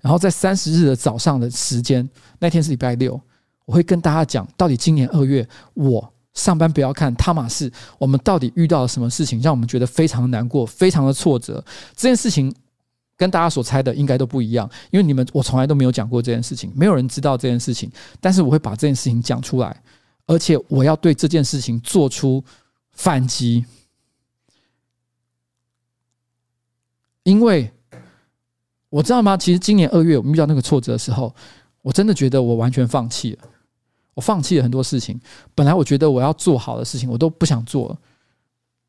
[0.00, 3.20] 然后在三十日的早上的时间，那天是礼拜六，
[3.64, 11.64] 我会跟大家讲，到底今年二月我上班不要看汤玛士，我们到底遇到了什么事情，让我们觉得非常难过，非常的挫折。
[11.96, 12.54] 这件事情
[13.16, 17.90] 跟大家所猜的应该都不一样，因为你们我从来都没有讲过这件事情，没有人知道这件事情，
[18.20, 19.82] 但是我会把这件事情讲出来，
[20.26, 22.44] 而且我要对这件事情做出
[22.92, 23.64] 反击，
[27.22, 27.70] 因为。
[28.90, 29.36] 我知道吗？
[29.36, 31.34] 其实今年二月我们遇到那个挫折的时候，
[31.82, 33.44] 我真的觉得我完全放弃了。
[34.14, 35.20] 我放弃了很多事情。
[35.54, 37.98] 本来我觉得我要做好的事情，我都不想做了。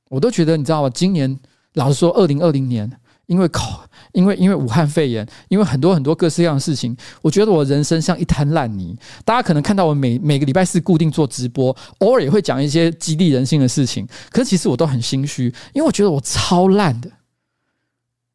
[0.10, 0.90] 我都觉得，你知道吗？
[0.94, 1.38] 今年
[1.74, 2.90] 老实说，二零二零年
[3.26, 3.84] 因为考，
[4.14, 8.96] 因为因为武汉肺炎，因为很多很多各式各样的事情，我觉得我人生像一滩烂泥。
[9.26, 17.10] 大家可能看到我每每个礼拜四固定做直播，偶尔也会讲一些激励人心的事情，可是其实我都很心虚，因为我觉得我超烂的。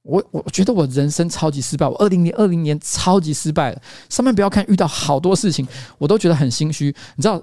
[0.03, 3.83] 我我觉得我人生超级失败，我二零年二零年超级失败了。
[4.09, 5.67] 上班不要看，遇到好多事情，
[5.99, 6.87] 我都觉得很心虚。
[7.17, 7.43] 你知道，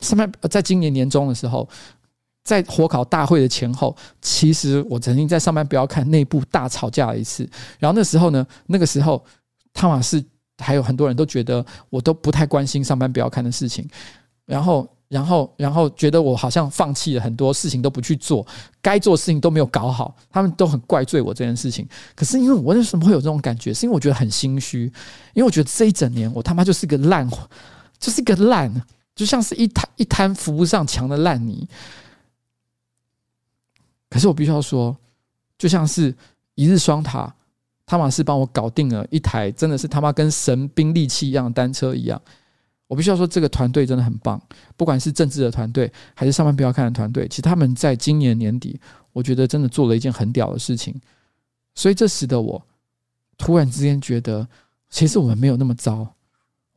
[0.00, 1.68] 上班在今年年中的时候，
[2.42, 7.48] 在火烤大会的前后，其实我曾经在上班不要看内部大吵架了一次。
[7.78, 9.22] 然后那时候呢，那个时候
[9.74, 10.24] 汤马士
[10.58, 13.88] 还有很多人都觉得我都不太关心上班不要看的事情，
[14.46, 14.88] 然后。
[15.08, 18.46] 然后，然后觉得我好像放弃了很多事情都不去做，
[18.82, 21.88] 该做的事情都没有搞好，他们都很怪罪我这件事情。
[22.14, 23.72] 可是因为我为什么会有这种感觉？
[23.72, 24.84] 是因为我觉得很心虚，
[25.32, 27.26] 因为我觉得这一整年我他妈就是个烂，
[27.98, 28.70] 就是个烂，
[29.14, 31.66] 就像是一滩一滩扶不上墙的烂泥。
[34.10, 34.94] 可是我必须要说，
[35.56, 36.14] 就像是
[36.54, 37.34] 一日双塔，
[37.86, 42.20] 汤玛士帮我搞定了一台真的是他妈跟神兵利器一样的单车一样。
[42.88, 44.42] 我必须要说，这个团队真的很棒，
[44.76, 48.80] 不管是政治的团队，还是上班不要看的团队，其实他们在今年年底，
[49.12, 50.98] 我觉得真的做了一件很屌的事情，
[51.74, 52.60] 所以这使得我
[53.36, 54.48] 突然之间觉得，
[54.90, 56.14] 其实我们没有那么糟。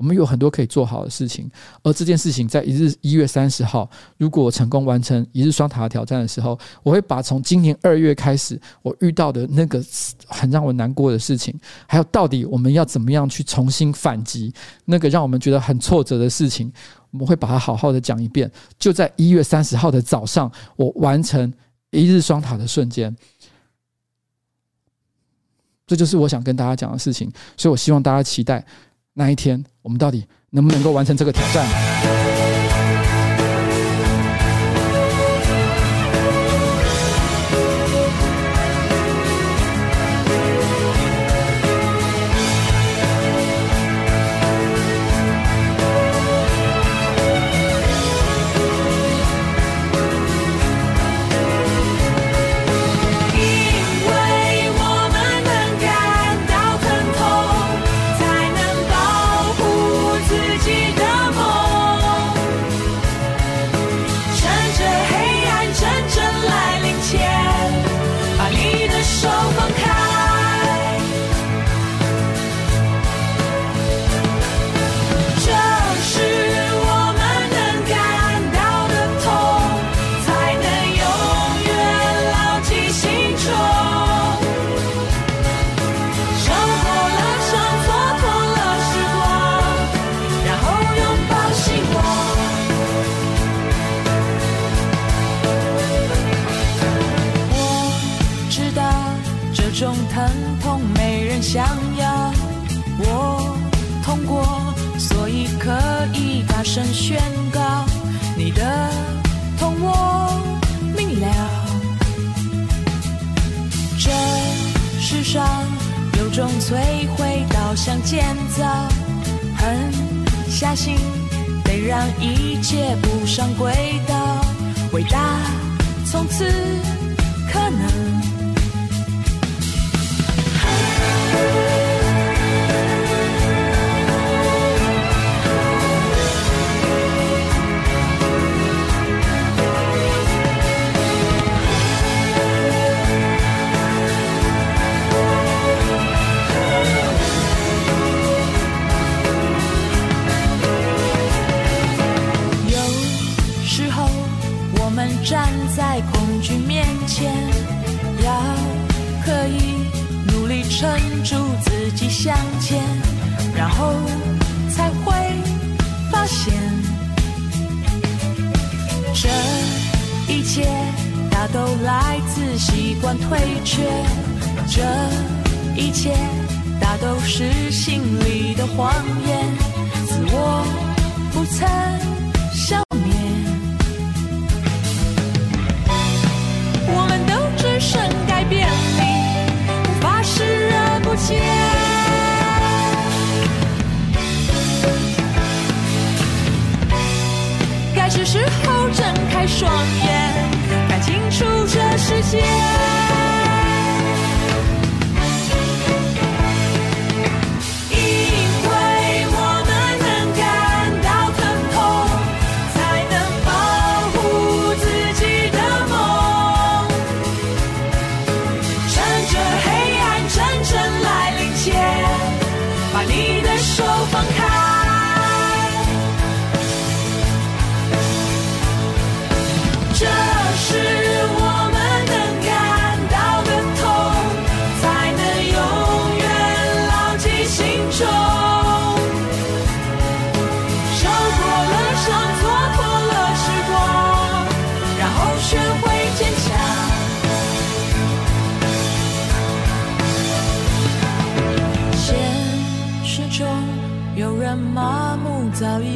[0.01, 1.47] 我们有很多可以做好的事情，
[1.83, 3.87] 而这件事情在一日一月三十号，
[4.17, 9.79] 如果我成功完成一日双塔挑战的时候，我会把从今年二月开始我遇到的那个
[10.25, 11.53] 很让我难过的事情，
[11.85, 14.51] 还有到底我们要怎么样去重新反击
[14.85, 16.73] 那个让我们觉得很挫折的事情，
[17.11, 18.51] 我们会把它好好的讲一遍。
[18.79, 21.53] 就在一月三十号的早上，我完成
[21.91, 23.15] 一日双塔的瞬间，
[25.85, 28.65] 这就是我想跟大家讲的事情，所以我希望大家期待。
[29.13, 32.20] 那一天，我们到底能不能够完成这个挑战？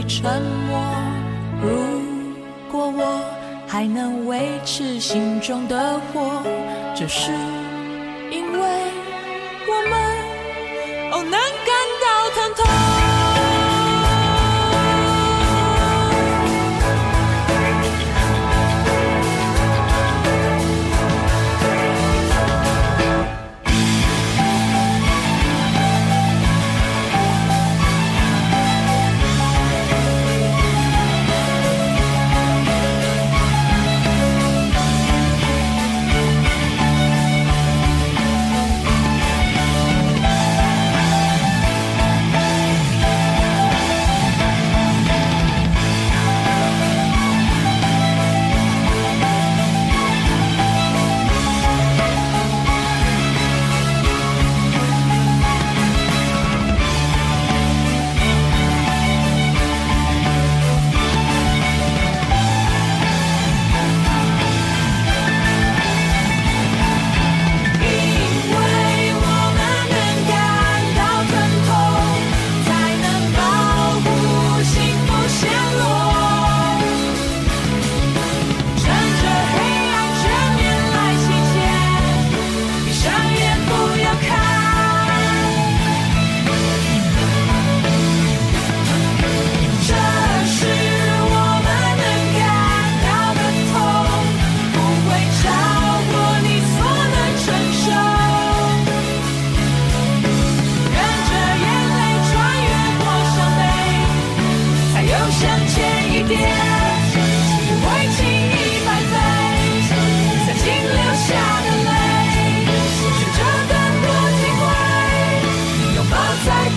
[0.08, 0.80] 沉默。
[1.62, 1.70] 如
[2.72, 3.24] 果我
[3.68, 6.44] 还能维持心中的火，
[6.96, 7.32] 这是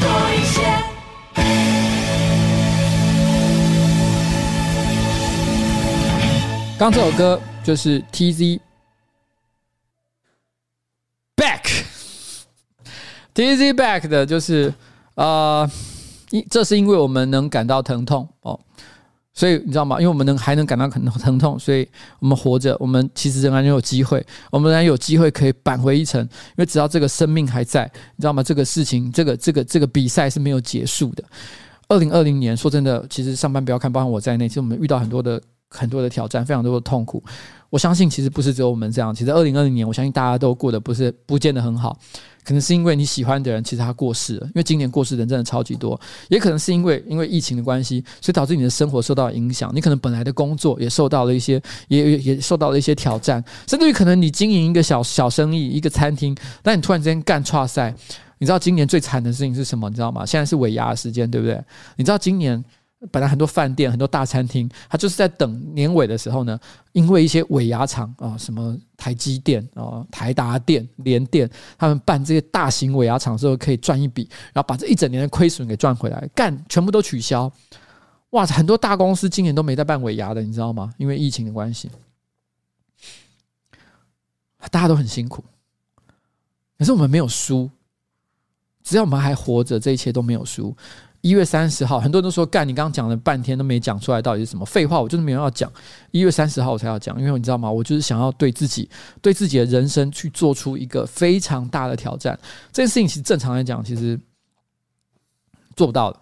[0.00, 0.60] 多一些。
[6.78, 8.60] 刚这首歌就是 TZ
[11.36, 11.72] Back，TZ
[13.74, 14.72] Back 的就是
[15.14, 15.68] 呃，
[16.30, 18.60] 因这是因为我们能感到疼痛哦，
[19.38, 20.00] 所以你知道吗？
[20.00, 21.88] 因为我们能还能感到很疼痛，所以
[22.18, 24.20] 我们活着，我们其实仍然有机会，
[24.50, 26.20] 我们仍然有机会可以扳回一城。
[26.20, 28.42] 因为只要这个生命还在，你知道吗？
[28.42, 31.22] 这个事情，这个这个这个比赛是没有结束的。
[31.86, 37.22] 二零二零年，说真的，其实上班不要看，包括我在内，其实我们遇到很多的很多的挑战，非常多的痛苦。
[37.70, 39.14] 我相信，其实不是只有我们这样。
[39.14, 41.98] 其实二零二零年，我相信大家都过得不是不见得很好。
[42.42, 44.46] 可能是因为你喜欢的人，其实他过世了。
[44.46, 49.70] 因为今年过世的人真的超级多，也可能是因为因为疫情的关系，所以导致你的生活受到影响。
[49.74, 53.44] 你可能本来的工作也受到了一些，也也也受到了一些挑战。
[53.66, 57.94] 甚至于可能你经营一个小小生意，一个餐厅，但你突然之间干剉赛。
[58.40, 59.90] 你知道今年最惨的事情是什么？
[59.90, 60.24] 你知道吗？
[60.24, 61.60] 现在是尾牙的时间，对不对？
[61.96, 62.64] 你知道今年
[63.12, 66.58] 本来很多饭店、很多大餐厅，它就是在等年尾的时候呢，
[66.90, 71.48] 因为一些尾牙厂啊，什么台积电啊、台达电、联电，
[71.78, 77.50] 他们办这些大型尾牙厂的时候，可以赚一笔，然后把这一整年的亏损给赚回来，干全部都取消。
[78.30, 80.92] 哇，很多大公司今年都没在办尾牙的，你知道吗？
[80.98, 81.88] 因为疫情的关系，
[84.70, 85.44] 大家都很辛苦，
[86.76, 87.70] 可是我们没有输。
[88.82, 90.74] 只要我们还活着，这一切都没有输。
[91.28, 95.70] 一月三十号，很多人都说干，你刚刚讲了半天都没讲出来到底是什么废话，我就是没有要讲。
[96.10, 97.70] 一月三十号我才要讲，因为你知道吗？
[97.70, 98.88] 我就是想要对自己、
[99.20, 102.38] 对自己的人生去做出一个非常大的挑战。
[102.72, 104.18] 这件事情其实正常来讲，其实
[105.76, 106.18] 做不到的。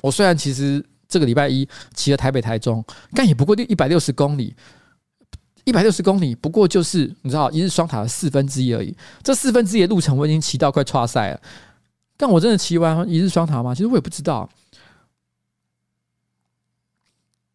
[0.00, 2.82] 我虽然其实这个礼拜一骑了台北、台中，
[3.14, 4.56] 但也不过就一百六十公里。
[5.64, 8.96] 一百六十公里，不过就是你知道一日双塔的四分之一而已。
[9.22, 11.40] 这四分之一的路程，我已经骑到快剉赛了。
[12.16, 13.74] 但我真的骑完一日双塔吗？
[13.74, 14.48] 其实我也不知道。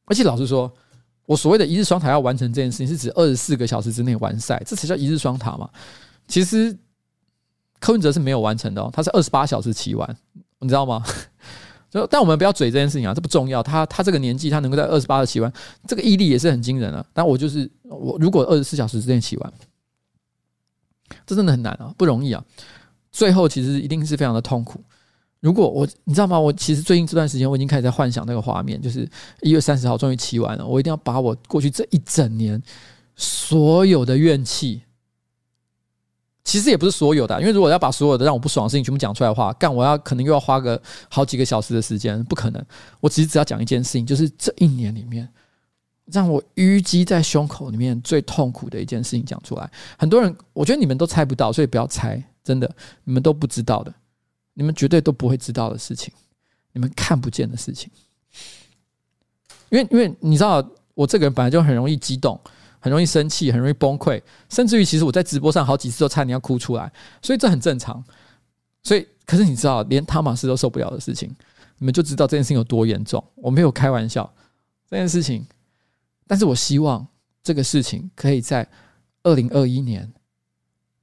[0.06, 0.72] 而且老实说，
[1.26, 5.70] 我所谓的一日双塔要完成这件事情，是指二十四个小时之内完赛，这才叫一日双塔嘛。
[6.28, 6.78] 其实
[7.80, 10.18] 柯文哲是没有完成的哦，他是二十八小时骑完，
[10.60, 11.04] 你知道吗？
[11.90, 13.64] 就 但我们不要嘴这件事情啊，这不重要。
[13.64, 15.52] 他他这个年纪，他能够在二十八小时骑完，
[15.88, 17.06] 这个毅力也是很惊人啊。
[17.14, 19.54] 但我就是我，如果二十四小时之内骑完，
[21.26, 22.44] 这真的很难啊，不容易啊。
[23.12, 24.84] 最后其实一定是非常的痛苦。
[25.40, 26.40] 如果我，你知道吗？
[26.40, 29.10] 我其实最近这段时间，我已经开始在幻想那个画面，就是
[29.42, 32.62] 一月三十号终于骑完了，我一定要把我过去这一整年
[33.16, 34.84] 所有的怨气，
[36.44, 40.80] 其实也不是所有的，因为如果要把所有的让我不爽的事情全部讲出来的话，干我要可能又要花个
[41.10, 42.64] 好几个小时的时间，不可能。
[43.00, 45.28] 我其实只要讲一件事情，就是这一年里面。
[46.12, 52.74] 让我淤积在胸口里面最痛苦的一件事情讲出来，很多人我觉得你们都猜不到，所以不要猜，真的，
[53.04, 53.94] 你们都不知道的，
[54.54, 56.14] 你们绝对都不会知道的事情，
[56.74, 57.92] 你们看不见的事情，
[59.70, 62.40] 因为因为你知道，我这个人本来就很容易激动，
[62.80, 66.92] 很容易生气，很容易崩溃，甚至于其实我在直播上好几次都差点要哭出来，
[67.22, 68.04] 所以这很正常。
[68.84, 71.30] 所以，可是你知道，连汤马斯都受不了的事情，
[71.78, 73.24] 你们就知道这件事情有多严重。
[73.36, 74.34] 我没有开玩笑，
[74.90, 75.46] 这件事情。
[76.26, 77.06] 但是我希望
[77.44, 78.68] 这个事情可以在
[79.22, 80.12] 二零二一年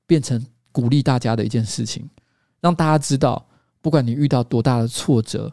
[0.07, 0.45] 变成
[0.79, 2.09] 鼓励大家的一件事情，
[2.61, 3.45] 让大家知道，
[3.81, 5.53] 不管你遇到多大的挫折，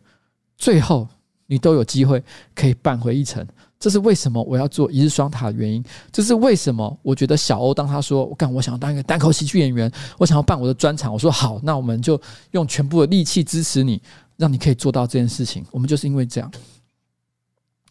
[0.55, 1.07] 最后
[1.47, 2.23] 你都有机会
[2.53, 3.43] 可以扳回一城。
[3.79, 5.83] 这是为什么我要做一日双塔的原因。
[6.11, 11.11] 这是为什么我觉得小欧当他说我干，我想要当一个单口喜剧演员，我想要办我的专场。
[11.11, 12.21] 我说好，那我们就
[12.51, 13.99] 用全部的力气支持你，
[14.37, 15.65] 让你可以做到这件事情。
[15.71, 16.51] 我们就是因为这样，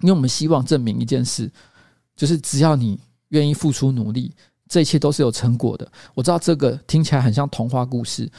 [0.02, 1.50] 因为我们希望证明一件事。
[2.14, 2.96] 就是只要你
[3.30, 4.32] 愿意付出努力，
[4.68, 5.90] 这一切都是有成果的。
[6.14, 8.30] 我知道这个听起来很像童话故事，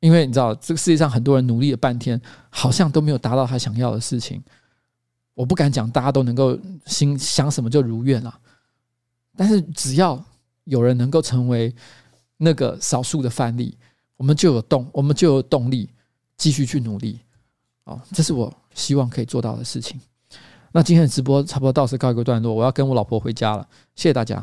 [0.00, 2.20] 因为你知道这个世界上很多人努力了半天，
[2.50, 4.42] 好像都没有达到他想要的事情。
[5.34, 8.38] 我不敢讲大家都能够心想什么就如愿了，
[9.34, 10.22] 但是只要
[10.64, 11.74] 有人能够成为
[12.36, 13.76] 那个少数的范例，
[14.16, 15.88] 我们就有动，我们就有动力
[16.36, 17.18] 继续去努力。
[17.84, 19.98] 哦，这是我希望可以做到的事情。
[20.70, 23.66] 那今天的直播差不多到此告一个段落，我要跟我老婆回家了。
[23.94, 24.42] 谢谢大家。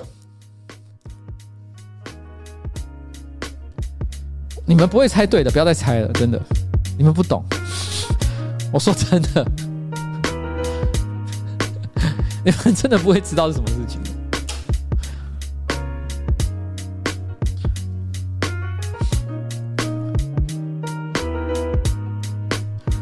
[4.70, 6.40] 你们不会猜对的，不要再猜了，真的，
[6.96, 7.44] 你们不懂。
[8.72, 9.44] 我说真的，
[12.46, 14.00] 你们真的不会知道是什么事情。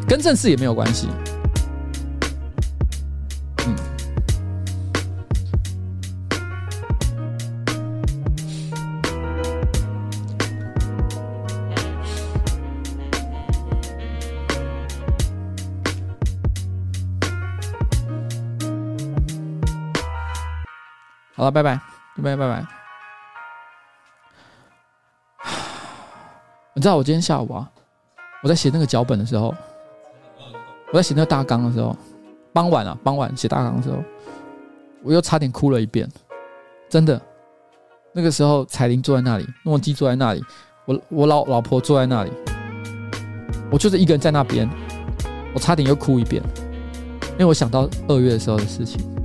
[0.08, 1.10] 跟正事也没有关系。
[21.48, 21.76] 了，拜拜，
[22.18, 22.66] 拜拜，拜拜。
[26.76, 27.70] 你知道我今天下午啊，
[28.44, 29.56] 我在写那个脚本的时候，
[30.92, 31.96] 我在写那个大纲的时候，
[32.54, 33.98] 傍晚啊，傍晚写大纲的时候，
[35.04, 36.08] 我又差点哭了一遍。
[36.90, 37.20] 真的，
[38.14, 40.44] 那个时候彩铃坐在那里，诺基坐在那里，
[40.86, 42.32] 我我老老婆坐在那里，
[43.72, 44.70] 我就是一个人在那边。
[45.54, 46.44] 我差点又哭一遍，
[47.32, 49.17] 因为我想到二月的时候的事情。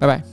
[0.00, 0.29] 拜拜。